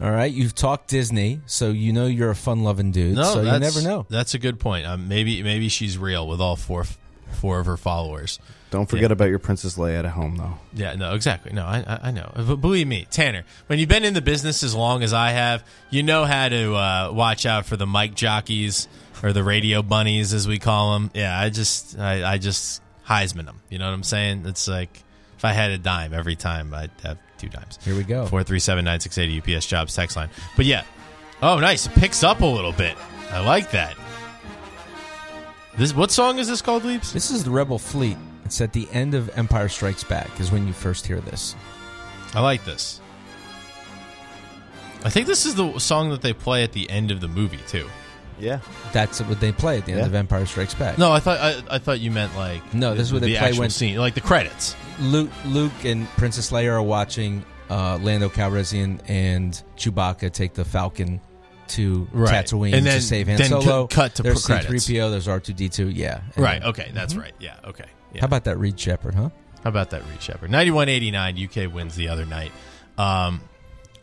All 0.00 0.10
right, 0.10 0.32
you've 0.32 0.54
talked 0.54 0.88
Disney, 0.88 1.40
so 1.44 1.70
you 1.70 1.92
know 1.92 2.06
you're 2.06 2.30
a 2.30 2.34
fun-loving 2.34 2.90
dude. 2.90 3.16
No, 3.16 3.34
so 3.34 3.42
you 3.42 3.58
never 3.58 3.82
know. 3.82 4.06
That's 4.08 4.32
a 4.32 4.38
good 4.38 4.58
point. 4.58 4.86
Um, 4.86 5.08
maybe 5.08 5.42
maybe 5.42 5.68
she's 5.68 5.98
real 5.98 6.26
with 6.26 6.40
all 6.40 6.56
four 6.56 6.86
four 7.32 7.60
of 7.60 7.66
her 7.66 7.76
followers. 7.76 8.38
Don't 8.70 8.88
forget 8.88 9.10
about 9.10 9.28
your 9.28 9.40
Princess 9.40 9.76
Leia 9.76 9.98
at 9.98 10.04
home, 10.06 10.36
though. 10.36 10.54
Yeah, 10.72 10.94
no, 10.94 11.14
exactly. 11.14 11.52
No, 11.52 11.66
I, 11.66 11.84
I, 11.86 12.08
I 12.08 12.10
know. 12.12 12.30
But 12.36 12.56
believe 12.56 12.86
me, 12.86 13.06
Tanner, 13.10 13.44
when 13.66 13.80
you've 13.80 13.88
been 13.88 14.04
in 14.04 14.14
the 14.14 14.20
business 14.20 14.62
as 14.62 14.74
long 14.76 15.02
as 15.02 15.12
I 15.12 15.30
have, 15.30 15.64
you 15.90 16.04
know 16.04 16.24
how 16.24 16.48
to 16.48 16.74
uh, 16.74 17.10
watch 17.12 17.46
out 17.46 17.66
for 17.66 17.76
the 17.76 17.86
mic 17.86 18.14
jockeys 18.14 18.86
or 19.24 19.32
the 19.32 19.42
radio 19.42 19.82
bunnies, 19.82 20.32
as 20.32 20.46
we 20.46 20.60
call 20.60 20.92
them. 20.92 21.10
Yeah, 21.14 21.38
I 21.38 21.50
just, 21.50 21.98
I, 21.98 22.34
I 22.34 22.38
just 22.38 22.80
Heisman 23.06 23.46
them. 23.46 23.60
You 23.68 23.78
know 23.78 23.86
what 23.86 23.94
I'm 23.94 24.04
saying? 24.04 24.44
It's 24.46 24.68
like 24.68 25.02
if 25.36 25.44
I 25.44 25.52
had 25.52 25.72
a 25.72 25.78
dime 25.78 26.14
every 26.14 26.36
time, 26.36 26.72
I'd 26.72 26.92
have 27.02 27.18
two 27.40 27.48
times. 27.48 27.78
Here 27.84 27.96
we 27.96 28.04
go. 28.04 28.26
Four 28.26 28.42
three 28.42 28.60
seven 28.60 28.84
nine 28.84 29.00
six 29.00 29.18
eighty 29.18 29.40
UPS 29.40 29.66
jobs 29.66 29.94
text 29.94 30.16
line. 30.16 30.28
But 30.56 30.66
yeah, 30.66 30.84
oh 31.42 31.58
nice, 31.58 31.86
it 31.86 31.94
picks 31.94 32.22
up 32.22 32.40
a 32.40 32.46
little 32.46 32.72
bit. 32.72 32.96
I 33.30 33.40
like 33.40 33.70
that. 33.72 33.96
This 35.76 35.94
what 35.94 36.10
song 36.10 36.38
is 36.38 36.48
this 36.48 36.62
called, 36.62 36.84
Leaps? 36.84 37.12
This 37.12 37.30
is 37.30 37.44
the 37.44 37.50
Rebel 37.50 37.78
Fleet. 37.78 38.16
It's 38.44 38.60
at 38.60 38.72
the 38.72 38.88
end 38.92 39.14
of 39.14 39.30
Empire 39.38 39.68
Strikes 39.68 40.04
Back 40.04 40.40
is 40.40 40.50
when 40.50 40.66
you 40.66 40.72
first 40.72 41.06
hear 41.06 41.20
this. 41.20 41.54
I 42.34 42.40
like 42.40 42.64
this. 42.64 43.00
I 45.04 45.08
think 45.08 45.26
this 45.26 45.46
is 45.46 45.54
the 45.54 45.78
song 45.78 46.10
that 46.10 46.20
they 46.20 46.32
play 46.32 46.62
at 46.62 46.72
the 46.72 46.90
end 46.90 47.10
of 47.10 47.20
the 47.20 47.28
movie 47.28 47.60
too. 47.68 47.88
Yeah. 48.40 48.60
That's 48.92 49.20
what 49.22 49.40
they 49.40 49.52
play 49.52 49.78
at 49.78 49.86
the 49.86 49.92
end 49.92 50.00
Yeah. 50.00 50.06
of 50.06 50.14
Empire 50.14 50.46
Strikes 50.46 50.74
Back. 50.74 50.98
No, 50.98 51.12
I 51.12 51.20
thought 51.20 51.38
I, 51.40 51.62
I 51.70 51.78
thought 51.78 52.00
you 52.00 52.10
meant 52.10 52.34
like 52.36 52.74
No, 52.74 52.94
this 52.94 53.08
is 53.08 53.12
what 53.12 53.22
the 53.22 53.32
they 53.32 53.38
play 53.38 53.48
actual 53.48 53.60
when- 53.60 53.70
scene, 53.70 53.96
like 53.96 54.14
the 54.14 54.20
credits. 54.20 54.74
Luke, 55.00 55.30
Luke 55.46 55.84
and 55.84 56.06
Princess 56.10 56.50
Leia 56.50 56.72
are 56.72 56.82
watching 56.82 57.44
uh, 57.70 57.98
Lando 58.02 58.28
Calrissian 58.28 59.00
and 59.08 59.62
Chewbacca 59.76 60.32
take 60.32 60.54
the 60.54 60.64
Falcon 60.64 61.20
to 61.68 62.08
Right. 62.12 62.44
Tatooine 62.44 62.74
And 62.74 62.84
then- 62.84 62.96
to 62.96 63.00
save 63.02 63.28
Han 63.28 63.36
then 63.36 63.48
Solo. 63.48 63.86
cut- 63.86 63.90
cut 63.94 64.14
to 64.16 64.22
there's 64.24 64.44
credits. 64.44 64.84
C-3PO, 64.84 65.10
there's 65.10 65.28
R2D2, 65.28 65.94
yeah. 65.94 66.20
And 66.34 66.44
Right. 66.44 66.62
Okay, 66.62 66.90
that's 66.92 67.14
right. 67.14 67.32
Yeah. 67.38 67.54
Okay. 67.64 67.84
Yeah. 68.12 68.22
How 68.22 68.26
about 68.26 68.44
that 68.44 68.58
Reed 68.58 68.78
Sheppard, 68.80 69.14
huh? 69.14 69.30
How 69.62 69.68
about 69.70 69.90
that, 69.90 70.02
Reed 70.10 70.20
Sheppard? 70.20 70.50
Ninety-one 70.50 70.88
eighty-nine. 70.88 71.36
UK 71.38 71.72
wins 71.72 71.94
the 71.94 72.08
other 72.08 72.26
night. 72.26 72.50
Um, 72.98 73.40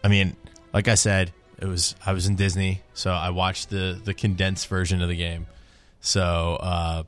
I 0.04 0.08
mean, 0.08 0.38
like 0.74 0.88
I 0.88 0.96
said, 0.96 1.34
it 1.60 1.66
was 1.66 1.96
I 2.06 2.14
was 2.14 2.28
in 2.28 2.36
Disney, 2.36 2.82
so 2.94 3.12
I 3.12 3.30
watched 3.32 3.70
the 3.70 4.00
the 4.04 4.14
condensed 4.14 4.68
version 4.68 5.02
of 5.02 5.10
the 5.10 5.16
game. 5.18 5.48
So 6.00 6.58
uh, 6.62 7.04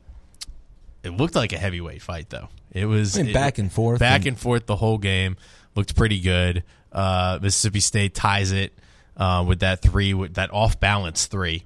it 1.03 1.11
looked 1.11 1.35
like 1.35 1.53
a 1.53 1.57
heavyweight 1.57 2.01
fight, 2.01 2.29
though. 2.29 2.49
It 2.71 2.85
was 2.85 3.17
I 3.17 3.21
mean, 3.21 3.29
it- 3.31 3.33
back 3.33 3.57
and 3.57 3.71
forth. 3.71 3.99
back 3.99 4.21
and- 4.21 4.27
and 4.29 4.39
forth 4.39 4.65
the 4.65 4.75
whole 4.75 4.97
game. 4.97 5.37
Looked 5.75 5.95
pretty 5.95 6.19
good. 6.19 6.63
Uh, 6.91 7.37
Mississippi 7.41 7.79
State 7.79 8.13
ties 8.15 8.51
it 8.51 8.73
uh, 9.15 9.43
with 9.47 9.59
that 9.59 9.81
three, 9.81 10.13
with 10.13 10.33
that 10.35 10.51
off 10.51 10.79
balance 10.79 11.27
three 11.27 11.65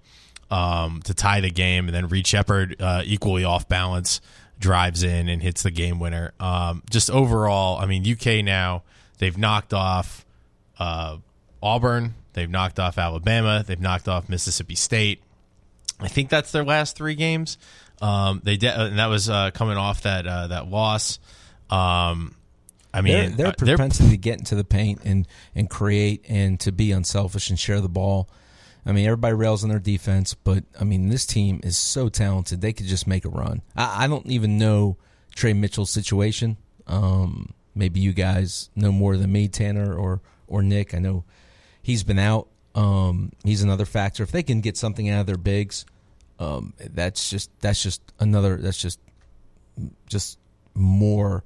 um, 0.52 1.02
to 1.06 1.14
tie 1.14 1.40
the 1.42 1.50
game, 1.50 1.88
and 1.88 1.96
then 1.96 2.10
Reed 2.10 2.28
Sheppard 2.28 2.76
uh, 2.82 3.02
equally 3.06 3.44
off 3.46 3.68
balance 3.70 4.20
drives 4.60 5.02
in 5.04 5.30
and 5.30 5.42
hits 5.42 5.64
the 5.64 5.72
game 5.72 6.00
winner. 6.00 6.34
Um, 6.40 6.84
just 6.90 7.10
overall, 7.10 7.80
I 7.80 7.86
mean, 7.86 8.06
UK 8.10 8.44
now 8.44 8.84
they've 9.18 9.38
knocked 9.38 9.74
off 9.74 10.26
uh, 10.78 11.18
Auburn, 11.62 12.14
they've 12.34 12.50
knocked 12.50 12.80
off 12.80 12.98
Alabama, 12.98 13.64
they've 13.66 13.80
knocked 13.80 14.08
off 14.08 14.30
Mississippi 14.30 14.76
State. 14.76 15.22
I 16.00 16.08
think 16.08 16.30
that's 16.30 16.52
their 16.52 16.64
last 16.64 16.98
three 16.98 17.16
games. 17.16 17.58
Um, 18.02 18.42
they 18.44 18.58
de- 18.58 18.80
and 18.80 19.00
that 19.00 19.08
was 19.08 19.30
uh, 19.30 19.52
coming 19.52 19.78
off 19.78 20.02
that 20.04 20.28
uh, 20.28 20.48
that 20.48 20.68
loss. 20.68 21.20
Um, 21.70 22.36
I 22.94 23.02
mean, 23.02 23.36
their 23.36 23.48
uh, 23.48 23.54
they're 23.58 23.76
propensity 23.78 24.12
to 24.12 24.18
get 24.18 24.40
into 24.40 24.56
the 24.56 24.64
paint 24.64 25.02
and, 25.04 25.28
and 25.56 25.70
create 25.70 26.26
and 26.30 26.60
to 26.60 26.72
be 26.72 26.92
unselfish 26.92 27.50
and 27.50 27.58
share 27.58 27.82
the 27.82 27.90
ball. 27.90 28.30
I 28.86 28.92
mean, 28.92 29.06
everybody 29.06 29.34
rails 29.34 29.64
on 29.64 29.70
their 29.70 29.80
defense, 29.80 30.34
but 30.34 30.64
I 30.80 30.84
mean, 30.84 31.08
this 31.08 31.26
team 31.26 31.62
is 31.64 31.78
so 31.78 32.10
talented; 32.10 32.62
they 32.62 32.74
could 32.74 32.86
just 32.86 33.08
make 33.08 33.26
a 33.26 33.30
run. 33.30 33.62
I, 33.76 34.04
I 34.04 34.08
don't 34.08 34.28
even 34.28 34.58
know 34.58 34.98
Tre 35.36 35.54
Mitchell's 35.54 35.90
situation. 35.90 36.58
Um, 36.86 37.54
maybe 37.74 38.02
you 38.02 38.14
guys 38.14 38.70
know 38.76 38.92
more 38.92 39.18
than 39.18 39.32
me, 39.32 39.48
Tanner 39.48 39.96
or 39.96 40.22
or 40.48 40.62
Nick. 40.62 40.94
I 40.94 41.00
know 41.00 41.24
he's 41.84 42.04
been 42.04 42.18
out. 42.18 42.48
Um, 42.74 43.32
he's 43.44 43.62
another 43.62 43.86
factor. 43.86 44.24
If 44.24 44.32
they 44.32 44.42
can 44.42 44.62
get 44.62 44.76
something 44.78 45.08
out 45.10 45.20
of 45.22 45.28
their 45.28 45.38
bigs, 45.38 45.86
um, 46.40 46.74
that's 46.80 47.30
just 47.30 47.52
that's 47.60 47.84
just 47.84 48.02
another. 48.20 48.58
That's 48.58 48.82
just 48.82 49.00
just 50.08 50.40
more 50.74 51.44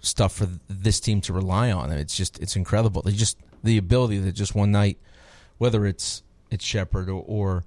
stuff 0.00 0.34
for 0.34 0.48
this 0.68 0.98
team 0.98 1.20
to 1.22 1.32
rely 1.32 1.70
on. 1.70 1.92
It's 1.92 2.16
just 2.16 2.40
it's 2.40 2.56
incredible. 2.56 3.02
They 3.02 3.12
just 3.12 3.38
the 3.62 3.78
ability 3.78 4.18
that 4.18 4.32
just 4.32 4.54
one 4.54 4.72
night, 4.72 4.98
whether 5.58 5.86
it's 5.86 6.24
it's 6.50 6.64
Sheppard 6.64 7.08
or, 7.08 7.22
or 7.24 7.64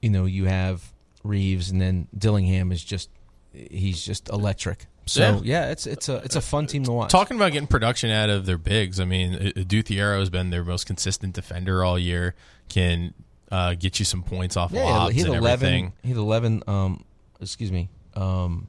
you 0.00 0.10
know 0.10 0.26
you 0.26 0.44
have 0.44 0.92
Reeves 1.24 1.70
and 1.70 1.80
then 1.80 2.06
Dillingham 2.16 2.70
is 2.70 2.84
just 2.84 3.10
he's 3.52 4.04
just 4.04 4.28
electric. 4.28 4.86
So 5.08 5.40
yeah, 5.44 5.70
it's 5.70 5.86
it's 5.86 6.08
a 6.08 6.16
it's 6.16 6.36
a 6.36 6.40
fun 6.40 6.66
team 6.66 6.84
to 6.84 6.92
watch. 6.92 7.10
talking 7.10 7.36
about 7.36 7.52
getting 7.52 7.66
production 7.66 8.10
out 8.10 8.30
of 8.30 8.46
their 8.46 8.58
bigs. 8.58 9.00
I 9.00 9.04
mean, 9.04 9.32
Duthiero 9.54 10.18
has 10.18 10.30
been 10.30 10.50
their 10.50 10.64
most 10.64 10.86
consistent 10.86 11.34
defender 11.34 11.82
all 11.84 11.98
year. 11.98 12.34
Can 12.68 13.14
uh, 13.50 13.74
get 13.74 13.98
you 13.98 14.04
some 14.04 14.22
points 14.22 14.56
off 14.56 14.72
yeah, 14.72 14.84
lobs 14.84 15.14
he 15.14 15.20
had 15.20 15.28
and 15.30 15.36
eleven. 15.38 15.66
everything. 15.66 15.92
He 16.02 16.08
had 16.10 16.18
eleven. 16.18 16.62
Um, 16.66 17.04
excuse 17.40 17.72
me. 17.72 17.88
Um, 18.14 18.66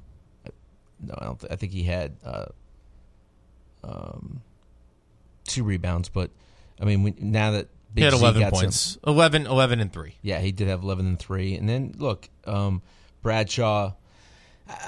no, 1.01 1.15
I 1.17 1.25
don't. 1.25 1.39
Th- 1.39 1.51
I 1.51 1.55
think 1.55 1.71
he 1.73 1.83
had 1.83 2.15
uh, 2.25 2.45
um, 3.83 4.41
two 5.45 5.63
rebounds. 5.63 6.09
But 6.09 6.31
I 6.81 6.85
mean, 6.85 7.03
we, 7.03 7.13
now 7.19 7.51
that 7.51 7.67
He 7.95 8.01
had 8.01 8.13
Z 8.13 8.19
11 8.19 8.41
got 8.41 8.53
some- 8.55 8.61
points. 8.61 8.97
11, 9.05 9.47
11 9.47 9.79
and 9.79 9.91
3. 9.91 10.13
Yeah, 10.21 10.39
he 10.39 10.51
did 10.51 10.67
have 10.67 10.83
11 10.83 11.05
and 11.07 11.19
3. 11.19 11.55
And 11.55 11.67
then, 11.67 11.93
look, 11.97 12.29
um, 12.45 12.81
Bradshaw, 13.21 13.93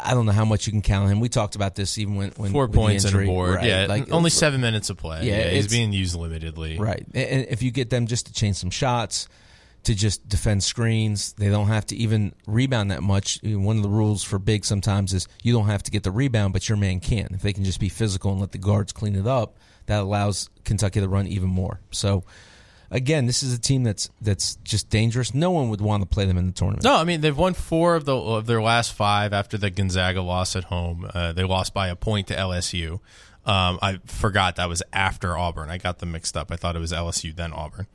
I 0.04 0.14
don't 0.14 0.26
know 0.26 0.32
how 0.32 0.46
much 0.46 0.68
you 0.68 0.72
can 0.72 0.82
count 0.82 1.12
him. 1.12 1.20
We 1.20 1.30
talked 1.30 1.56
about 1.56 1.76
this 1.76 1.98
even 1.98 2.16
when. 2.16 2.32
when 2.32 2.52
Four 2.52 2.68
points 2.68 3.06
and 3.06 3.16
a 3.16 3.26
board. 3.26 3.56
Right, 3.56 3.66
Yeah, 3.66 3.86
like, 3.88 4.12
only 4.12 4.30
seven 4.30 4.62
minutes 4.62 4.90
of 4.90 4.98
play. 4.98 5.24
Yeah, 5.24 5.38
Yeah, 5.38 5.50
he's 5.50 5.68
being 5.68 5.94
used 5.94 6.16
limitedly. 6.16 6.80
Right. 6.80 7.06
And 7.14 7.48
if 7.50 7.62
you 7.64 7.72
get 7.72 7.90
them 7.90 8.08
just 8.08 8.28
to 8.28 8.34
change 8.34 8.58
some 8.58 8.70
shots, 8.70 9.28
to 9.84 9.96
just 9.96 10.28
defend 10.28 10.64
screens, 10.64 11.34
they 11.34 11.50
don't 11.50 11.68
have 11.68 11.86
to 11.88 11.96
even 11.96 12.34
rebound 12.46 12.92
that 12.92 13.02
much. 13.02 13.40
One 13.44 13.78
of 13.78 13.84
the 13.84 13.90
rules 13.90 14.24
for 14.24 14.38
big 14.38 14.64
sometimes 14.64 15.14
is 15.14 15.28
you 15.42 15.54
don't 15.54 15.68
have 15.68 15.84
to 15.84 15.92
get 15.92 16.04
the 16.04 16.12
rebound, 16.12 16.54
but 16.54 16.70
your 16.70 16.78
man 16.78 17.00
can. 17.00 17.30
If 17.34 17.42
they 17.42 17.54
can 17.54 17.64
just 17.64 17.80
be 17.80 17.90
physical 17.90 18.32
and 18.32 18.40
let 18.40 18.52
the 18.52 18.60
guards 18.60 18.94
clean 18.94 19.16
it 19.16 19.26
up, 19.26 19.58
that 19.88 20.02
allows 20.02 20.50
Kentucky 20.64 21.00
to 21.00 21.08
run 21.08 21.28
even 21.28 21.50
more. 21.50 21.80
So, 21.92 22.24
again, 22.92 23.26
this 23.26 23.42
is 23.42 23.54
a 23.54 23.60
team 23.60 23.84
that's 23.84 24.10
that's 24.22 24.56
just 24.58 24.90
dangerous. 24.90 25.34
No 25.34 25.50
one 25.50 25.70
would 25.70 25.82
want 25.82 26.04
to 26.04 26.08
play 26.08 26.26
them 26.26 26.38
in 26.38 26.46
the 26.46 26.52
tournament. 26.52 26.84
No, 26.84 26.96
I 26.96 27.04
mean 27.04 27.22
they've 27.22 27.38
won 27.38 27.54
four 27.54 27.96
of 27.96 28.06
the 28.06 28.16
of 28.16 28.46
their 28.46 28.62
last 28.62 28.94
five 28.94 29.34
after 29.34 29.58
the 29.58 29.70
Gonzaga 29.70 30.22
loss 30.22 30.56
at 30.56 30.66
home. 30.66 31.10
Uh, 31.14 31.32
they 31.32 31.44
lost 31.44 31.74
by 31.74 31.88
a 31.88 31.96
point 31.96 32.28
to 32.28 32.36
LSU. 32.36 33.00
Um, 33.44 33.80
I 33.82 34.00
forgot 34.06 34.58
that 34.58 34.70
was 34.70 34.84
after 34.94 35.36
Auburn. 35.36 35.72
I 35.72 35.80
got 35.80 35.98
them 35.98 36.12
mixed 36.12 36.38
up. 36.38 36.52
I 36.52 36.58
thought 36.58 36.76
it 36.76 36.80
was 36.80 36.92
LSU 36.92 37.36
then 37.36 37.54
Auburn. 37.54 37.88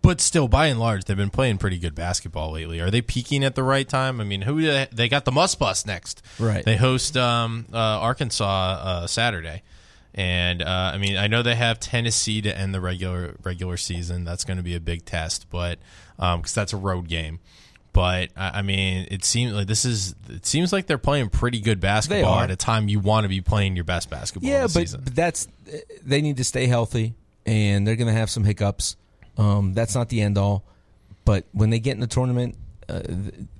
But 0.00 0.20
still, 0.20 0.48
by 0.48 0.68
and 0.68 0.78
large, 0.80 1.04
they've 1.04 1.16
been 1.16 1.28
playing 1.28 1.58
pretty 1.58 1.78
good 1.78 1.94
basketball 1.94 2.52
lately. 2.52 2.80
Are 2.80 2.90
they 2.90 3.02
peaking 3.02 3.44
at 3.44 3.56
the 3.56 3.62
right 3.62 3.86
time? 3.86 4.20
I 4.20 4.24
mean, 4.24 4.42
who 4.42 4.62
they, 4.62 4.86
they 4.92 5.08
got 5.08 5.24
the 5.24 5.32
Muss 5.32 5.54
Bus 5.54 5.84
next? 5.84 6.22
Right. 6.38 6.64
They 6.64 6.76
host 6.76 7.16
um, 7.16 7.66
uh, 7.72 7.76
Arkansas 7.76 8.44
uh, 8.44 9.06
Saturday, 9.06 9.62
and 10.18 10.62
uh, 10.62 10.90
I 10.92 10.98
mean, 10.98 11.16
I 11.16 11.28
know 11.28 11.42
they 11.42 11.54
have 11.54 11.78
Tennessee 11.78 12.42
to 12.42 12.58
end 12.58 12.74
the 12.74 12.80
regular 12.80 13.36
regular 13.44 13.76
season. 13.76 14.24
That's 14.24 14.42
going 14.42 14.56
to 14.56 14.64
be 14.64 14.74
a 14.74 14.80
big 14.80 15.04
test, 15.04 15.46
but 15.48 15.78
because 16.16 16.52
that's 16.52 16.72
a 16.72 16.76
road 16.76 17.06
game. 17.06 17.38
But 17.92 18.30
I 18.36 18.58
I 18.58 18.62
mean, 18.62 19.06
it 19.12 19.24
seems 19.24 19.52
like 19.52 19.68
this 19.68 19.84
is. 19.84 20.16
It 20.28 20.44
seems 20.44 20.72
like 20.72 20.88
they're 20.88 20.98
playing 20.98 21.30
pretty 21.30 21.60
good 21.60 21.78
basketball 21.78 22.40
at 22.40 22.50
a 22.50 22.56
time 22.56 22.88
you 22.88 22.98
want 22.98 23.26
to 23.26 23.28
be 23.28 23.40
playing 23.40 23.76
your 23.76 23.84
best 23.84 24.10
basketball. 24.10 24.50
Yeah, 24.50 24.62
but, 24.62 24.70
season. 24.70 25.02
but 25.04 25.14
that's 25.14 25.46
they 26.04 26.20
need 26.20 26.38
to 26.38 26.44
stay 26.44 26.66
healthy, 26.66 27.14
and 27.46 27.86
they're 27.86 27.96
going 27.96 28.12
to 28.12 28.18
have 28.18 28.28
some 28.28 28.42
hiccups. 28.42 28.96
Um, 29.36 29.72
that's 29.72 29.94
not 29.94 30.08
the 30.08 30.20
end 30.20 30.36
all, 30.36 30.64
but 31.24 31.44
when 31.52 31.70
they 31.70 31.78
get 31.78 31.92
in 31.92 32.00
the 32.00 32.08
tournament, 32.08 32.56
uh, 32.88 33.02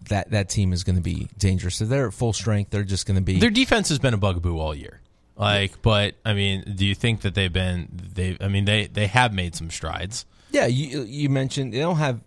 that 0.08 0.32
that 0.32 0.48
team 0.48 0.72
is 0.72 0.82
going 0.82 0.96
to 0.96 1.02
be 1.02 1.28
dangerous. 1.38 1.76
So 1.76 1.84
they're 1.84 2.08
at 2.08 2.14
full 2.14 2.32
strength. 2.32 2.72
They're 2.72 2.82
just 2.82 3.06
going 3.06 3.14
to 3.14 3.22
be. 3.22 3.38
Their 3.38 3.50
defense 3.50 3.90
has 3.90 4.00
been 4.00 4.12
a 4.12 4.18
bugaboo 4.18 4.58
all 4.58 4.74
year. 4.74 5.00
Like, 5.38 5.80
but 5.82 6.16
I 6.24 6.34
mean, 6.34 6.74
do 6.76 6.84
you 6.84 6.94
think 6.94 7.20
that 7.20 7.34
they've 7.34 7.52
been? 7.52 7.88
They, 8.14 8.36
I 8.40 8.48
mean, 8.48 8.64
they 8.64 8.88
they 8.88 9.06
have 9.06 9.32
made 9.32 9.54
some 9.54 9.70
strides. 9.70 10.26
Yeah, 10.50 10.66
you 10.66 11.02
you 11.02 11.28
mentioned 11.28 11.72
they 11.72 11.78
don't 11.78 11.96
have 11.96 12.20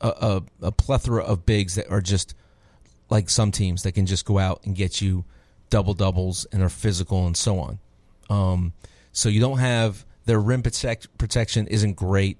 a, 0.00 0.08
a, 0.08 0.42
a 0.68 0.72
plethora 0.72 1.22
of 1.22 1.44
bigs 1.44 1.74
that 1.74 1.90
are 1.90 2.00
just 2.00 2.34
like 3.10 3.28
some 3.28 3.52
teams 3.52 3.82
that 3.82 3.92
can 3.92 4.06
just 4.06 4.24
go 4.24 4.38
out 4.38 4.60
and 4.64 4.74
get 4.74 5.02
you 5.02 5.24
double 5.68 5.92
doubles 5.92 6.46
and 6.50 6.62
are 6.62 6.68
physical 6.68 7.26
and 7.26 7.36
so 7.36 7.58
on. 7.58 7.78
Um, 8.30 8.72
so 9.12 9.28
you 9.28 9.40
don't 9.40 9.58
have 9.58 10.06
their 10.24 10.40
rim 10.40 10.62
protect, 10.62 11.16
protection 11.18 11.66
isn't 11.66 11.94
great, 11.94 12.38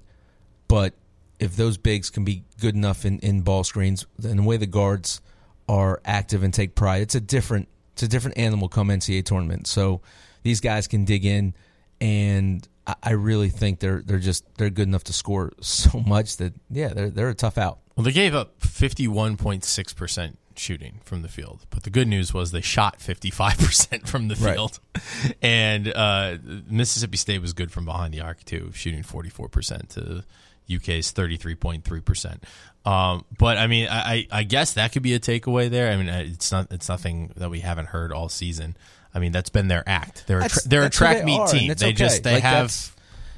but 0.67 0.93
if 1.39 1.55
those 1.55 1.77
bigs 1.77 2.09
can 2.09 2.23
be 2.23 2.43
good 2.59 2.75
enough 2.75 3.05
in, 3.05 3.19
in 3.19 3.41
ball 3.41 3.63
screens, 3.63 4.05
and 4.23 4.39
the 4.39 4.43
way 4.43 4.57
the 4.57 4.65
guards 4.65 5.21
are 5.69 6.01
active 6.05 6.43
and 6.43 6.53
take 6.53 6.75
pride, 6.75 7.01
it's 7.01 7.15
a 7.15 7.21
different 7.21 7.67
it's 7.95 8.03
a 8.03 8.07
different 8.09 8.37
animal 8.37 8.67
come 8.67 8.89
NCAA 8.89 9.23
tournament. 9.23 9.67
So 9.67 10.01
these 10.43 10.59
guys 10.59 10.85
can 10.85 11.05
dig 11.05 11.23
in, 11.25 11.53
and 12.01 12.67
I, 12.85 12.95
I 13.01 13.11
really 13.11 13.49
think 13.49 13.79
they're 13.79 14.01
they're 14.05 14.19
just 14.19 14.43
they're 14.57 14.69
good 14.69 14.87
enough 14.87 15.05
to 15.05 15.13
score 15.13 15.53
so 15.61 15.99
much 16.05 16.37
that 16.37 16.53
yeah 16.69 16.89
they're 16.89 17.09
they're 17.09 17.29
a 17.29 17.33
tough 17.35 17.57
out. 17.57 17.79
Well, 17.95 18.03
they 18.03 18.11
gave 18.11 18.35
up 18.35 18.61
fifty 18.61 19.07
one 19.07 19.37
point 19.37 19.63
six 19.63 19.93
percent 19.93 20.37
shooting 20.57 20.99
from 21.03 21.21
the 21.21 21.27
field, 21.29 21.65
but 21.69 21.83
the 21.83 21.89
good 21.89 22.07
news 22.07 22.33
was 22.33 22.51
they 22.51 22.59
shot 22.61 22.99
fifty 22.99 23.31
five 23.31 23.57
percent 23.57 24.07
from 24.07 24.27
the 24.27 24.35
Right. 24.35 24.53
field, 24.55 24.79
and 25.41 25.87
uh, 25.95 26.37
Mississippi 26.69 27.15
State 27.17 27.39
was 27.41 27.53
good 27.53 27.71
from 27.71 27.85
behind 27.85 28.13
the 28.13 28.19
arc 28.21 28.43
too, 28.43 28.71
shooting 28.73 29.03
forty 29.03 29.29
four 29.29 29.47
percent 29.47 29.89
to 29.91 30.25
UK's 30.73 31.11
thirty 31.11 31.37
three 31.37 31.55
point 31.55 31.83
three 31.83 32.01
percent. 32.01 32.43
Um, 32.85 33.25
but 33.37 33.57
I 33.57 33.67
mean, 33.67 33.87
I, 33.89 34.27
I 34.31 34.43
guess 34.43 34.73
that 34.73 34.91
could 34.91 35.01
be 35.01 35.13
a 35.15 35.19
takeaway 35.19 35.69
there. 35.69 35.91
I 35.91 35.97
mean, 35.97 36.07
it's 36.07 36.51
not 36.51 36.71
it's 36.71 36.87
nothing 36.87 37.31
that 37.37 37.49
we 37.49 37.59
haven't 37.61 37.87
heard 37.87 38.11
all 38.11 38.29
season. 38.29 38.77
I 39.13 39.19
mean, 39.19 39.31
that's 39.31 39.49
been 39.49 39.67
their 39.69 39.83
act. 39.87 40.25
They're 40.27 40.41
a 40.41 40.49
tra- 40.49 40.61
they're 40.67 40.83
a 40.83 40.89
track 40.89 41.19
they 41.19 41.25
meet 41.25 41.39
are, 41.39 41.47
team. 41.47 41.67
They 41.67 41.87
okay. 41.87 41.93
just 41.93 42.23
they 42.23 42.33
Like, 42.35 42.43
have 42.43 42.95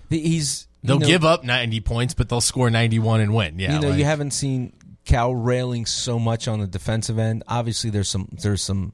the- 0.10 0.20
he's 0.20 0.68
they'll 0.84 1.00
know, 1.00 1.06
give 1.08 1.24
up 1.24 1.44
ninety 1.44 1.80
points, 1.80 2.14
but 2.14 2.30
they'll 2.30 2.42
score 2.42 2.70
ninety 2.70 3.00
one 3.00 3.22
and 3.22 3.34
win. 3.34 3.60
Yeah, 3.60 3.76
you 3.76 3.80
know, 3.80 3.90
like- 3.90 4.00
you 4.00 4.06
haven't 4.06 4.32
seen 4.32 4.74
Cal 5.06 5.34
railing 5.34 5.86
so 5.86 6.20
much 6.20 6.48
on 6.48 6.60
the 6.60 6.68
defensive 6.68 7.18
end. 7.20 7.44
Obviously, 7.48 7.90
there's 7.90 8.10
some 8.10 8.28
there's 8.42 8.62
some 8.62 8.92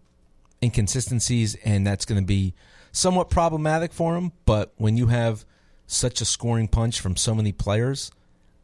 inconsistencies, 0.61 1.55
and 1.63 1.85
that's 1.85 2.05
going 2.05 2.21
to 2.21 2.25
be 2.25 2.53
somewhat 2.91 3.29
problematic 3.29 3.93
for 3.93 4.15
him. 4.15 4.31
But 4.45 4.73
when 4.77 4.97
you 4.97 5.07
have 5.07 5.45
such 5.87 6.21
a 6.21 6.25
scoring 6.25 6.67
punch 6.67 6.99
from 6.99 7.15
so 7.15 7.33
many 7.35 7.51
players, 7.51 8.11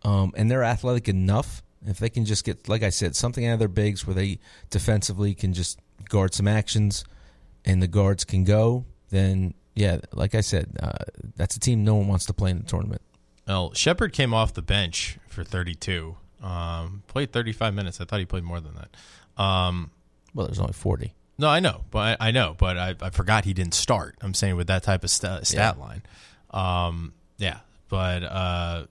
um, 0.04 0.34
and 0.38 0.50
they're 0.50 0.64
athletic 0.64 1.08
enough 1.10 1.62
If 1.86 1.98
they 2.00 2.10
can 2.10 2.26
just 2.26 2.44
get, 2.46 2.68
like 2.68 2.84
I 2.84 2.90
said, 2.90 3.16
something 3.16 3.46
out 3.48 3.54
of 3.54 3.60
their 3.60 3.68
bigs 3.70 4.06
where 4.06 4.14
they 4.14 4.40
defensively 4.70 5.34
can 5.34 5.54
just 5.54 5.80
guard 6.10 6.34
some 6.34 6.48
actions, 6.48 7.04
and 7.66 7.82
the 7.82 7.88
guards 7.88 8.26
can 8.26 8.44
go, 8.44 8.86
then 9.10 9.54
yeah, 9.76 10.00
like 10.12 10.36
I 10.36 10.42
said, 10.42 10.76
uh, 10.82 10.92
that's 11.38 11.56
a 11.56 11.60
team 11.60 11.84
no 11.86 11.96
one 11.96 12.08
wants 12.08 12.26
to 12.26 12.34
play 12.34 12.52
in 12.52 12.58
the 12.58 12.64
tournament. 12.66 13.02
Well, 13.48 13.74
Sheppard 13.74 14.12
came 14.14 14.34
off 14.34 14.54
the 14.54 14.62
bench 14.62 15.18
for 15.28 15.44
32. 15.44 16.16
Um, 16.44 17.04
played 17.08 17.32
35 17.32 17.74
minutes. 17.74 18.00
I 18.02 18.06
thought 18.06 18.20
he 18.20 18.26
played 18.26 18.44
more 18.44 18.60
than 18.60 18.74
that. 18.76 19.42
Um, 19.42 19.92
Well, 20.34 20.48
there's 20.48 20.60
only 20.60 20.74
forty. 20.74 21.14
no, 21.38 21.48
I 21.48 21.60
know, 21.62 21.86
but 21.92 22.20
I, 22.22 22.28
I 22.28 22.32
know, 22.32 22.56
but 22.60 22.78
I, 22.78 22.96
I 23.02 23.10
forgot 23.10 23.46
he 23.46 23.54
didn't 23.54 23.74
start. 23.74 24.16
I'm 24.22 24.34
saying 24.34 24.56
with 24.58 24.68
that 24.68 24.84
type 24.84 25.04
of 25.06 25.10
sta 25.10 25.42
stat 25.44 25.76
Yeah. 25.78 25.82
line. 25.86 26.02
Um, 26.52 27.14
yeah, 27.38 27.60
but 27.88 28.24
uh, 28.24 28.86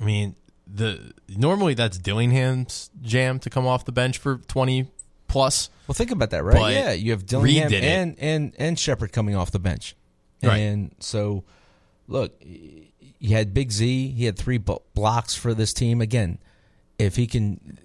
I 0.00 0.04
mean, 0.04 0.36
the 0.66 1.12
normally 1.28 1.74
that's 1.74 1.98
Dillingham's 1.98 2.90
jam 3.02 3.38
to 3.40 3.50
come 3.50 3.66
off 3.66 3.84
the 3.84 3.92
bench 3.92 4.18
for 4.18 4.36
20 4.38 4.90
plus. 5.28 5.70
Well, 5.86 5.94
think 5.94 6.10
about 6.10 6.30
that, 6.30 6.44
right? 6.44 6.54
But 6.56 6.72
yeah, 6.74 6.92
you 6.92 7.12
have 7.12 7.24
Dillingham 7.26 7.72
and 7.72 8.16
and 8.18 8.54
and 8.58 8.78
Sheppard 8.78 9.12
coming 9.12 9.34
off 9.34 9.50
the 9.50 9.58
bench, 9.58 9.96
Right. 10.42 10.58
and 10.58 10.94
so 11.00 11.44
look, 12.06 12.34
you 12.44 13.36
had 13.36 13.52
Big 13.54 13.72
Z. 13.72 14.08
He 14.12 14.24
had 14.24 14.38
three 14.38 14.58
blocks 14.58 15.34
for 15.34 15.54
this 15.54 15.72
team. 15.72 16.00
Again, 16.00 16.38
if 16.98 17.16
he 17.16 17.26
can 17.26 17.78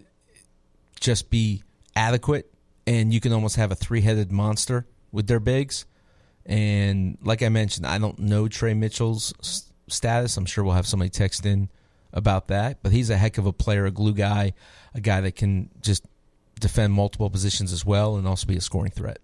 just 0.99 1.29
be 1.29 1.63
adequate, 1.95 2.51
and 2.87 3.13
you 3.13 3.19
can 3.19 3.33
almost 3.33 3.55
have 3.55 3.71
a 3.71 3.75
three-headed 3.75 4.31
monster 4.31 4.85
with 5.11 5.27
their 5.27 5.39
bigs. 5.39 5.85
And 6.45 7.17
like 7.23 7.41
I 7.41 7.49
mentioned, 7.49 7.87
I 7.87 7.97
don't 7.97 8.19
know 8.19 8.47
Tre 8.47 8.73
Mitchell's 8.73 9.33
status. 9.87 10.37
I'm 10.37 10.45
sure 10.45 10.63
we'll 10.63 10.73
have 10.75 10.85
somebody 10.87 11.09
text 11.09 11.45
in 11.45 11.69
about 12.15 12.47
that. 12.47 12.81
But 12.81 12.91
he's 12.91 13.11
a 13.11 13.17
heck 13.17 13.37
of 13.37 13.45
a 13.45 13.53
player, 13.53 13.85
a 13.85 13.91
glue 13.91 14.13
guy, 14.13 14.53
a 14.95 15.01
guy 15.01 15.21
that 15.21 15.35
can 15.35 15.69
just 15.81 16.03
defend 16.59 16.93
multiple 16.93 17.29
positions 17.29 17.71
as 17.71 17.85
well, 17.85 18.15
and 18.15 18.27
also 18.27 18.47
be 18.47 18.55
a 18.55 18.61
scoring 18.61 18.91
threat. 18.91 19.19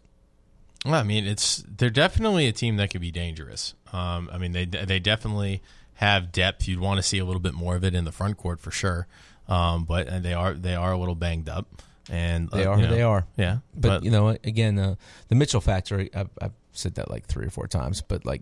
Well, 0.86 0.96
I 0.96 1.04
mean, 1.04 1.26
it's 1.26 1.64
they're 1.68 1.89
definitely 1.89 2.48
a 2.48 2.52
team 2.52 2.78
that 2.78 2.89
could 2.89 3.02
be 3.02 3.12
dangerous. 3.12 3.74
Um, 3.94 4.30
I 4.32 4.38
mean, 4.38 4.52
they 4.52 4.66
they 4.66 5.00
definitely 5.00 5.62
have 5.96 6.32
depth. 6.32 6.68
You'd 6.68 6.80
want 6.80 6.98
to 6.98 7.04
see 7.04 7.20
a 7.20 7.26
little 7.26 7.42
bit 7.42 7.54
more 7.54 7.76
of 7.76 7.84
it 7.84 7.94
in 7.94 8.06
the 8.06 8.12
front 8.12 8.38
court 8.38 8.60
for 8.60 8.72
sure. 8.72 9.08
Um, 9.48 9.86
but 9.86 10.08
uh, 10.08 10.20
they 10.20 10.34
are 10.34 10.54
they 10.54 10.76
are 10.76 10.92
a 10.92 10.98
little 10.98 11.16
banged 11.16 11.50
up, 11.50 11.68
and 12.10 12.50
They 12.50 12.66
uh, 12.66 12.72
are 12.72 12.78
you 12.78 12.88
know, 12.88 12.96
they 12.96 13.02
are. 13.02 13.28
Yeah, 13.38 13.58
But, 13.76 14.04
you 14.04 14.10
know, 14.12 14.30
again, 14.30 14.80
uh, 14.80 14.96
the 15.28 15.36
Mitchell 15.36 15.62
factor. 15.62 16.08
I've, 16.14 16.30
I've 16.42 16.54
said 16.72 16.96
that 16.96 17.12
like 17.12 17.26
three 17.26 17.46
or 17.46 17.50
four 17.50 17.68
times, 17.68 18.02
but 18.02 18.26
like 18.26 18.42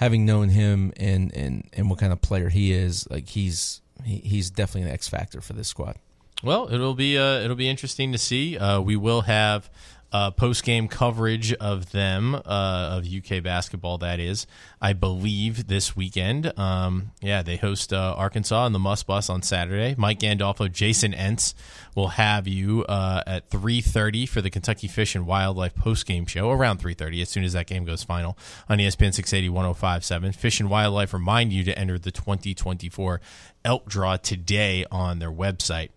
having 0.00 0.24
known 0.24 0.48
him 0.48 0.92
and 0.96 1.30
and 1.36 1.68
and 1.74 1.90
what 1.90 1.98
kind 1.98 2.12
of 2.12 2.20
player 2.22 2.48
he 2.48 2.72
is, 2.72 3.06
like 3.10 3.28
he's 3.28 3.82
he, 4.02 4.16
he's 4.16 4.50
definitely 4.50 4.88
an 4.88 4.94
X 4.94 5.08
factor 5.08 5.42
for 5.42 5.52
this 5.52 5.68
squad. 5.68 5.96
Well, 6.42 6.72
it'll 6.72 6.94
be 6.94 7.18
uh, 7.18 7.40
it'll 7.40 7.54
be 7.54 7.68
interesting 7.68 8.12
to 8.12 8.18
see. 8.18 8.56
Uh, 8.56 8.80
we 8.80 8.96
will 8.96 9.20
have 9.22 9.70
uh, 10.12 10.30
post 10.30 10.64
game 10.64 10.88
coverage 10.88 11.52
of 11.54 11.92
them 11.92 12.34
uh, 12.34 12.40
of 12.44 13.06
UK 13.06 13.42
basketball. 13.42 13.98
That 13.98 14.20
is, 14.20 14.46
I 14.80 14.92
believe, 14.92 15.68
this 15.68 15.94
weekend. 15.94 16.58
Um, 16.58 17.12
yeah, 17.20 17.42
they 17.42 17.56
host 17.56 17.92
uh, 17.92 18.14
Arkansas 18.16 18.66
in 18.66 18.72
the 18.72 18.78
Muss 18.78 19.02
Bus 19.02 19.30
on 19.30 19.42
Saturday. 19.42 19.94
Mike 19.96 20.20
Gandolfo, 20.20 20.70
Jason 20.70 21.12
Entz 21.12 21.54
will 21.94 22.08
have 22.08 22.48
you 22.48 22.84
uh, 22.84 23.22
at 23.26 23.50
three 23.50 23.80
thirty 23.80 24.26
for 24.26 24.40
the 24.40 24.50
Kentucky 24.50 24.88
Fish 24.88 25.14
and 25.14 25.26
Wildlife 25.26 25.74
post 25.74 26.06
game 26.06 26.26
show. 26.26 26.50
Around 26.50 26.78
three 26.78 26.94
thirty, 26.94 27.22
as 27.22 27.28
soon 27.28 27.44
as 27.44 27.52
that 27.52 27.66
game 27.66 27.84
goes 27.84 28.02
final 28.02 28.36
on 28.68 28.78
ESPN 28.78 29.14
680 29.14 29.48
1057. 29.48 30.32
Fish 30.32 30.60
and 30.60 30.70
Wildlife 30.70 31.12
remind 31.12 31.52
you 31.52 31.64
to 31.64 31.78
enter 31.78 31.98
the 31.98 32.10
2024 32.10 33.20
elk 33.64 33.86
draw 33.86 34.16
today 34.16 34.84
on 34.90 35.18
their 35.18 35.30
website. 35.30 35.90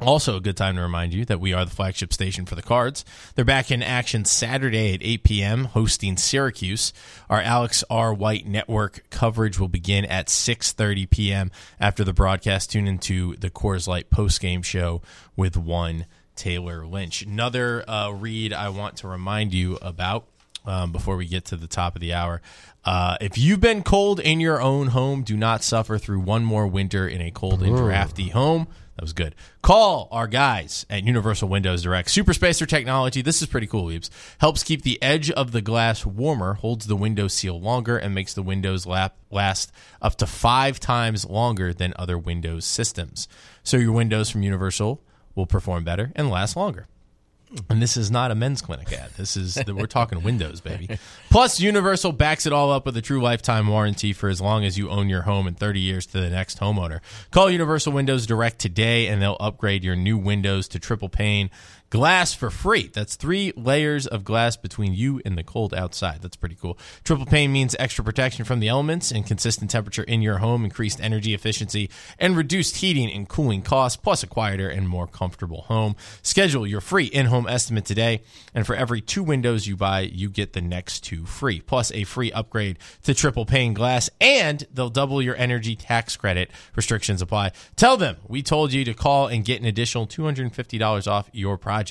Also, 0.00 0.36
a 0.36 0.40
good 0.40 0.56
time 0.56 0.74
to 0.74 0.82
remind 0.82 1.14
you 1.14 1.24
that 1.24 1.38
we 1.38 1.52
are 1.52 1.64
the 1.64 1.70
flagship 1.70 2.12
station 2.12 2.46
for 2.46 2.56
the 2.56 2.62
Cards. 2.62 3.04
They're 3.34 3.44
back 3.44 3.70
in 3.70 3.80
action 3.80 4.24
Saturday 4.24 4.92
at 4.92 5.02
8 5.02 5.22
p.m., 5.22 5.64
hosting 5.66 6.16
Syracuse. 6.16 6.92
Our 7.30 7.40
Alex 7.40 7.84
R. 7.88 8.12
White 8.12 8.44
Network 8.44 9.08
coverage 9.10 9.60
will 9.60 9.68
begin 9.68 10.04
at 10.04 10.26
6:30 10.26 11.08
p.m. 11.08 11.50
After 11.78 12.02
the 12.02 12.12
broadcast, 12.12 12.72
tune 12.72 12.88
into 12.88 13.36
the 13.36 13.50
Coors 13.50 13.86
Light 13.86 14.10
postgame 14.10 14.64
show 14.64 15.00
with 15.36 15.56
one 15.56 16.06
Taylor 16.34 16.84
Lynch. 16.84 17.22
Another 17.22 17.88
uh, 17.88 18.10
read 18.10 18.52
I 18.52 18.70
want 18.70 18.96
to 18.98 19.08
remind 19.08 19.54
you 19.54 19.76
about 19.80 20.26
um, 20.66 20.90
before 20.90 21.16
we 21.16 21.26
get 21.26 21.44
to 21.46 21.56
the 21.56 21.66
top 21.66 21.94
of 21.94 22.00
the 22.00 22.12
hour. 22.14 22.42
Uh, 22.84 23.16
if 23.20 23.38
you've 23.38 23.60
been 23.60 23.82
cold 23.82 24.20
in 24.20 24.40
your 24.40 24.60
own 24.60 24.88
home, 24.88 25.22
do 25.22 25.36
not 25.36 25.62
suffer 25.62 25.98
through 25.98 26.20
one 26.20 26.44
more 26.44 26.66
winter 26.66 27.06
in 27.06 27.20
a 27.20 27.30
cold 27.30 27.62
and 27.62 27.76
drafty 27.76 28.30
home. 28.30 28.66
That 28.96 29.02
was 29.02 29.12
good. 29.12 29.34
Call 29.60 30.08
our 30.12 30.28
guys 30.28 30.86
at 30.88 31.02
Universal 31.02 31.48
Windows 31.48 31.82
Direct. 31.82 32.08
Super 32.10 32.32
Spacer 32.32 32.64
technology. 32.64 33.22
This 33.22 33.42
is 33.42 33.48
pretty 33.48 33.66
cool, 33.66 33.86
Weebs. 33.86 34.08
Helps 34.38 34.62
keep 34.62 34.82
the 34.82 35.02
edge 35.02 35.30
of 35.32 35.50
the 35.50 35.60
glass 35.60 36.06
warmer, 36.06 36.54
holds 36.54 36.86
the 36.86 36.94
window 36.94 37.26
seal 37.26 37.60
longer, 37.60 37.96
and 37.96 38.14
makes 38.14 38.34
the 38.34 38.42
windows 38.42 38.86
lap, 38.86 39.16
last 39.30 39.72
up 40.00 40.14
to 40.16 40.26
five 40.26 40.78
times 40.78 41.24
longer 41.24 41.72
than 41.72 41.92
other 41.96 42.16
Windows 42.16 42.64
systems. 42.64 43.26
So 43.64 43.76
your 43.76 43.92
windows 43.92 44.30
from 44.30 44.44
Universal 44.44 45.02
will 45.34 45.46
perform 45.46 45.82
better 45.82 46.12
and 46.14 46.30
last 46.30 46.56
longer. 46.56 46.86
And 47.70 47.80
this 47.80 47.96
is 47.96 48.10
not 48.10 48.30
a 48.30 48.34
men's 48.34 48.62
clinic 48.62 48.92
ad. 48.92 49.10
This 49.16 49.36
is 49.36 49.58
we're 49.66 49.86
talking 49.86 50.22
Windows, 50.22 50.60
baby. 50.60 50.98
Plus, 51.30 51.60
Universal 51.60 52.12
backs 52.12 52.46
it 52.46 52.52
all 52.52 52.72
up 52.72 52.86
with 52.86 52.96
a 52.96 53.02
true 53.02 53.20
lifetime 53.20 53.68
warranty 53.68 54.12
for 54.12 54.28
as 54.28 54.40
long 54.40 54.64
as 54.64 54.78
you 54.78 54.90
own 54.90 55.08
your 55.08 55.22
home 55.22 55.46
and 55.46 55.58
30 55.58 55.80
years 55.80 56.06
to 56.06 56.20
the 56.20 56.30
next 56.30 56.60
homeowner. 56.60 57.00
Call 57.30 57.50
Universal 57.50 57.92
Windows 57.92 58.26
Direct 58.26 58.58
today, 58.58 59.06
and 59.06 59.20
they'll 59.20 59.36
upgrade 59.40 59.84
your 59.84 59.96
new 59.96 60.18
windows 60.18 60.68
to 60.68 60.78
triple 60.78 61.08
pane 61.08 61.50
glass 61.94 62.34
for 62.34 62.50
free. 62.50 62.90
That's 62.92 63.14
three 63.14 63.52
layers 63.56 64.04
of 64.04 64.24
glass 64.24 64.56
between 64.56 64.94
you 64.94 65.22
and 65.24 65.38
the 65.38 65.44
cold 65.44 65.72
outside. 65.72 66.22
That's 66.22 66.34
pretty 66.34 66.56
cool. 66.56 66.76
Triple 67.04 67.24
pane 67.24 67.52
means 67.52 67.76
extra 67.78 68.02
protection 68.02 68.44
from 68.44 68.58
the 68.58 68.66
elements 68.66 69.12
and 69.12 69.24
consistent 69.24 69.70
temperature 69.70 70.02
in 70.02 70.20
your 70.20 70.38
home, 70.38 70.64
increased 70.64 71.00
energy 71.00 71.34
efficiency, 71.34 71.88
and 72.18 72.36
reduced 72.36 72.78
heating 72.78 73.12
and 73.12 73.28
cooling 73.28 73.62
costs, 73.62 73.96
plus 73.96 74.24
a 74.24 74.26
quieter 74.26 74.68
and 74.68 74.88
more 74.88 75.06
comfortable 75.06 75.62
home. 75.62 75.94
Schedule 76.20 76.66
your 76.66 76.80
free 76.80 77.04
in 77.04 77.26
home 77.26 77.46
estimate 77.46 77.84
today, 77.84 78.22
and 78.52 78.66
for 78.66 78.74
every 78.74 79.00
two 79.00 79.22
windows 79.22 79.68
you 79.68 79.76
buy, 79.76 80.00
you 80.00 80.28
get 80.28 80.52
the 80.52 80.60
next 80.60 81.04
two 81.04 81.24
free, 81.24 81.60
plus 81.60 81.92
a 81.92 82.02
free 82.02 82.32
upgrade 82.32 82.76
to 83.04 83.14
triple 83.14 83.46
pane 83.46 83.72
glass, 83.72 84.10
and 84.20 84.66
they'll 84.74 84.90
double 84.90 85.22
your 85.22 85.36
energy 85.36 85.76
tax 85.76 86.16
credit. 86.16 86.50
Restrictions 86.74 87.22
apply. 87.22 87.52
Tell 87.76 87.96
them 87.96 88.16
we 88.26 88.42
told 88.42 88.72
you 88.72 88.84
to 88.84 88.94
call 88.94 89.28
and 89.28 89.44
get 89.44 89.60
an 89.60 89.66
additional 89.68 90.08
$250 90.08 91.06
off 91.06 91.30
your 91.32 91.56
project. 91.56 91.83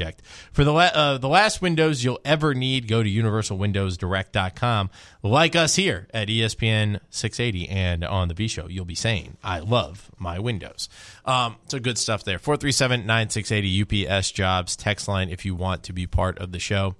For 0.51 0.63
the, 0.63 0.73
la- 0.73 0.91
uh, 0.93 1.17
the 1.17 1.27
last 1.27 1.61
windows 1.61 2.03
you'll 2.03 2.21
ever 2.25 2.53
need, 2.53 2.87
go 2.87 3.03
to 3.03 3.09
universalwindowsdirect.com. 3.09 4.89
Like 5.21 5.55
us 5.55 5.75
here 5.75 6.07
at 6.13 6.27
ESPN 6.27 6.99
680 7.09 7.69
and 7.69 8.03
on 8.03 8.27
the 8.27 8.33
V 8.33 8.47
Show, 8.47 8.67
you'll 8.67 8.85
be 8.85 8.95
saying, 8.95 9.37
I 9.43 9.59
love 9.59 10.11
my 10.17 10.39
windows. 10.39 10.89
Um, 11.25 11.55
so 11.67 11.79
good 11.79 11.97
stuff 11.97 12.23
there. 12.23 12.39
437 12.39 13.05
9680 13.05 14.07
UPS 14.07 14.31
Jobs 14.31 14.75
text 14.75 15.07
line 15.07 15.29
if 15.29 15.45
you 15.45 15.55
want 15.55 15.83
to 15.83 15.93
be 15.93 16.07
part 16.07 16.37
of 16.39 16.51
the 16.51 16.59
show. 16.59 16.95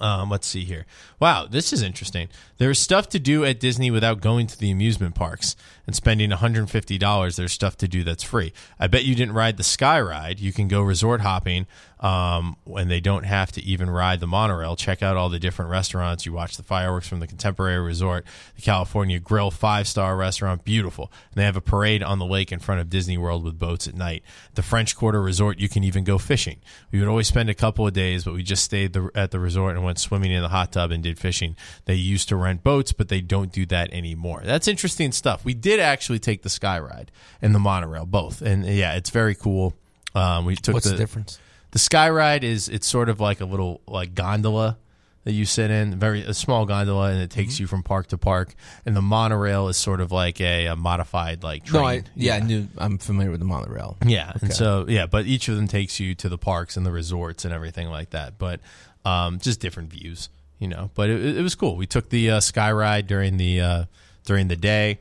Um, 0.00 0.28
let's 0.30 0.46
see 0.46 0.64
here. 0.64 0.86
Wow, 1.18 1.46
this 1.46 1.72
is 1.72 1.82
interesting. 1.82 2.28
There's 2.58 2.78
stuff 2.78 3.08
to 3.10 3.18
do 3.18 3.44
at 3.44 3.58
Disney 3.58 3.90
without 3.90 4.20
going 4.20 4.46
to 4.48 4.58
the 4.58 4.70
amusement 4.70 5.14
parks 5.14 5.56
and 5.86 5.96
spending 5.96 6.30
$150. 6.30 7.36
There's 7.36 7.52
stuff 7.52 7.76
to 7.78 7.88
do 7.88 8.04
that's 8.04 8.22
free. 8.22 8.52
I 8.78 8.86
bet 8.86 9.04
you 9.04 9.14
didn't 9.14 9.34
ride 9.34 9.56
the 9.56 9.64
Sky 9.64 10.00
Ride. 10.00 10.40
You 10.40 10.52
can 10.52 10.68
go 10.68 10.82
resort 10.82 11.22
hopping 11.22 11.66
um, 12.00 12.56
when 12.64 12.88
they 12.88 13.00
don't 13.00 13.24
have 13.24 13.50
to 13.52 13.62
even 13.62 13.90
ride 13.90 14.20
the 14.20 14.26
monorail. 14.26 14.76
Check 14.76 15.02
out 15.02 15.16
all 15.16 15.28
the 15.28 15.38
different 15.38 15.70
restaurants. 15.70 16.26
You 16.26 16.32
watch 16.32 16.56
the 16.56 16.62
fireworks 16.62 17.08
from 17.08 17.20
the 17.20 17.26
Contemporary 17.26 17.80
Resort, 17.80 18.24
the 18.54 18.62
California 18.62 19.18
Grill 19.18 19.50
five 19.50 19.88
star 19.88 20.16
restaurant, 20.16 20.64
beautiful. 20.64 21.10
And 21.30 21.40
they 21.40 21.44
have 21.44 21.56
a 21.56 21.60
parade 21.60 22.02
on 22.02 22.18
the 22.18 22.26
lake 22.26 22.52
in 22.52 22.58
front 22.58 22.80
of 22.80 22.90
Disney 22.90 23.18
World 23.18 23.44
with 23.44 23.58
boats 23.58 23.88
at 23.88 23.94
night. 23.94 24.22
The 24.54 24.62
French 24.62 24.94
Quarter 24.94 25.22
Resort, 25.22 25.58
you 25.58 25.68
can 25.68 25.84
even 25.84 26.04
go 26.04 26.18
fishing. 26.18 26.58
We 26.92 27.00
would 27.00 27.08
always 27.08 27.28
spend 27.28 27.50
a 27.50 27.54
couple 27.54 27.86
of 27.86 27.92
days, 27.92 28.24
but 28.24 28.34
we 28.34 28.42
just 28.42 28.64
stayed 28.64 28.92
the, 28.92 29.10
at 29.14 29.30
the 29.30 29.40
resort 29.40 29.67
and 29.76 29.84
went 29.84 29.98
swimming 29.98 30.30
in 30.32 30.42
the 30.42 30.48
hot 30.48 30.72
tub 30.72 30.90
and 30.90 31.02
did 31.02 31.18
fishing. 31.18 31.56
They 31.84 31.94
used 31.94 32.28
to 32.30 32.36
rent 32.36 32.62
boats, 32.62 32.92
but 32.92 33.08
they 33.08 33.20
don't 33.20 33.52
do 33.52 33.66
that 33.66 33.92
anymore. 33.92 34.42
That's 34.44 34.68
interesting 34.68 35.12
stuff. 35.12 35.44
We 35.44 35.54
did 35.54 35.80
actually 35.80 36.18
take 36.18 36.42
the 36.42 36.50
Sky 36.50 36.78
Ride 36.78 37.10
and 37.42 37.54
the 37.54 37.58
monorail, 37.60 38.06
both, 38.06 38.42
and 38.42 38.64
yeah, 38.66 38.94
it's 38.94 39.10
very 39.10 39.34
cool. 39.34 39.74
Um, 40.14 40.44
we 40.44 40.56
took 40.56 40.74
What's 40.74 40.86
the, 40.86 40.92
the 40.92 40.98
difference? 40.98 41.38
the 41.70 41.78
sky 41.78 42.08
ride 42.08 42.42
is 42.44 42.68
it's 42.68 42.86
sort 42.86 43.08
of 43.10 43.20
like 43.20 43.40
a 43.40 43.44
little 43.44 43.82
like 43.86 44.14
gondola 44.14 44.78
that 45.24 45.32
you 45.32 45.44
sit 45.44 45.70
in, 45.70 45.98
very 45.98 46.22
a 46.22 46.32
small 46.32 46.64
gondola, 46.64 47.10
and 47.10 47.20
it 47.20 47.28
takes 47.30 47.54
Mm-hmm. 47.54 47.62
you 47.64 47.66
from 47.66 47.82
park 47.82 48.06
to 48.06 48.16
park. 48.16 48.54
And 48.86 48.96
the 48.96 49.02
monorail 49.02 49.68
is 49.68 49.76
sort 49.76 50.00
of 50.00 50.10
like 50.10 50.40
a, 50.40 50.66
a 50.66 50.76
modified 50.76 51.42
like 51.42 51.66
train. 51.66 51.82
No, 51.82 51.86
I 51.86 52.02
yeah, 52.16 52.36
I 52.36 52.40
knew 52.40 52.68
I'm 52.78 52.96
familiar 52.96 53.30
with 53.30 53.40
the 53.40 53.46
monorail. 53.46 53.98
Yeah, 54.06 54.32
and 54.40 54.50
so 54.54 54.86
yeah, 54.88 55.04
but 55.04 55.26
each 55.26 55.48
of 55.48 55.56
them 55.56 55.68
takes 55.68 56.00
you 56.00 56.14
to 56.14 56.30
the 56.30 56.38
parks 56.38 56.78
and 56.78 56.86
the 56.86 56.92
resorts 56.92 57.44
and 57.44 57.52
everything 57.52 57.88
like 57.90 58.10
that. 58.10 58.38
But 58.38 58.60
um, 59.04 59.38
just 59.38 59.60
different 59.60 59.90
views, 59.90 60.28
you 60.58 60.68
know. 60.68 60.90
But 60.94 61.10
it, 61.10 61.38
it 61.38 61.42
was 61.42 61.54
cool. 61.54 61.76
We 61.76 61.86
took 61.86 62.08
the 62.10 62.30
uh, 62.30 62.40
sky 62.40 62.72
ride 62.72 63.06
during 63.06 63.36
the 63.36 63.60
uh, 63.60 63.84
during 64.24 64.48
the 64.48 64.56
day. 64.56 64.98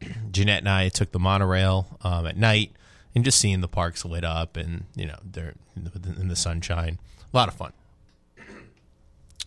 Jeanette 0.30 0.60
and 0.60 0.68
I 0.68 0.88
took 0.88 1.12
the 1.12 1.18
monorail 1.18 1.98
um, 2.02 2.26
at 2.26 2.36
night, 2.36 2.72
and 3.14 3.24
just 3.24 3.38
seeing 3.38 3.60
the 3.60 3.68
parks 3.68 4.04
lit 4.04 4.24
up 4.24 4.56
and 4.56 4.84
you 4.94 5.06
know 5.06 5.18
they're 5.24 5.54
in 5.76 6.28
the 6.28 6.36
sunshine, 6.36 6.98
a 7.32 7.36
lot 7.36 7.48
of 7.48 7.54
fun. 7.54 7.72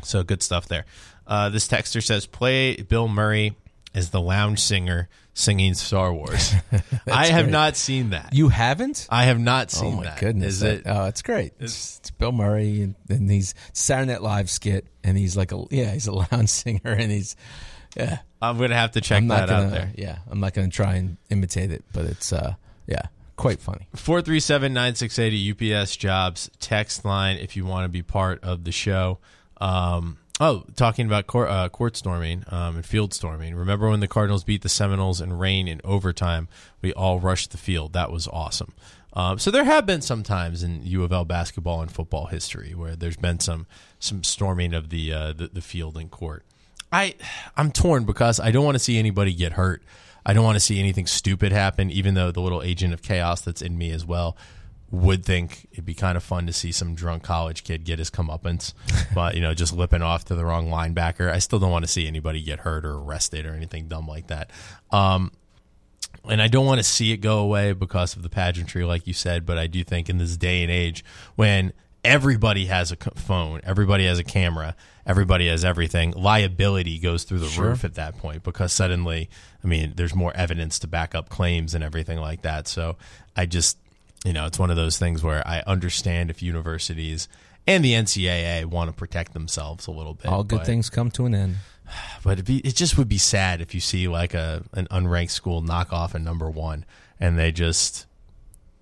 So 0.04 0.24
good 0.24 0.42
stuff 0.42 0.68
there. 0.68 0.86
Uh, 1.28 1.50
this 1.50 1.68
texter 1.68 2.04
says, 2.04 2.26
"Play 2.26 2.76
Bill 2.78 3.08
Murray 3.08 3.56
as 3.94 4.10
the 4.12 4.22
lounge 4.22 4.60
singer 4.60 5.10
singing 5.34 5.74
Star 5.74 6.14
Wars." 6.14 6.54
I 7.12 7.28
have 7.28 7.46
great. 7.46 7.52
not 7.52 7.76
seen 7.76 8.12
that. 8.12 8.34
You 8.34 8.50
haven't? 8.50 9.08
I 9.10 9.24
have 9.26 9.40
not 9.40 9.72
seen 9.72 9.92
that. 9.92 9.94
Oh 9.94 9.98
my 9.98 10.04
that. 10.06 10.20
goodness! 10.20 10.48
Is 10.56 10.60
that- 10.62 10.76
it? 10.80 10.84
Oh, 10.86 11.06
it's 11.06 11.22
great. 11.22 11.54
It's, 11.60 11.98
it's 12.00 12.12
Bill 12.12 12.32
Murray, 12.32 12.82
and, 12.82 12.96
and 13.10 13.30
he's 13.30 13.54
Saturday 13.74 14.12
Night 14.12 14.22
Live 14.22 14.50
skit, 14.50 14.86
and 15.04 15.18
he's 15.18 15.36
like 15.38 15.52
a 15.52 15.64
yeah, 15.72 15.92
he's 15.92 16.08
a 16.08 16.14
lounge 16.32 16.50
singer, 16.50 16.82
and 16.86 17.12
he's 17.12 17.36
yeah. 17.96 18.20
I'm 18.42 18.58
gonna 18.58 18.76
have 18.76 18.92
to 18.92 19.02
check 19.02 19.22
that 19.28 19.50
gonna 19.50 19.66
out 19.66 19.72
there. 19.72 19.92
yeah, 19.96 20.18
I'm 20.30 20.40
not 20.40 20.54
gonna 20.54 20.70
try 20.70 20.96
and 20.96 21.18
imitate 21.30 21.72
it, 21.72 21.84
but 21.94 22.06
it's 22.06 22.34
uh 22.34 22.56
yeah, 22.88 23.04
quite 23.36 23.60
funny. 23.60 23.88
437-9680 23.96 25.82
UPS 25.84 25.96
jobs 25.98 26.50
text 26.60 27.06
line 27.06 27.38
if 27.38 27.56
you 27.56 27.66
want 27.66 27.86
to 27.86 27.90
be 27.90 28.02
part 28.02 28.44
of 28.44 28.64
the 28.64 28.72
show. 28.72 29.20
Um, 29.60 30.18
oh, 30.42 30.66
talking 30.76 31.06
about 31.06 31.28
court, 31.28 31.50
uh, 31.50 31.70
court 31.70 31.96
storming 31.96 32.44
um, 32.50 32.78
and 32.78 32.86
field 32.86 33.14
storming. 33.14 33.56
Remember 33.56 33.90
when 33.90 34.00
the 34.00 34.08
Cardinals 34.08 34.44
beat 34.44 34.64
the 34.64 34.70
Seminoles 34.70 35.22
in 35.22 35.32
rain 35.32 35.68
in 35.68 35.80
overtime? 35.84 36.50
We 36.82 36.92
all 36.94 37.20
rushed 37.20 37.52
the 37.52 37.58
field. 37.58 37.94
That 37.94 38.12
was 38.12 38.28
awesome. 38.28 38.74
Um, 39.14 39.40
so 39.40 39.52
there 39.52 39.66
have 39.66 39.86
been 39.86 40.02
some 40.02 40.24
times 40.24 40.64
in 40.64 40.84
U 40.84 41.04
of 41.04 41.12
L 41.12 41.26
basketball 41.26 41.82
and 41.82 41.92
football 41.92 42.26
history 42.28 42.74
where 42.74 42.96
there's 42.96 43.18
been 43.18 43.40
some 43.40 43.68
some 44.00 44.24
storming 44.24 44.74
of 44.74 44.90
the 44.90 45.14
uh, 45.14 45.34
the, 45.34 45.48
the 45.48 45.62
field 45.62 45.98
and 45.98 46.10
court. 46.10 46.44
I 46.92 47.16
I'm 47.56 47.72
torn 47.72 48.06
because 48.06 48.40
I 48.40 48.52
don't 48.52 48.66
want 48.66 48.76
to 48.76 48.80
see 48.80 48.98
anybody 48.98 49.34
get 49.34 49.54
hurt. 49.54 49.84
I 50.26 50.34
don't 50.34 50.46
want 50.46 50.56
to 50.56 50.62
see 50.62 50.80
anything 50.80 51.08
stupid 51.08 51.52
happen, 51.52 51.92
even 51.92 52.14
though 52.14 52.32
the 52.32 52.42
little 52.42 52.62
agent 52.62 52.94
of 52.94 53.02
chaos 53.02 53.42
that's 53.42 53.62
in 53.62 53.78
me 53.78 53.92
as 53.92 54.06
well 54.06 54.38
would 54.92 55.26
think 55.26 55.68
it'd 55.72 55.86
be 55.86 55.94
kind 55.94 56.18
of 56.18 56.24
fun 56.24 56.46
to 56.48 56.54
see 56.54 56.72
some 56.72 56.94
drunk 56.94 57.24
college 57.24 57.64
kid 57.64 57.86
get 57.86 57.98
his 57.98 58.10
comeuppance, 58.10 58.74
but 59.16 59.36
you 59.36 59.42
know, 59.42 59.54
just 59.54 59.74
lipping 59.74 60.02
off 60.02 60.26
to 60.26 60.36
the 60.36 60.46
wrong 60.46 60.68
linebacker. 60.68 61.32
I 61.32 61.40
still 61.40 61.60
don't 61.60 61.72
want 61.72 61.86
to 61.86 61.92
see 61.92 62.08
anybody 62.08 62.42
get 62.42 62.60
hurt 62.60 62.86
or 62.86 62.98
arrested 62.98 63.46
or 63.46 63.54
anything 63.54 63.88
dumb 63.88 64.08
like 64.08 64.28
that. 64.28 64.52
Um, 64.92 65.32
and 66.30 66.42
I 66.42 66.48
don't 66.48 66.66
want 66.66 66.80
to 66.80 66.84
see 66.84 67.12
it 67.12 67.18
go 67.18 67.40
away 67.40 67.74
because 67.74 68.16
of 68.16 68.22
the 68.22 68.30
pageantry, 68.30 68.84
like 68.84 69.08
you 69.08 69.14
said. 69.14 69.46
But 69.46 69.58
I 69.58 69.68
do 69.68 69.84
think 69.84 70.10
in 70.10 70.18
this 70.18 70.38
day 70.38 70.62
and 70.62 70.72
age, 70.72 71.04
when 71.36 71.74
everybody 72.04 72.66
has 72.66 72.92
a 72.92 72.96
phone, 73.16 73.62
everybody 73.64 74.06
has 74.06 74.20
a 74.20 74.24
camera, 74.24 74.76
everybody 75.06 75.48
has 75.48 75.64
everything, 75.64 76.12
liability 76.12 77.00
goes 77.00 77.24
through 77.24 77.40
the 77.40 77.62
roof 77.62 77.84
at 77.84 77.96
that 77.96 78.18
point 78.18 78.44
because 78.44 78.74
suddenly, 78.74 79.30
I 79.64 79.68
mean, 79.68 79.94
there's 79.96 80.16
more 80.16 80.36
evidence 80.36 80.80
to 80.80 80.88
back 80.88 81.16
up 81.16 81.30
claims 81.30 81.74
and 81.74 81.84
everything 81.84 82.20
like 82.20 82.42
that. 82.42 82.68
So 82.68 82.98
I 83.36 83.46
just, 83.46 83.78
you 84.26 84.34
know, 84.34 84.46
it's 84.46 84.60
one 84.60 84.70
of 84.70 84.76
those 84.76 84.98
things 84.98 85.24
where 85.24 85.46
I 85.48 85.64
understand 85.66 86.30
if 86.30 86.42
universities 86.44 87.28
and 87.68 87.84
the 87.84 87.94
NCAA 87.94 88.66
want 88.66 88.90
to 88.90 88.96
protect 88.96 89.34
themselves 89.34 89.88
a 89.88 89.92
little 89.92 90.14
bit. 90.14 90.28
All 90.28 90.44
good 90.44 90.60
but- 90.60 90.66
things 90.66 90.90
come 90.90 91.12
to 91.12 91.26
an 91.26 91.36
end. 91.36 91.56
but 92.24 92.34
it'd 92.34 92.46
be, 92.46 92.60
it 92.60 92.76
just 92.76 92.98
would 92.98 93.10
be 93.10 93.18
sad 93.18 93.62
if 93.62 93.74
you 93.74 93.80
see 93.80 94.08
like 94.08 94.34
a 94.34 94.64
an 94.74 94.88
unranked 94.92 95.32
school 95.32 95.62
knock 95.62 95.92
off 95.92 96.16
a 96.16 96.20
number 96.20 96.50
one 96.50 96.86
and 97.20 97.38
they 97.38 97.52
just 97.52 98.06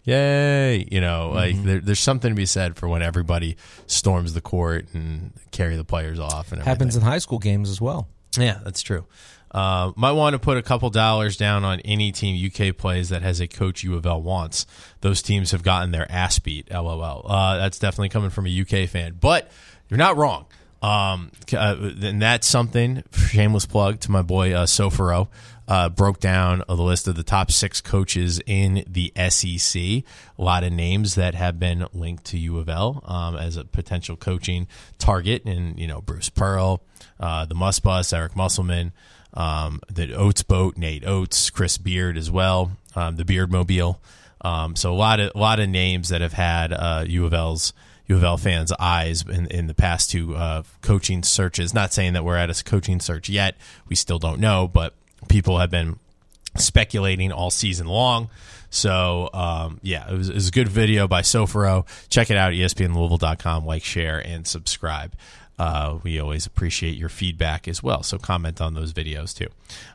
yay 0.06 0.88
you 0.90 1.02
know 1.02 1.32
like 1.32 1.54
mm-hmm. 1.54 1.68
there, 1.68 1.80
there's 1.80 2.00
something 2.00 2.32
to 2.32 2.36
be 2.36 2.46
said 2.46 2.76
for 2.78 2.88
when 2.88 3.02
everybody 3.02 3.58
storms 3.86 4.34
the 4.34 4.42
court 4.42 4.88
and 4.94 5.34
carry 5.52 5.76
the 5.76 5.84
players 5.84 6.20
off 6.20 6.52
and 6.52 6.62
everything. 6.62 6.66
Happens 6.66 6.96
in 6.96 7.02
high 7.02 7.18
school 7.18 7.40
games 7.40 7.70
as 7.70 7.82
well. 7.82 8.08
Yeah, 8.38 8.60
that's 8.64 8.82
true. 8.82 9.06
Uh, 9.52 9.92
might 9.96 10.12
want 10.12 10.34
to 10.34 10.40
put 10.40 10.58
a 10.58 10.62
couple 10.62 10.90
dollars 10.90 11.38
down 11.38 11.64
on 11.64 11.80
any 11.82 12.12
team 12.12 12.40
UK 12.46 12.76
plays 12.76 13.10
that 13.10 13.22
has 13.22 13.40
a 13.40 13.48
coach 13.48 13.84
U 13.84 13.96
of 13.96 14.06
L 14.06 14.22
wants. 14.22 14.66
Those 15.02 15.22
teams 15.22 15.52
have 15.52 15.64
gotten 15.64 15.92
their 15.92 16.10
ass 16.12 16.40
beat. 16.40 16.72
LOL. 16.72 17.26
Uh, 17.28 17.58
that's 17.58 17.80
definitely 17.80 18.10
coming 18.10 18.30
from 18.30 18.46
a 18.46 18.62
UK 18.62 18.88
fan, 18.88 19.18
but 19.20 19.50
you're 19.90 19.98
not 19.98 20.18
wrong. 20.18 20.46
Um, 20.82 21.32
uh, 21.54 21.76
and 22.02 22.22
that's 22.22 22.48
something. 22.48 23.04
Shameless 23.12 23.66
plug 23.66 24.00
to 24.02 24.12
my 24.12 24.22
boy 24.22 24.54
uh. 24.54 24.68
Uh, 25.68 25.88
broke 25.88 26.20
down 26.20 26.64
the 26.68 26.76
list 26.76 27.08
of 27.08 27.16
the 27.16 27.22
top 27.22 27.52
six 27.52 27.80
coaches 27.80 28.42
in 28.48 28.84
the 28.88 29.14
SEC. 29.30 29.80
A 29.80 30.04
lot 30.40 30.64
of 30.64 30.74
names 30.74 31.14
that 31.14 31.36
have 31.36 31.60
been 31.60 31.86
linked 31.94 32.26
to 32.26 32.40
U 32.40 32.58
of 32.58 32.70
L 32.70 33.04
um, 33.06 33.36
as 33.36 33.56
a 33.56 33.66
potential 33.66 34.16
coaching 34.16 34.68
target, 34.98 35.46
and 35.46 35.78
you 35.80 35.86
know 35.86 36.02
Bruce 36.02 36.30
Pearl, 36.30 36.82
uh, 37.20 37.46
the 37.46 37.54
Muss 37.54 37.80
Bus, 37.80 38.12
Eric 38.12 38.36
Musselman, 38.36 38.94
um, 39.34 39.82
the 39.92 40.14
Oats 40.14 40.44
Boat, 40.44 40.78
Nate 40.78 41.06
Oats, 41.06 41.50
Chris 41.50 41.78
Beard 41.78 42.18
as 42.18 42.32
well, 42.32 42.72
um, 42.96 43.16
the 43.16 43.26
Beard 43.26 43.52
Mobile. 43.52 44.00
Um, 44.42 44.76
so 44.76 44.92
a 44.92 44.96
lot 44.96 45.20
of 45.20 45.32
a 45.36 45.38
lot 45.38 45.60
of 45.60 45.70
names 45.70 46.10
that 46.10 46.22
have 46.22 46.34
had 46.34 46.72
uh, 46.72 47.04
U 47.08 47.26
of 47.26 47.34
L's 47.34 47.74
U 48.08 48.16
of 48.16 48.24
L 48.24 48.38
fans' 48.38 48.72
eyes 48.80 49.24
in, 49.24 49.48
in 49.48 49.68
the 49.68 49.74
past 49.74 50.10
two 50.10 50.36
uh, 50.36 50.64
coaching 50.82 51.24
searches. 51.24 51.74
Not 51.74 51.94
saying 51.94 52.14
that 52.14 52.24
we're 52.24 52.38
at 52.38 52.50
a 52.50 52.64
coaching 52.64 53.00
search 53.00 53.30
yet. 53.30 53.56
We 53.88 53.96
still 53.96 54.20
don't 54.20 54.40
know, 54.40 54.68
but 54.68 54.94
people 55.28 55.60
have 55.60 55.70
been 55.70 56.00
speculating 56.56 57.32
all 57.32 57.52
season 57.52 57.88
long. 57.88 58.30
So, 58.72 59.30
um, 59.34 59.80
yeah, 59.82 60.10
it 60.10 60.16
was, 60.16 60.30
it 60.30 60.36
was 60.36 60.48
a 60.50 60.52
good 60.52 60.68
video 60.68 61.08
by 61.08 61.22
Sofaro. 61.22 61.86
Check 62.10 62.30
it 62.30 62.38
out, 62.38 62.54
espnlouisville.com. 62.54 63.66
Like, 63.66 63.84
share, 63.84 64.20
and 64.20 64.46
subscribe. 64.46 65.14
Uh, 65.60 66.00
we 66.04 66.18
always 66.20 66.46
appreciate 66.46 66.96
your 66.96 67.10
feedback 67.10 67.68
as 67.68 67.84
well. 67.84 68.02
So 68.02 68.18
comment 68.18 68.62
on 68.62 68.74
those 68.76 68.94
videos 68.94 69.36
too. 69.36 69.50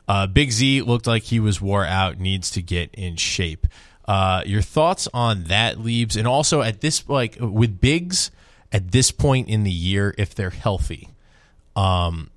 Uh, 0.07 0.27
Big 0.27 0.51
Z 0.51 0.83
looked 0.83 1.07
like 1.07 1.23
he 1.23 1.39
was 1.39 1.59
wore 1.59 1.85
out, 1.85 2.19
needs 2.19 2.51
to 2.51 2.61
get 2.61 2.91
in 2.93 3.15
shape. 3.15 3.65
Uh, 4.07 4.43
your 4.45 4.61
thoughts 4.61 5.07
on 5.11 5.45
that, 5.45 5.79
Leaves, 5.79 6.15
and 6.15 6.27
also 6.27 6.61
at 6.61 6.81
this 6.81 7.09
like 7.09 7.37
with 7.39 7.81
Bigs 7.81 8.29
at 8.71 8.91
this 8.91 9.09
point 9.09 9.49
in 9.49 9.63
the 9.63 9.71
year, 9.71 10.13
if 10.19 10.35
they're 10.35 10.51
healthy, 10.51 11.09
um, 11.75 12.29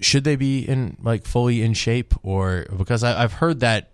should 0.00 0.24
they 0.24 0.36
be 0.36 0.60
in 0.60 0.96
like 1.02 1.26
fully 1.26 1.62
in 1.62 1.74
shape 1.74 2.14
or 2.22 2.66
because 2.76 3.04
I, 3.04 3.22
I've 3.22 3.34
heard 3.34 3.60
that 3.60 3.90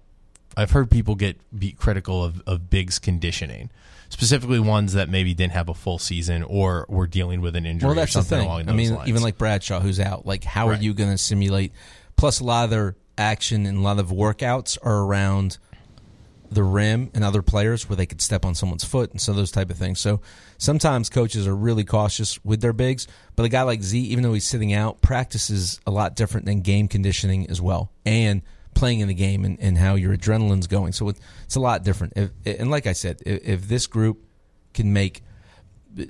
I've 0.57 0.70
heard 0.70 0.89
people 0.91 1.16
get 1.16 1.37
be 1.57 1.72
critical 1.72 2.24
of, 2.24 2.43
of 2.47 2.70
Biggs 2.70 3.01
conditioning, 3.01 3.70
specifically 4.11 4.61
ones 4.61 4.92
that 4.92 5.08
maybe 5.08 5.32
didn't 5.34 5.52
have 5.54 5.68
a 5.68 5.74
full 5.74 5.98
season 5.98 6.42
or 6.42 6.84
were 6.88 7.06
dealing 7.06 7.40
with 7.40 7.56
an 7.56 7.64
injury 7.64 7.86
Well, 7.86 7.94
that's 7.96 8.14
or 8.14 8.20
the 8.20 8.24
thing. 8.26 8.44
along 8.46 8.68
I 8.68 8.72
mean, 8.72 8.94
lines. 8.94 9.08
even 9.08 9.22
like 9.22 9.38
Bradshaw, 9.38 9.80
who's 9.80 9.98
out. 10.00 10.26
Like, 10.26 10.44
how 10.44 10.68
Right. 10.68 10.78
are 10.78 10.82
you 10.82 10.92
going 10.94 11.11
to 11.11 11.18
simulate? 11.18 11.72
Plus, 12.16 12.40
a 12.40 12.44
lot 12.44 12.64
of 12.64 12.70
their 12.70 12.96
action 13.16 13.64
and 13.66 13.78
a 13.78 13.80
lot 13.80 13.98
of 13.98 14.08
workouts 14.08 14.76
are 14.82 14.98
around 15.04 15.58
the 16.50 16.64
rim 16.64 17.11
and 17.14 17.22
other 17.22 17.42
players 17.42 17.88
where 17.88 17.94
they 17.96 18.06
could 18.06 18.20
step 18.20 18.44
on 18.44 18.56
someone's 18.56 18.82
foot 18.82 19.12
and 19.12 19.20
so 19.20 19.32
those 19.32 19.52
type 19.52 19.70
of 19.70 19.76
things. 19.78 20.00
So 20.00 20.20
sometimes 20.58 21.08
coaches 21.08 21.46
are 21.46 21.54
really 21.54 21.84
cautious 21.84 22.44
with 22.44 22.61
their 22.61 22.72
bigs, 22.72 23.06
but 23.36 23.44
a 23.44 23.48
guy 23.48 23.62
like 23.62 23.82
Z, 23.84 24.00
even 24.00 24.24
though 24.24 24.32
he's 24.32 24.46
sitting 24.46 24.72
out, 24.72 25.00
practices 25.00 25.78
a 25.86 25.92
lot 25.92 26.16
different 26.16 26.46
than 26.46 26.62
game 26.62 26.88
conditioning 26.88 27.48
as 27.48 27.61
well 27.61 27.92
and 28.04 28.42
playing 28.74 29.00
in 29.00 29.08
the 29.08 29.14
game 29.14 29.44
and, 29.44 29.58
and 29.60 29.76
how 29.76 29.94
your 29.94 30.16
adrenaline's 30.16 30.66
going. 30.66 30.92
So 30.92 31.08
it, 31.08 31.18
it's 31.44 31.56
a 31.56 31.60
lot 31.60 31.84
different. 31.84 32.14
If, 32.16 32.30
and 32.46 32.70
like 32.70 32.86
I 32.86 32.92
said, 32.92 33.20
if, 33.26 33.46
if 33.46 33.68
this 33.68 33.86
group 33.86 34.24
can 34.74 34.92
make 34.92 35.22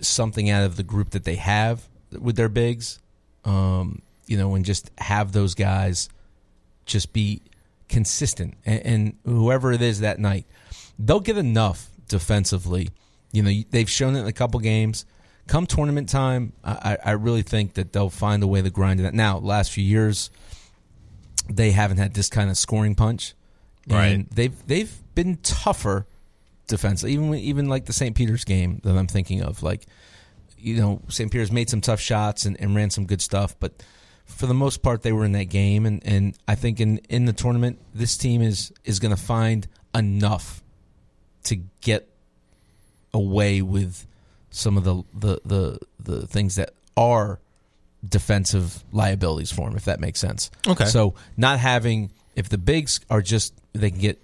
something 0.00 0.50
out 0.50 0.64
of 0.64 0.76
the 0.76 0.82
group 0.82 1.10
that 1.10 1.24
they 1.24 1.36
have 1.36 1.88
with 2.18 2.36
their 2.36 2.48
bigs, 2.48 3.00
um, 3.44 4.02
you 4.26 4.36
know, 4.36 4.54
and 4.54 4.64
just 4.64 4.90
have 4.98 5.32
those 5.32 5.54
guys 5.54 6.08
just 6.86 7.12
be 7.12 7.42
consistent. 7.88 8.54
And, 8.64 8.86
and 8.86 9.16
whoever 9.24 9.72
it 9.72 9.82
is 9.82 10.00
that 10.00 10.18
night, 10.18 10.46
they'll 10.98 11.20
get 11.20 11.38
enough 11.38 11.88
defensively. 12.08 12.90
You 13.32 13.42
know, 13.42 13.50
they've 13.70 13.90
shown 13.90 14.16
it 14.16 14.20
in 14.20 14.26
a 14.26 14.32
couple 14.32 14.60
games. 14.60 15.06
Come 15.46 15.66
tournament 15.66 16.08
time, 16.08 16.52
I, 16.62 16.98
I 17.04 17.10
really 17.12 17.42
think 17.42 17.74
that 17.74 17.92
they'll 17.92 18.10
find 18.10 18.42
a 18.42 18.46
way 18.46 18.62
to 18.62 18.70
grind 18.70 19.00
it. 19.00 19.14
Now, 19.14 19.38
last 19.38 19.72
few 19.72 19.82
years, 19.82 20.30
they 21.56 21.72
haven't 21.72 21.98
had 21.98 22.14
this 22.14 22.28
kind 22.28 22.50
of 22.50 22.56
scoring 22.56 22.94
punch. 22.94 23.34
And 23.88 23.92
Right. 23.94 24.26
they've 24.34 24.66
they've 24.66 25.14
been 25.14 25.36
tougher 25.42 26.06
defensively. 26.68 27.12
Even 27.14 27.34
even 27.34 27.68
like 27.68 27.86
the 27.86 27.92
St. 27.92 28.14
Peter's 28.14 28.44
game 28.44 28.80
that 28.84 28.96
I'm 28.96 29.06
thinking 29.06 29.42
of. 29.42 29.62
Like, 29.62 29.86
you 30.58 30.76
know, 30.76 31.00
St. 31.08 31.30
Peter's 31.30 31.50
made 31.50 31.70
some 31.70 31.80
tough 31.80 32.00
shots 32.00 32.44
and, 32.46 32.60
and 32.60 32.74
ran 32.74 32.90
some 32.90 33.06
good 33.06 33.20
stuff, 33.22 33.56
but 33.58 33.82
for 34.26 34.46
the 34.46 34.54
most 34.54 34.82
part 34.82 35.02
they 35.02 35.10
were 35.12 35.24
in 35.24 35.32
that 35.32 35.46
game 35.46 35.84
and, 35.86 36.00
and 36.06 36.36
I 36.46 36.54
think 36.54 36.78
in, 36.78 36.98
in 37.08 37.24
the 37.24 37.32
tournament 37.32 37.80
this 37.92 38.16
team 38.16 38.42
is 38.42 38.72
is 38.84 39.00
gonna 39.00 39.16
find 39.16 39.66
enough 39.92 40.62
to 41.44 41.56
get 41.80 42.08
away 43.12 43.60
with 43.60 44.06
some 44.50 44.76
of 44.76 44.84
the 44.84 45.02
the, 45.12 45.40
the, 45.44 45.78
the 45.98 46.26
things 46.28 46.54
that 46.54 46.70
are 46.96 47.40
defensive 48.08 48.82
liabilities 48.92 49.52
for 49.52 49.68
him, 49.68 49.76
if 49.76 49.84
that 49.84 50.00
makes 50.00 50.20
sense. 50.20 50.50
Okay. 50.66 50.86
So 50.86 51.14
not 51.36 51.58
having 51.58 52.10
if 52.36 52.48
the 52.48 52.58
bigs 52.58 53.00
are 53.10 53.20
just 53.22 53.54
they 53.72 53.90
can 53.90 54.00
get 54.00 54.20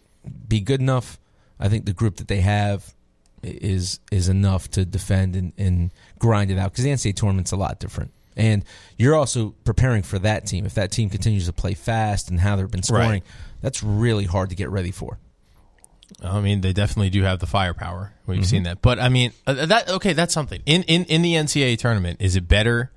be 0.49 0.61
good 0.61 0.81
enough, 0.81 1.19
I 1.61 1.69
think 1.69 1.85
the 1.87 1.93
group 1.93 2.17
that 2.17 2.29
they 2.29 2.41
have 2.41 2.95
is 3.43 4.01
is 4.11 4.29
enough 4.29 4.71
to 4.73 4.85
defend 4.85 5.37
and, 5.37 5.53
and 5.59 5.91
grind 6.19 6.51
it 6.51 6.59
out 6.59 6.73
because 6.73 6.85
the 6.85 6.91
NCAA 6.91 7.15
tournament's 7.17 7.53
a 7.53 7.57
lot 7.57 7.79
different. 7.79 8.13
And 8.39 8.65
you're 8.99 9.15
also 9.15 9.55
preparing 9.65 10.03
for 10.03 10.19
that 10.19 10.47
team. 10.47 10.67
If 10.67 10.75
that 10.75 10.91
team 10.91 11.09
continues 11.09 11.47
to 11.47 11.53
play 11.55 11.73
fast 11.75 12.29
and 12.31 12.39
how 12.41 12.57
they've 12.57 12.71
been 12.71 12.83
scoring, 12.83 13.09
Right. 13.11 13.23
that's 13.63 13.83
really 13.83 14.25
hard 14.25 14.51
to 14.51 14.57
get 14.57 14.69
ready 14.69 14.91
for. 14.91 15.19
I 16.23 16.41
mean, 16.41 16.61
they 16.61 16.73
definitely 16.75 17.11
do 17.11 17.23
have 17.23 17.39
the 17.41 17.47
firepower. 17.47 18.13
We've 18.27 18.39
Mm-hmm. 18.39 18.45
seen 18.45 18.63
that, 18.65 18.83
but 18.83 18.99
I 19.01 19.09
mean, 19.09 19.33
uh, 19.47 19.67
that 19.67 19.89
okay, 19.89 20.13
that's 20.13 20.35
something. 20.35 20.63
In 20.67 20.83
in 20.85 21.05
in 21.07 21.23
the 21.23 21.35
NCAA 21.35 21.79
tournament, 21.79 22.21
is 22.21 22.37
it 22.37 22.47
better 22.47 22.91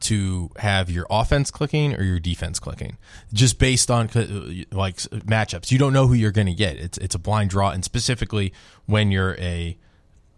to 0.00 0.50
have 0.56 0.90
your 0.90 1.06
offense 1.10 1.50
clicking 1.50 1.94
or 1.94 2.02
your 2.02 2.18
defense 2.18 2.58
clicking, 2.58 2.96
just 3.32 3.58
based 3.58 3.90
on 3.90 4.06
uh, 4.14 4.64
like 4.72 4.96
matchups? 4.96 5.70
You 5.70 5.78
don't 5.78 5.92
know 5.92 6.06
who 6.06 6.14
you're 6.14 6.32
going 6.32 6.46
to 6.46 6.54
get. 6.54 6.76
It's 6.76 6.98
it's 6.98 7.14
a 7.14 7.18
blind 7.18 7.50
draw, 7.50 7.70
and 7.70 7.84
specifically 7.84 8.52
when 8.86 9.10
you're 9.10 9.34
a 9.36 9.76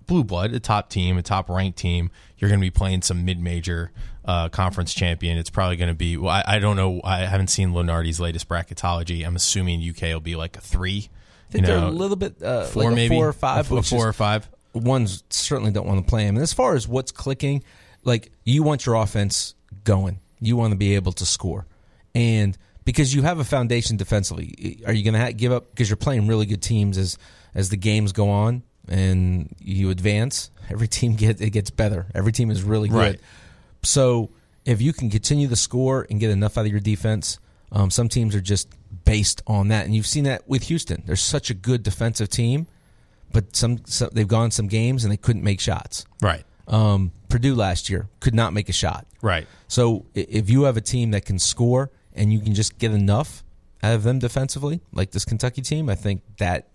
blue 0.06 0.24
blood, 0.24 0.52
a 0.52 0.60
top 0.60 0.90
team, 0.90 1.16
a 1.16 1.22
top 1.22 1.48
ranked 1.48 1.78
team, 1.78 2.10
you're 2.38 2.48
going 2.48 2.60
to 2.60 2.64
be 2.64 2.70
playing 2.70 3.02
some 3.02 3.24
mid 3.24 3.40
major 3.40 3.90
uh, 4.24 4.48
conference 4.48 4.94
champion. 4.94 5.38
It's 5.38 5.50
probably 5.50 5.76
going 5.76 5.88
to 5.88 5.94
be. 5.94 6.16
Well, 6.16 6.30
I, 6.30 6.44
I 6.46 6.58
don't 6.58 6.76
know. 6.76 7.00
I 7.04 7.20
haven't 7.20 7.48
seen 7.48 7.70
Lunardi's 7.70 8.20
latest 8.20 8.48
bracketology. 8.48 9.26
I'm 9.26 9.36
assuming 9.36 9.88
UK 9.88 10.02
will 10.12 10.20
be 10.20 10.36
like 10.36 10.56
a 10.56 10.60
three. 10.60 11.08
I 11.48 11.52
think 11.52 11.66
you 11.66 11.72
they're 11.72 11.80
know, 11.80 11.88
a 11.88 11.90
little 11.90 12.16
bit 12.16 12.42
uh, 12.42 12.64
four 12.64 12.84
like 12.84 12.94
maybe 12.94 13.14
four 13.14 13.28
or 13.28 13.32
five, 13.32 13.70
a, 13.70 13.74
which 13.74 13.88
four 13.88 14.08
or 14.08 14.12
five. 14.12 14.48
ones 14.72 15.22
certainly 15.30 15.70
don't 15.70 15.86
want 15.86 16.04
to 16.04 16.08
play 16.08 16.24
him. 16.24 16.36
And 16.36 16.42
as 16.42 16.52
far 16.52 16.74
as 16.74 16.88
what's 16.88 17.12
clicking, 17.12 17.62
like 18.04 18.32
you 18.44 18.62
want 18.62 18.86
your 18.86 18.96
offense 18.96 19.54
going, 19.84 20.20
you 20.40 20.56
want 20.56 20.72
to 20.72 20.76
be 20.76 20.94
able 20.94 21.12
to 21.12 21.26
score, 21.26 21.66
and 22.14 22.56
because 22.84 23.14
you 23.14 23.22
have 23.22 23.38
a 23.38 23.44
foundation 23.44 23.96
defensively, 23.96 24.82
are 24.86 24.92
you 24.92 25.04
going 25.08 25.20
to 25.20 25.32
give 25.32 25.52
up 25.52 25.70
because 25.70 25.88
you're 25.88 25.96
playing 25.96 26.26
really 26.26 26.46
good 26.46 26.62
teams 26.62 26.98
as 26.98 27.18
as 27.54 27.68
the 27.68 27.76
games 27.76 28.12
go 28.12 28.28
on 28.30 28.62
and 28.88 29.54
you 29.60 29.90
advance? 29.90 30.50
Every 30.70 30.88
team 30.88 31.14
get 31.14 31.40
it 31.40 31.50
gets 31.50 31.70
better. 31.70 32.06
Every 32.14 32.32
team 32.32 32.50
is 32.50 32.62
really 32.62 32.88
good. 32.88 32.96
Right. 32.96 33.20
So 33.82 34.30
if 34.64 34.80
you 34.80 34.92
can 34.92 35.10
continue 35.10 35.48
to 35.48 35.56
score 35.56 36.06
and 36.08 36.20
get 36.20 36.30
enough 36.30 36.56
out 36.56 36.66
of 36.66 36.70
your 36.70 36.80
defense, 36.80 37.38
um, 37.72 37.90
some 37.90 38.08
teams 38.08 38.34
are 38.34 38.40
just 38.40 38.68
based 39.04 39.42
on 39.46 39.68
that, 39.68 39.84
and 39.86 39.94
you've 39.94 40.06
seen 40.06 40.24
that 40.24 40.48
with 40.48 40.64
Houston. 40.64 41.02
They're 41.06 41.16
such 41.16 41.50
a 41.50 41.54
good 41.54 41.82
defensive 41.82 42.28
team, 42.28 42.66
but 43.32 43.56
some, 43.56 43.84
some 43.86 44.10
they've 44.12 44.28
gone 44.28 44.50
some 44.50 44.68
games 44.68 45.04
and 45.04 45.12
they 45.12 45.16
couldn't 45.16 45.42
make 45.42 45.60
shots. 45.60 46.04
Right. 46.20 46.44
Um, 46.68 47.12
Purdue 47.28 47.54
last 47.54 47.90
year 47.90 48.08
could 48.20 48.34
not 48.34 48.52
make 48.52 48.68
a 48.68 48.72
shot. 48.72 49.06
Right. 49.20 49.46
So 49.68 50.06
if 50.14 50.50
you 50.50 50.64
have 50.64 50.76
a 50.76 50.80
team 50.80 51.10
that 51.12 51.24
can 51.24 51.38
score 51.38 51.90
and 52.14 52.32
you 52.32 52.40
can 52.40 52.54
just 52.54 52.78
get 52.78 52.92
enough 52.92 53.42
out 53.82 53.94
of 53.94 54.02
them 54.02 54.18
defensively, 54.18 54.80
like 54.92 55.10
this 55.10 55.24
Kentucky 55.24 55.62
team, 55.62 55.88
I 55.88 55.94
think 55.94 56.22
that 56.38 56.68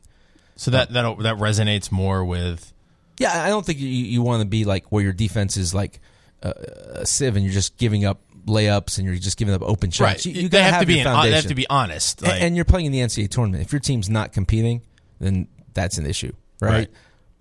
So 0.55 0.71
that 0.71 0.91
that 0.93 1.17
that 1.19 1.37
resonates 1.37 1.91
more 1.91 2.25
with 2.25 2.73
Yeah, 3.19 3.43
I 3.43 3.49
don't 3.49 3.65
think 3.65 3.79
you, 3.79 3.87
you 3.87 4.21
want 4.21 4.41
to 4.41 4.47
be 4.47 4.65
like 4.65 4.91
where 4.91 5.03
your 5.03 5.13
defense 5.13 5.57
is 5.57 5.73
like 5.73 5.99
uh, 6.43 6.53
a 6.95 7.05
sieve 7.05 7.35
and 7.35 7.45
you're 7.45 7.53
just 7.53 7.77
giving 7.77 8.03
up 8.05 8.21
layups 8.45 8.97
and 8.97 9.05
you're 9.07 9.15
just 9.17 9.37
giving 9.37 9.53
up 9.53 9.61
open 9.61 9.91
shots. 9.91 10.25
You, 10.25 10.33
you 10.33 10.49
they 10.49 10.59
gotta 10.59 10.71
have, 10.71 10.81
to 10.81 10.87
be 10.87 10.99
an, 10.99 11.21
they 11.23 11.31
have 11.31 11.45
to 11.47 11.55
be 11.55 11.67
honest. 11.69 12.21
A- 12.21 12.25
Like, 12.25 12.41
and 12.41 12.55
you're 12.55 12.65
playing 12.65 12.87
in 12.87 12.91
the 12.91 12.99
NCAA 12.99 13.29
tournament. 13.29 13.63
If 13.63 13.71
your 13.73 13.79
team's 13.79 14.09
not 14.09 14.33
competing, 14.33 14.81
then 15.19 15.47
that's 15.73 15.97
an 15.97 16.05
issue, 16.05 16.33
right? 16.61 16.71
Right. 16.71 16.89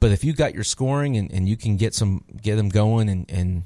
But 0.06 0.12
if 0.12 0.22
you 0.22 0.34
got 0.34 0.54
your 0.54 0.62
scoring 0.62 1.16
and, 1.16 1.32
and 1.32 1.48
you 1.48 1.56
can 1.56 1.76
get 1.76 1.92
some 1.92 2.22
get 2.40 2.54
them 2.54 2.68
going 2.68 3.08
and, 3.08 3.28
and 3.28 3.64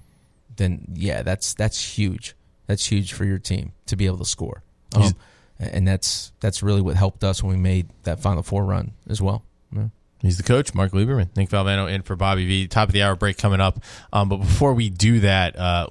then 0.56 0.86
yeah, 0.94 1.20
that's 1.20 1.52
that's 1.52 1.98
huge. 1.98 2.34
That's 2.66 2.86
huge 2.86 3.12
for 3.12 3.26
your 3.26 3.38
team 3.38 3.72
to 3.84 3.94
be 3.94 4.06
able 4.06 4.16
to 4.16 4.24
score. 4.24 4.62
Um, 4.96 5.12
and 5.58 5.86
that's 5.86 6.32
that's 6.40 6.62
really 6.62 6.80
what 6.80 6.96
helped 6.96 7.24
us 7.24 7.42
when 7.42 7.54
we 7.54 7.60
made 7.60 7.90
that 8.04 8.20
Final 8.20 8.42
Four 8.42 8.64
run 8.64 8.92
as 9.06 9.20
well. 9.20 9.44
Yeah. 9.70 9.88
He's 10.22 10.38
the 10.38 10.42
coach, 10.42 10.72
Mark 10.72 10.92
Lieberman. 10.92 11.28
Nick 11.36 11.50
Valvano 11.50 11.92
in 11.92 12.00
for 12.00 12.16
Bobby 12.16 12.46
V. 12.46 12.68
Top 12.68 12.88
of 12.88 12.94
the 12.94 13.02
hour 13.02 13.16
break 13.16 13.36
coming 13.36 13.60
up. 13.60 13.84
Um, 14.10 14.30
but 14.30 14.38
before 14.38 14.72
we 14.72 14.88
do 14.88 15.20
that, 15.20 15.58
uh, 15.58 15.88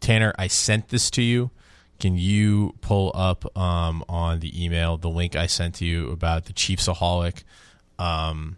Tanner, 0.00 0.32
I 0.38 0.46
sent 0.46 0.88
this 0.88 1.10
to 1.10 1.22
you. 1.22 1.50
Can 2.00 2.16
you 2.16 2.74
pull 2.80 3.12
up 3.14 3.54
um, 3.54 4.02
on 4.08 4.40
the 4.40 4.64
email 4.64 4.96
the 4.96 5.10
link 5.10 5.36
I 5.36 5.44
sent 5.44 5.74
to 5.74 5.84
you 5.84 6.10
about 6.10 6.46
the 6.46 6.54
Chiefsaholic 6.54 7.42
um, 7.98 8.56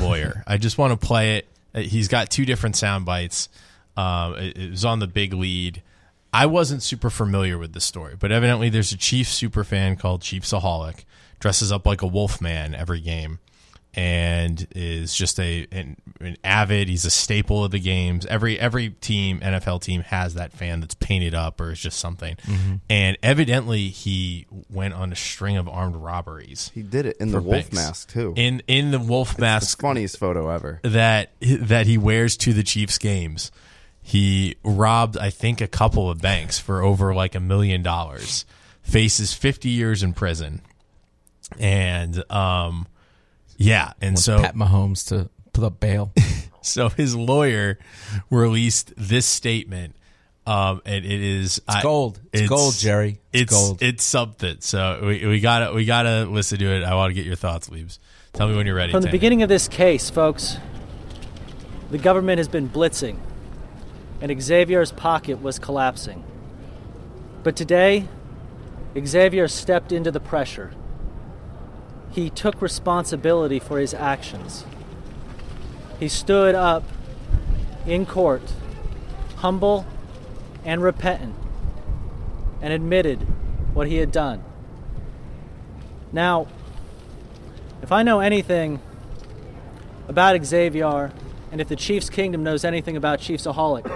lawyer? 0.00 0.42
I 0.46 0.56
just 0.58 0.78
want 0.78 0.98
to 0.98 1.06
play 1.06 1.36
it. 1.38 1.48
Uh, 1.74 1.80
He's 1.80 2.08
got 2.08 2.30
two 2.30 2.44
different 2.44 2.76
sound 2.76 3.04
bites. 3.04 3.48
Um, 3.96 4.34
it, 4.36 4.56
it 4.56 4.70
was 4.70 4.84
on 4.84 4.98
the 4.98 5.06
big 5.06 5.32
lead. 5.32 5.82
I 6.32 6.46
wasn't 6.46 6.82
super 6.82 7.10
familiar 7.10 7.58
with 7.58 7.74
the 7.74 7.80
story, 7.80 8.16
but 8.18 8.32
evidently 8.32 8.68
there's 8.68 8.90
a 8.90 8.96
Chiefs 8.96 9.30
super 9.30 9.62
fan 9.62 9.94
called 9.96 10.20
Chiefsaholic, 10.22 11.04
dresses 11.38 11.70
up 11.70 11.86
like 11.86 12.02
a 12.02 12.08
wolf 12.08 12.40
man 12.40 12.74
every 12.74 13.00
game, 13.00 13.38
and 13.96 14.66
is 14.74 15.14
just 15.14 15.38
a 15.38 15.66
an, 15.72 15.96
an 16.20 16.36
avid. 16.44 16.88
He's 16.88 17.04
a 17.04 17.10
staple 17.10 17.64
of 17.64 17.70
the 17.70 17.78
games. 17.78 18.26
Every 18.26 18.58
every 18.58 18.90
team, 18.90 19.40
NFL 19.40 19.82
team, 19.82 20.02
has 20.02 20.34
that 20.34 20.52
fan 20.52 20.80
that's 20.80 20.94
painted 20.94 21.34
up 21.34 21.60
or 21.60 21.70
is 21.72 21.80
just 21.80 21.98
something. 21.98 22.36
And 22.90 23.16
evidently, 23.22 23.88
he 23.88 24.46
went 24.70 24.94
on 24.94 25.12
a 25.12 25.16
string 25.16 25.56
of 25.56 25.68
armed 25.68 25.96
robberies 25.96 26.70
He 26.74 26.82
did 26.82 27.06
it 27.06 27.16
in 27.18 27.30
the 27.30 27.40
wolf 27.40 27.70
banks. 27.70 27.74
mask 27.74 28.12
too. 28.12 28.32
In 28.36 28.62
in 28.66 28.90
the 28.90 28.98
wolf 29.00 29.30
It's 29.30 29.36
the 29.36 29.40
mask 29.42 29.80
funniest 29.80 30.18
photo 30.18 30.48
ever. 30.48 30.80
that 30.82 31.30
that 31.40 31.86
he 31.86 31.96
wears 31.98 32.36
to 32.38 32.52
the 32.52 32.62
Chiefs 32.62 32.98
games. 32.98 33.50
He 34.06 34.56
robbed, 34.62 35.16
I 35.16 35.30
think, 35.30 35.60
a 35.62 35.66
couple 35.66 36.10
of 36.10 36.20
banks 36.20 36.58
for 36.58 36.82
over 36.82 37.14
like 37.14 37.34
a 37.34 37.40
million 37.40 37.82
dollars. 37.82 38.44
Faces 38.82 39.32
fifty 39.32 39.70
years 39.70 40.02
in 40.02 40.12
prison, 40.12 40.60
and 41.58 42.22
um, 42.30 42.86
yeah, 43.56 43.92
and 44.00 44.18
so 44.18 44.38
Pat 44.38 44.54
Mahomes 44.54 45.08
to 45.08 45.30
put 45.52 45.64
up 45.64 45.80
bail. 45.80 46.12
so 46.62 46.88
his 46.88 47.14
lawyer 47.14 47.78
released 48.30 48.92
this 48.96 49.26
statement, 49.26 49.96
um, 50.46 50.82
and 50.84 51.04
it 51.04 51.20
is 51.20 51.60
It's 51.68 51.82
gold. 51.82 52.20
It's, 52.32 52.48
gold, 52.48 52.74
Jerry. 52.76 53.20
It's, 53.32 53.42
It's 53.42 53.52
gold. 53.52 53.82
It's 53.82 54.04
something. 54.04 54.56
So 54.60 55.00
we, 55.04 55.26
we 55.26 55.40
gotta 55.40 55.72
we 55.72 55.84
gotta 55.84 56.24
listen 56.24 56.58
to 56.58 56.66
it. 56.66 56.82
I 56.84 56.94
want 56.94 57.10
to 57.10 57.14
get 57.14 57.26
your 57.26 57.36
thoughts, 57.36 57.70
Leaves. 57.70 57.98
Tell 58.32 58.48
me 58.48 58.56
when 58.56 58.66
you're 58.66 58.74
ready. 58.74 58.92
From 58.92 59.02
the 59.02 59.06
Tanner. 59.06 59.12
beginning 59.12 59.42
of 59.42 59.48
this 59.48 59.68
case, 59.68 60.10
folks, 60.10 60.56
the 61.90 61.98
government 61.98 62.38
has 62.38 62.48
been 62.48 62.68
blitzing, 62.68 63.18
and 64.20 64.42
Xavier's 64.42 64.90
pocket 64.90 65.40
was 65.40 65.58
collapsing. 65.58 66.24
But 67.44 67.56
today, 67.56 68.08
Xavier 68.98 69.48
stepped 69.48 69.92
into 69.92 70.10
the 70.10 70.20
pressure. 70.20 70.72
He 72.14 72.30
took 72.30 72.62
responsibility 72.62 73.58
for 73.58 73.80
his 73.80 73.92
actions. 73.92 74.64
He 75.98 76.06
stood 76.06 76.54
up 76.54 76.84
in 77.86 78.06
court, 78.06 78.52
humble 79.36 79.84
and 80.64 80.80
repentant, 80.80 81.34
and 82.62 82.72
admitted 82.72 83.18
what 83.74 83.88
he 83.88 83.96
had 83.96 84.12
done. 84.12 84.44
Now, 86.12 86.46
if 87.82 87.90
I 87.90 88.04
know 88.04 88.20
anything 88.20 88.80
about 90.06 90.42
Xavier, 90.44 91.12
and 91.50 91.60
if 91.60 91.66
the 91.66 91.76
Chiefs 91.76 92.08
Kingdom 92.08 92.44
knows 92.44 92.64
anything 92.64 92.96
about 92.96 93.18
Chiefsaholic, 93.18 93.90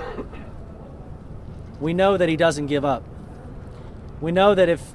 we 1.81 1.95
know 1.95 2.17
that 2.17 2.29
he 2.29 2.37
doesn't 2.37 2.67
give 2.67 2.85
up. 2.85 3.05
We 4.21 4.33
know 4.33 4.57
that 4.57 4.69
if 4.69 4.95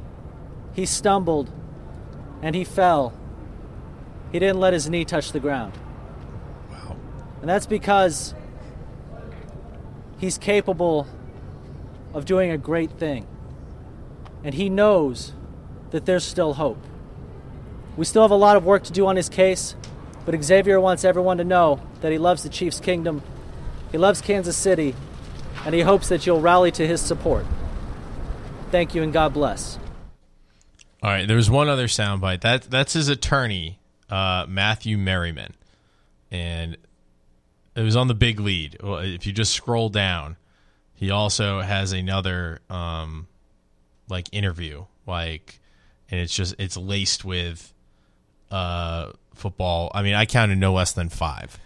he 0.73 0.85
stumbled 0.85 1.49
and 2.43 2.53
he 2.55 2.65
fell, 2.65 3.13
he 4.33 4.37
didn't 4.37 4.59
let 4.59 4.73
his 4.73 4.89
knee 4.89 5.05
touch 5.05 5.31
the 5.31 5.39
ground. 5.39 5.71
Wow. 6.69 6.97
And 7.39 7.49
that's 7.49 7.65
because 7.65 8.35
he's 10.19 10.37
capable 10.37 11.07
of 12.13 12.25
doing 12.25 12.51
a 12.51 12.57
great 12.57 12.91
thing. 12.91 13.25
And 14.43 14.53
he 14.53 14.69
knows 14.69 15.31
that 15.91 16.05
there's 16.05 16.25
still 16.25 16.55
hope. 16.55 16.77
We 17.95 18.03
still 18.03 18.23
have 18.23 18.31
a 18.31 18.35
lot 18.35 18.57
of 18.57 18.65
work 18.65 18.83
to 18.83 18.91
do 18.91 19.07
on 19.07 19.15
his 19.15 19.29
case, 19.29 19.75
but 20.25 20.43
Xavier 20.43 20.81
wants 20.81 21.05
everyone 21.05 21.37
to 21.37 21.45
know 21.45 21.79
that 22.01 22.11
he 22.11 22.17
loves 22.17 22.43
the 22.43 22.49
Chiefs 22.49 22.81
Kingdom, 22.81 23.21
he 23.91 23.97
loves 23.97 24.19
Kansas 24.19 24.57
City, 24.57 24.95
and 25.65 25.73
he 25.73 25.81
hopes 25.81 26.09
that 26.09 26.25
you'll 26.25 26.41
rally 26.41 26.71
to 26.71 26.85
his 26.85 26.99
support. 26.99 27.45
Thank 28.69 28.95
you 28.95 29.01
and 29.01 29.13
God 29.13 29.33
bless. 29.33 29.77
All 31.03 31.09
right, 31.09 31.27
there 31.27 31.35
was 31.35 31.49
one 31.49 31.67
other 31.67 31.87
soundbite. 31.87 32.41
That 32.41 32.63
that's 32.63 32.93
his 32.93 33.09
attorney, 33.09 33.77
uh, 34.09 34.45
Matthew 34.47 34.97
Merriman, 34.97 35.53
and 36.31 36.77
it 37.75 37.81
was 37.81 37.95
on 37.97 38.07
the 38.07 38.13
big 38.13 38.39
lead. 38.39 38.77
Well, 38.81 38.99
if 38.99 39.27
you 39.27 39.33
just 39.33 39.51
scroll 39.53 39.89
down, 39.89 40.37
he 40.95 41.11
also 41.11 41.59
has 41.59 41.91
another 41.91 42.61
um, 42.69 43.27
like 44.09 44.29
interview, 44.31 44.85
like, 45.05 45.59
and 46.09 46.21
it's 46.21 46.33
just 46.33 46.55
it's 46.57 46.77
laced 46.77 47.25
with 47.25 47.73
uh, 48.49 49.11
football. 49.35 49.91
I 49.93 50.03
mean, 50.03 50.13
I 50.13 50.25
counted 50.25 50.57
no 50.57 50.71
less 50.71 50.93
than 50.93 51.09
five. 51.09 51.59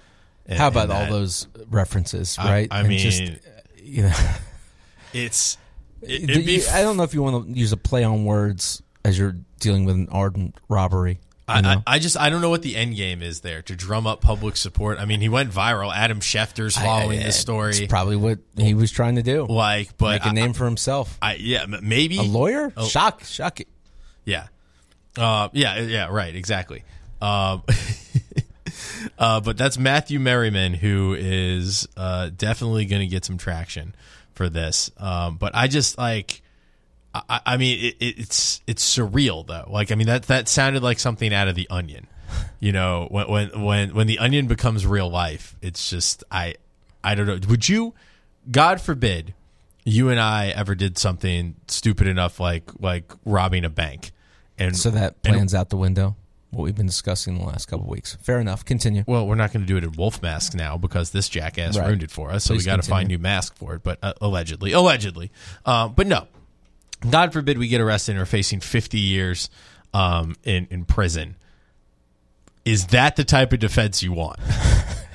in- 0.47 0.57
How 0.57 0.69
about 0.69 0.89
all 0.89 1.05
those 1.11 1.47
references, 1.69 2.39
right? 2.39 2.67
I 2.71 2.79
And 2.79 2.89
mean, 2.89 2.97
just, 2.99 3.21
you 3.83 4.01
know, 4.01 4.15
it's. 5.13 5.59
It, 6.01 6.25
Do 6.27 6.33
it'd 6.33 6.45
be 6.45 6.53
you- 6.57 6.67
I 6.71 6.81
don't 6.81 6.97
know 6.97 7.03
if 7.03 7.13
you 7.13 7.21
want 7.21 7.47
to 7.47 7.59
use 7.59 7.71
a 7.71 7.77
play 7.77 8.03
on 8.03 8.23
words 8.25 8.81
as 9.03 9.17
you're 9.17 9.35
dealing 9.59 9.85
with 9.85 9.95
an 9.95 10.07
ardent 10.11 10.55
robbery. 10.69 11.19
I, 11.49 11.59
I. 11.59 11.83
I 11.95 11.99
just 11.99 12.17
I 12.17 12.29
don't 12.29 12.41
know 12.41 12.49
what 12.49 12.61
the 12.61 12.75
end 12.75 12.97
game 12.97 13.21
is 13.21 13.39
there 13.39 13.61
to 13.63 13.75
drum 13.75 14.05
up 14.05 14.19
public 14.19 14.57
support. 14.57 14.99
I 14.99 15.05
mean, 15.05 15.21
he 15.21 15.29
went 15.29 15.49
viral. 15.51 15.95
Adam 15.95 16.19
Schefter's 16.19 16.75
following 16.75 17.19
I- 17.19 17.23
this 17.23 17.39
story. 17.39 17.69
It's 17.69 17.87
probably 17.87 18.17
what 18.17 18.39
he 18.57 18.73
was 18.73 18.91
trying 18.91 19.15
to 19.15 19.23
do. 19.23 19.45
like, 19.45 19.97
but 19.97 20.23
Make 20.23 20.31
a 20.31 20.33
name 20.33 20.53
for 20.53 20.65
himself. 20.65 21.17
I, 21.21 21.35
yeah, 21.35 21.65
maybe 21.81 22.17
A 22.17 22.23
lawyer? 22.23 22.73
Oh. 22.75 22.85
Shock, 22.85 23.23
shock 23.23 23.61
it. 23.61 23.69
Yeah, 24.25 24.47
uh, 25.17 25.47
yeah, 25.53 25.79
yeah. 25.79 26.09
Right, 26.11 26.35
exactly. 26.35 26.83
Um, 27.21 27.63
uh, 29.17 29.39
but 29.39 29.57
that's 29.57 29.77
Matthew 29.77 30.19
Merriman, 30.19 30.73
who 30.73 31.15
is 31.17 31.87
uh, 31.95 32.29
definitely 32.35 32.85
going 32.85 33.01
to 33.01 33.07
get 33.07 33.23
some 33.25 33.37
traction 33.37 33.95
for 34.33 34.49
this. 34.49 34.91
Um, 34.97 35.37
but 35.37 35.55
I 35.55 35.67
just 35.67 35.97
like, 35.97 36.41
I, 37.15 37.39
I 37.45 37.57
mean, 37.57 37.79
it, 37.83 37.95
it, 37.99 38.19
it's 38.19 38.61
it's 38.67 38.97
surreal 38.97 39.45
though. 39.47 39.67
Like, 39.71 39.91
I 39.91 39.95
mean 39.95 40.07
that 40.07 40.23
that 40.23 40.47
sounded 40.47 40.83
like 40.83 40.99
something 40.99 41.33
out 41.33 41.47
of 41.47 41.55
The 41.55 41.67
Onion. 41.69 42.07
You 42.59 42.71
know, 42.71 43.07
when 43.09 43.27
when 43.29 43.63
when 43.63 43.95
when 43.95 44.07
The 44.07 44.19
Onion 44.19 44.47
becomes 44.47 44.85
real 44.85 45.09
life, 45.09 45.55
it's 45.61 45.89
just 45.89 46.23
I 46.31 46.55
I 47.03 47.15
don't 47.15 47.25
know. 47.25 47.39
Would 47.49 47.67
you, 47.69 47.93
God 48.51 48.81
forbid, 48.81 49.33
you 49.85 50.09
and 50.09 50.19
I 50.19 50.47
ever 50.49 50.75
did 50.75 50.97
something 50.97 51.55
stupid 51.67 52.07
enough 52.07 52.39
like 52.39 52.69
like 52.79 53.11
robbing 53.25 53.63
a 53.65 53.69
bank, 53.69 54.11
and 54.59 54.75
So 54.77 54.89
that 54.91 55.15
and- 55.23 55.33
plans 55.35 55.55
out 55.55 55.69
the 55.69 55.77
window. 55.77 56.15
What 56.49 56.63
we've 56.63 56.75
been 56.75 56.85
discussing 56.85 57.37
the 57.37 57.43
last 57.43 57.65
couple 57.67 57.83
of 57.85 57.89
weeks. 57.89 58.15
Fair 58.21 58.39
enough. 58.39 58.63
Continue. 58.63 59.03
Well, 59.05 59.27
we're 59.27 59.35
not 59.35 59.51
going 59.51 59.63
to 59.63 59.67
do 59.67 59.75
it 59.75 59.83
in 59.83 59.91
wolf 59.91 60.21
mask 60.21 60.55
now 60.55 60.77
because 60.77 61.11
this 61.11 61.27
jackass 61.27 61.77
Right. 61.77 61.85
ruined 61.87 62.03
it 62.03 62.09
for 62.09 62.31
us. 62.31 62.45
So 62.45 62.53
Please 62.53 62.65
we 62.65 62.71
got 62.71 62.81
to 62.81 62.89
find 62.89 63.09
new 63.09 63.19
mask 63.19 63.57
for 63.57 63.75
it. 63.75 63.83
But 63.83 63.99
uh, 64.01 64.13
allegedly, 64.21 64.71
allegedly, 64.71 65.29
um, 65.65 65.91
but 65.93 66.07
no. 66.07 66.27
God 67.09 67.33
forbid 67.33 67.57
we 67.57 67.67
get 67.67 67.81
arrested 67.81 68.13
and 68.13 68.21
are 68.21 68.25
facing 68.25 68.59
50 68.59 68.97
years 68.99 69.49
um, 69.93 70.35
in 70.43 70.67
in 70.71 70.85
prison. 70.85 71.35
Is 72.65 72.87
that 72.87 73.15
the 73.15 73.23
type 73.23 73.53
of 73.53 73.59
defense 73.59 74.03
you 74.03 74.13
want? 74.13 74.39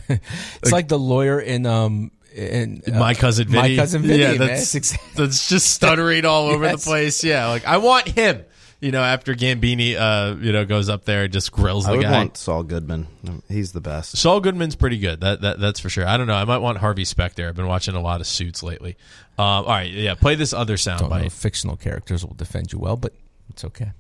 It's 0.09 0.73
like 0.73 0.89
the 0.89 0.99
lawyer 0.99 1.41
in 1.41 1.65
um 1.65 2.11
in 2.35 2.83
uh, 2.87 2.99
my 2.99 3.15
cousin 3.15 3.49
Vinny. 3.49 3.77
My 3.77 3.83
cousin 3.83 4.03
Vinny. 4.03 4.19
Yeah, 4.21 4.35
that's 4.35 4.75
It's 4.75 4.95
that's 5.15 5.49
just 5.49 5.71
stuttering 5.73 6.27
all 6.27 6.49
over 6.49 6.65
Yes. 6.73 6.85
the 6.85 6.91
place. 6.91 7.25
Yeah, 7.25 7.49
like 7.49 7.67
I 7.67 7.79
want 7.79 8.09
him. 8.09 8.45
You 8.81 8.91
know, 8.91 9.01
after 9.01 9.33
Gambini, 9.35 9.95
uh, 9.97 10.37
you 10.41 10.53
know, 10.53 10.65
goes 10.67 10.89
up 10.91 11.05
there 11.05 11.23
and 11.25 11.33
just 11.33 11.53
grills 11.53 11.87
I 11.87 11.93
the 11.93 11.97
would 11.99 12.03
guy. 12.03 12.11
want 12.11 12.37
Saul 12.37 12.65
Goodman. 12.65 13.07
He's 13.49 13.73
the 13.73 13.81
best. 13.81 14.17
Saul 14.19 14.41
Goodman's 14.41 14.75
pretty 14.75 14.99
good. 14.99 15.21
That, 15.21 15.41
that 15.41 15.61
that's 15.61 15.79
for 15.81 15.89
sure. 15.89 16.07
I 16.07 16.17
don't 16.19 16.27
know. 16.27 16.35
I 16.35 16.45
might 16.45 16.59
want 16.59 16.79
Harvey 16.79 17.05
Specter. 17.05 17.49
I've 17.49 17.55
been 17.57 17.69
watching 17.69 17.95
a 17.95 18.01
lot 18.03 18.21
of 18.21 18.27
Suits 18.27 18.63
lately. 18.63 18.97
Um, 19.39 19.45
all 19.45 19.65
right, 19.65 19.91
yeah. 19.91 20.15
Play 20.15 20.35
this 20.35 20.53
other 20.53 20.77
don't 20.77 21.09
know 21.09 21.17
if 21.17 21.33
fictional 21.33 21.77
characters 21.77 22.25
will 22.25 22.35
defend 22.35 22.73
you 22.73 22.79
well, 22.79 22.97
but 22.97 23.15
it's 23.49 23.65
okay. 23.65 23.93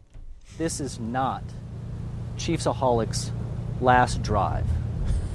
This 0.58 0.80
is 0.80 1.00
not 1.00 1.42
Chiefsaholic's 2.36 3.32
last 3.80 4.22
drive. 4.22 4.66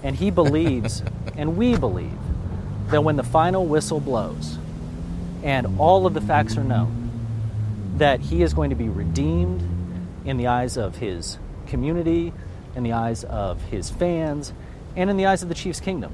And 0.04 0.16
he 0.16 0.30
believes, 0.30 1.04
and 1.38 1.58
we 1.58 1.76
believe, 1.78 2.18
that 2.88 3.04
when 3.04 3.16
the 3.16 3.24
final 3.24 3.66
whistle 3.66 4.00
blows 4.00 4.58
and 5.44 5.80
all 5.80 6.06
of 6.06 6.14
the 6.14 6.22
facts 6.22 6.58
are 6.58 6.64
known, 6.64 7.10
that 7.98 8.20
he 8.20 8.44
is 8.44 8.54
going 8.54 8.70
to 8.70 8.76
be 8.76 8.90
redeemed 8.90 9.62
in 10.26 10.38
the 10.38 10.48
eyes 10.48 10.78
of 10.78 10.98
his 10.98 11.38
community, 11.66 12.32
in 12.76 12.84
the 12.84 12.94
eyes 12.94 13.24
of 13.24 13.62
his 13.64 13.90
fans, 13.90 14.54
and 14.96 15.10
in 15.10 15.18
the 15.18 15.26
eyes 15.26 15.42
of 15.42 15.50
the 15.50 15.56
Chiefs' 15.56 15.80
kingdom. 15.80 16.14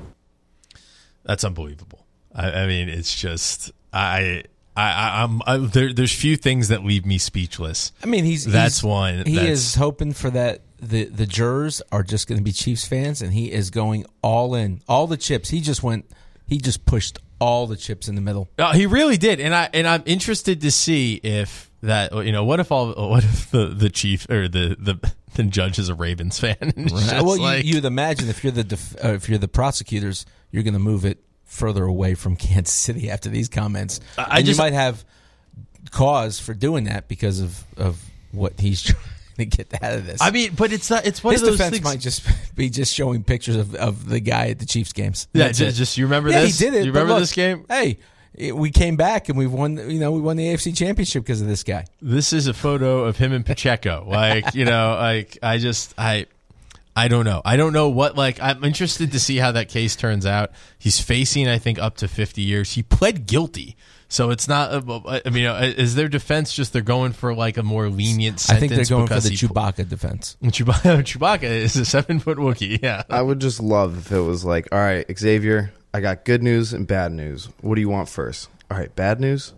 That's 1.23 1.43
unbelievable. 1.43 2.02
I, 2.35 2.51
I 2.63 2.67
mean, 2.67 2.89
it's 2.89 3.15
just 3.15 3.71
I. 3.91 4.43
I, 4.75 4.89
I, 4.91 5.23
I'm 5.23 5.41
I, 5.45 5.57
there. 5.57 5.93
There's 5.93 6.11
few 6.11 6.35
things 6.35 6.69
that 6.69 6.83
leave 6.83 7.05
me 7.05 7.19
speechless. 7.19 7.91
I 8.03 8.07
mean, 8.07 8.25
he's 8.25 8.43
That's 8.43 8.79
he's- 8.79 8.83
one- 8.83 9.23
He 9.25 9.35
that's- 9.35 9.51
is 9.59 9.75
hoping 9.75 10.13
for 10.13 10.31
that. 10.31 10.61
The 10.81 11.05
the 11.05 11.27
jurors 11.27 11.81
are 11.91 12.01
just 12.03 12.27
going 12.27 12.39
to 12.39 12.43
be 12.43 12.51
Chiefs 12.51 12.83
fans, 12.85 13.21
and 13.21 13.31
he 13.33 13.51
is 13.51 13.69
going 13.69 14.05
all 14.23 14.55
in, 14.55 14.81
all 14.87 15.05
the 15.05 15.15
chips. 15.15 15.49
He 15.49 15.61
just 15.61 15.83
went. 15.83 16.09
He 16.47 16.57
just 16.57 16.85
pushed 16.87 17.19
all 17.39 17.67
the 17.67 17.77
chips 17.77 18.07
in 18.09 18.15
the 18.15 18.21
middle. 18.21 18.49
Uh, 18.57 18.73
he 18.73 18.85
really 18.87 19.15
did, 19.15 19.39
and 19.39 19.53
I 19.53 19.69
and 19.75 19.87
I'm 19.87 20.01
interested 20.07 20.59
to 20.61 20.71
see 20.71 21.21
if 21.23 21.69
that 21.83 22.11
you 22.25 22.31
know 22.31 22.43
what 22.43 22.59
if 22.59 22.71
all 22.71 22.93
what 23.11 23.23
if 23.23 23.51
the 23.51 23.67
the 23.67 23.89
chief 23.91 24.27
or 24.29 24.47
the 24.47 24.75
the 24.79 25.11
the 25.35 25.43
judge 25.43 25.77
is 25.79 25.87
a 25.87 25.93
Ravens 25.95 26.39
fan. 26.39 26.57
Just 26.87 27.13
well, 27.23 27.39
like- 27.39 27.63
you, 27.63 27.75
you'd 27.75 27.85
imagine 27.85 28.27
if 28.27 28.43
you're 28.43 28.51
the 28.51 28.63
def, 28.63 28.95
uh, 29.05 29.09
if 29.09 29.29
you're 29.29 29.37
the 29.37 29.47
prosecutors, 29.47 30.25
you're 30.51 30.63
going 30.63 30.73
to 30.73 30.79
move 30.79 31.05
it 31.05 31.23
further 31.53 31.85
away 31.85 32.15
from 32.15 32.35
Kansas 32.45 32.73
City 32.75 33.09
after 33.09 33.29
these 33.29 33.47
comments. 33.49 33.99
I- 34.17 34.21
I 34.23 34.37
and 34.37 34.45
just- 34.45 34.57
you 34.59 34.63
might 34.63 34.73
have 34.73 35.05
cause 35.91 36.39
for 36.39 36.53
doing 36.53 36.85
that 36.85 37.07
because 37.07 37.39
of 37.39 37.63
of 37.77 38.01
what 38.31 38.59
he's 38.59 38.81
trying 38.83 38.97
to 39.37 39.45
get 39.45 39.73
out 39.83 39.93
of 39.93 40.05
this. 40.05 40.21
I 40.21 40.31
mean, 40.31 40.53
but 40.55 40.71
it's 40.71 40.89
not. 40.89 41.05
It's 41.05 41.23
one 41.23 41.33
his 41.33 41.41
of 41.43 41.47
those 41.49 41.57
defense 41.57 41.75
things. 41.75 41.83
might 41.83 41.99
just 41.99 42.27
be 42.55 42.69
just 42.69 42.93
showing 42.93 43.23
pictures 43.23 43.55
of, 43.55 43.75
of 43.75 44.07
the 44.09 44.19
guy 44.19 44.49
at 44.49 44.59
the 44.59 44.65
Chiefs 44.65 44.93
games. 44.93 45.27
yeah, 45.33 45.45
That's 45.45 45.57
just, 45.59 45.77
just 45.77 45.97
you 45.97 46.05
remember 46.05 46.29
yeah, 46.29 46.41
this? 46.41 46.59
he 46.59 46.65
did 46.65 46.73
it. 46.75 46.85
You 46.85 46.91
remember 46.91 47.13
look, 47.13 47.21
this 47.21 47.33
game? 47.33 47.65
Hey, 47.69 47.99
it- 48.33 48.55
we 48.55 48.71
came 48.71 48.95
back 48.95 49.29
and 49.29 49.37
we 49.37 49.45
won. 49.47 49.77
You 49.77 49.99
know, 49.99 50.11
we 50.11 50.21
won 50.21 50.37
the 50.37 50.45
AFC 50.47 50.75
Championship 50.75 51.23
because 51.23 51.41
of 51.41 51.47
this 51.47 51.63
guy. 51.63 51.85
This 52.01 52.33
is 52.33 52.47
a 52.47 52.53
photo 52.53 53.03
of 53.05 53.17
him 53.17 53.31
and 53.33 53.45
Pacheco. 53.45 54.05
Like, 54.07 54.55
you 54.55 54.65
know, 54.65 54.95
like 54.99 55.37
I 55.43 55.57
just 55.59 55.93
I 55.97 56.25
I 56.95 57.07
don't 57.07 57.25
know. 57.25 57.41
I 57.43 57.57
don't 57.57 57.73
know 57.73 57.89
what 57.89 58.15
like 58.15 58.39
I'm 58.41 58.63
interested 58.63 59.11
to 59.13 59.19
see 59.19 59.37
how 59.37 59.51
that 59.53 59.69
case 59.69 59.95
turns 59.95 60.25
out. 60.25 60.51
He's 60.77 60.99
facing 60.99 61.47
I 61.47 61.57
think 61.57 61.79
up 61.79 61.97
to 61.97 62.07
50 62.07 62.41
years. 62.41 62.73
He 62.73 62.83
pled 62.83 63.25
guilty. 63.25 63.75
So 64.09 64.29
it's 64.29 64.47
not 64.47 64.71
uh, 64.71 65.21
I 65.25 65.29
mean, 65.31 65.45
uh, 65.45 65.73
is 65.75 65.95
their 65.95 66.07
defense 66.07 66.53
just 66.53 66.71
they're 66.71 66.83
going 66.83 67.13
for 67.13 67.33
like 67.33 67.57
a 67.57 67.63
more 67.63 67.89
lenient 67.89 68.39
sentence 68.39 68.57
I 68.57 68.59
think 68.59 68.73
they're 68.73 68.97
going 68.97 69.07
for 69.07 69.19
the 69.19 69.29
he- 69.29 69.35
Chewbacca 69.35 69.89
defense. 69.89 70.37
Chewbacca, 70.43 70.99
Chewbacca 71.01 71.43
is 71.43 71.75
a 71.77 71.81
7-foot 71.81 72.37
Wookiee. 72.37 72.79
Yeah. 72.83 73.03
I 73.09 73.23
would 73.23 73.39
just 73.39 73.59
love 73.59 73.97
if 73.97 74.11
it 74.11 74.19
was 74.19 74.45
like, 74.45 74.67
all 74.71 74.77
right, 74.77 75.05
Xavier, 75.17 75.73
I 75.95 76.01
got 76.01 76.25
good 76.25 76.43
news 76.43 76.73
and 76.73 76.85
bad 76.85 77.11
news. 77.11 77.49
What 77.61 77.73
do 77.73 77.81
you 77.81 77.89
want 77.89 78.07
first? 78.07 78.49
All 78.69 78.77
right, 78.77 78.95
bad 78.95 79.19
news. 79.19 79.53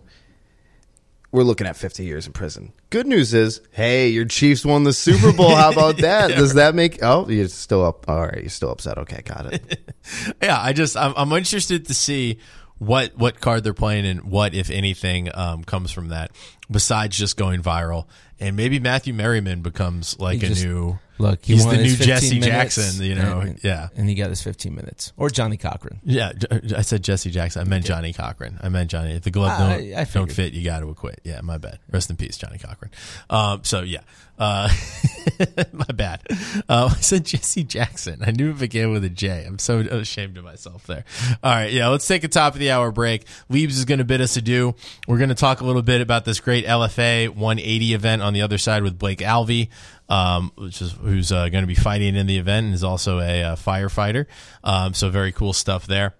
We're 1.36 1.42
looking 1.42 1.66
at 1.66 1.76
50 1.76 2.02
years 2.02 2.26
in 2.26 2.32
prison. 2.32 2.72
Good 2.88 3.06
news 3.06 3.34
is, 3.34 3.60
hey, 3.72 4.08
your 4.08 4.24
Chiefs 4.24 4.64
won 4.64 4.84
the 4.84 4.94
Super 4.94 5.34
Bowl. 5.34 5.54
How 5.54 5.70
about 5.70 5.96
that? 5.98 6.28
Does 6.28 6.54
that 6.54 6.74
make? 6.74 7.02
Oh, 7.02 7.28
you're 7.28 7.48
still 7.48 7.84
up. 7.84 8.08
All 8.08 8.22
right, 8.22 8.40
you're 8.40 8.48
still 8.48 8.70
upset. 8.70 8.96
Okay, 8.96 9.20
got 9.20 9.52
it. 9.52 9.92
yeah, 10.42 10.58
I 10.58 10.72
just 10.72 10.96
I'm, 10.96 11.12
I'm 11.14 11.30
interested 11.32 11.88
to 11.88 11.92
see 11.92 12.38
what 12.78 13.18
what 13.18 13.38
card 13.38 13.64
they're 13.64 13.74
playing 13.74 14.06
and 14.06 14.24
what 14.24 14.54
if 14.54 14.70
anything 14.70 15.28
um, 15.34 15.62
comes 15.62 15.92
from 15.92 16.08
that 16.08 16.30
besides 16.70 17.16
just 17.16 17.36
going 17.36 17.62
viral. 17.62 18.06
And 18.38 18.54
maybe 18.54 18.78
Matthew 18.78 19.14
Merriman 19.14 19.62
becomes 19.62 20.18
like 20.18 20.40
He 20.40 20.46
a 20.46 20.48
just- 20.50 20.64
new 20.64 20.98
Look, 21.18 21.46
he 21.46 21.54
he's 21.54 21.64
the 21.64 21.78
new 21.78 21.96
Jesse 21.96 22.38
minutes, 22.40 22.46
Jackson 22.76 23.02
you 23.02 23.14
know 23.14 23.40
and- 23.40 23.58
yeah. 23.64 23.88
and 23.96 24.06
he 24.06 24.14
got 24.14 24.28
his 24.28 24.42
15 24.42 24.74
minutes. 24.74 25.14
Or 25.16 25.30
Johnnie 25.30 25.56
Cochran. 25.56 26.00
yeah 26.04 26.32
I 26.76 26.82
said 26.82 27.02
Jesse 27.02 27.30
Jackson. 27.30 27.62
I 27.62 27.64
meant 27.64 27.86
Johnnie 27.86 28.12
Cochran. 28.12 28.58
I 28.62 28.68
meant 28.68 28.90
Johnny. 28.90 29.12
If 29.14 29.22
the 29.22 29.30
glove 29.30 29.58
I- 29.58 29.78
don't, 29.78 29.94
I 29.94 30.04
don't 30.04 30.30
fit 30.30 30.52
you 30.52 30.62
got 30.62 30.80
to 30.80 30.88
acquit. 30.90 31.20
Yeah 31.24 31.40
my 31.40 31.56
bad. 31.56 31.78
Rest 31.90 32.10
in 32.10 32.16
peace 32.16 32.36
Johnnie 32.36 32.58
Cochran. 32.58 32.90
Um, 33.30 33.64
so 33.64 33.80
yeah. 33.80 34.00
Uh, 34.38 34.68
my 35.72 35.86
bad. 35.94 36.20
Uh, 36.68 36.90
I 36.94 37.00
said 37.00 37.24
Jesse 37.24 37.64
Jackson. 37.64 38.22
I 38.26 38.32
knew 38.32 38.50
it 38.50 38.58
began 38.58 38.90
with 38.92 39.02
a 39.04 39.08
J. 39.08 39.44
I'm 39.46 39.58
so 39.58 39.78
ashamed 39.78 40.36
of 40.36 40.44
myself 40.44 40.86
there. 40.86 41.04
All 41.42 41.50
right 41.54 41.72
yeah 41.72 41.88
let's 41.88 42.06
take 42.06 42.24
a 42.24 42.28
top 42.28 42.52
of 42.52 42.60
the 42.60 42.70
hour 42.70 42.92
break. 42.92 43.24
Leaves 43.48 43.78
is 43.78 43.86
going 43.86 43.98
to 44.00 44.04
bid 44.04 44.20
us 44.20 44.36
adieu. 44.36 44.74
We're 45.08 45.16
going 45.18 45.30
to 45.30 45.34
talk 45.34 45.62
a 45.62 45.64
little 45.64 45.80
bit 45.82 46.02
about 46.02 46.26
this 46.26 46.40
great 46.40 46.55
LFA 46.64 47.28
180 47.28 47.94
event 47.94 48.22
on 48.22 48.32
the 48.32 48.42
other 48.42 48.58
side 48.58 48.82
with 48.82 48.98
Blake 48.98 49.18
Alvey 49.18 49.68
um, 50.08 50.52
which 50.56 50.80
is 50.80 50.92
who's 50.92 51.32
uh, 51.32 51.48
going 51.48 51.62
to 51.62 51.68
be 51.68 51.74
fighting 51.74 52.16
in 52.16 52.26
the 52.26 52.38
event 52.38 52.66
and 52.66 52.74
is 52.74 52.84
also 52.84 53.18
a 53.18 53.42
uh, 53.42 53.56
firefighter. 53.56 54.26
Um, 54.62 54.94
so 54.94 55.10
very 55.10 55.32
cool 55.32 55.52
stuff 55.52 55.86
there. 55.86 56.14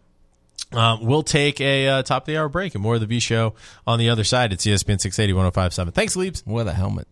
Um, 0.73 1.07
we'll 1.07 1.23
take 1.23 1.61
a 1.61 1.89
uh, 1.89 2.03
top 2.03 2.23
of 2.23 2.27
the 2.27 2.37
hour 2.37 2.49
break 2.49 2.75
and 2.75 2.83
more 2.83 2.95
of 2.95 3.01
the 3.01 3.07
V 3.07 3.21
show 3.21 3.55
on 3.87 3.99
the 3.99 4.11
other 4.11 4.25
side. 4.25 4.53
It's 4.53 4.67
ESPN 4.67 5.01
680 5.01 5.33
1057. 5.33 5.93
Thanks, 5.93 6.17
Leaps. 6.17 6.43
What 6.45 6.67
a 6.67 6.73
helmet. 6.73 7.07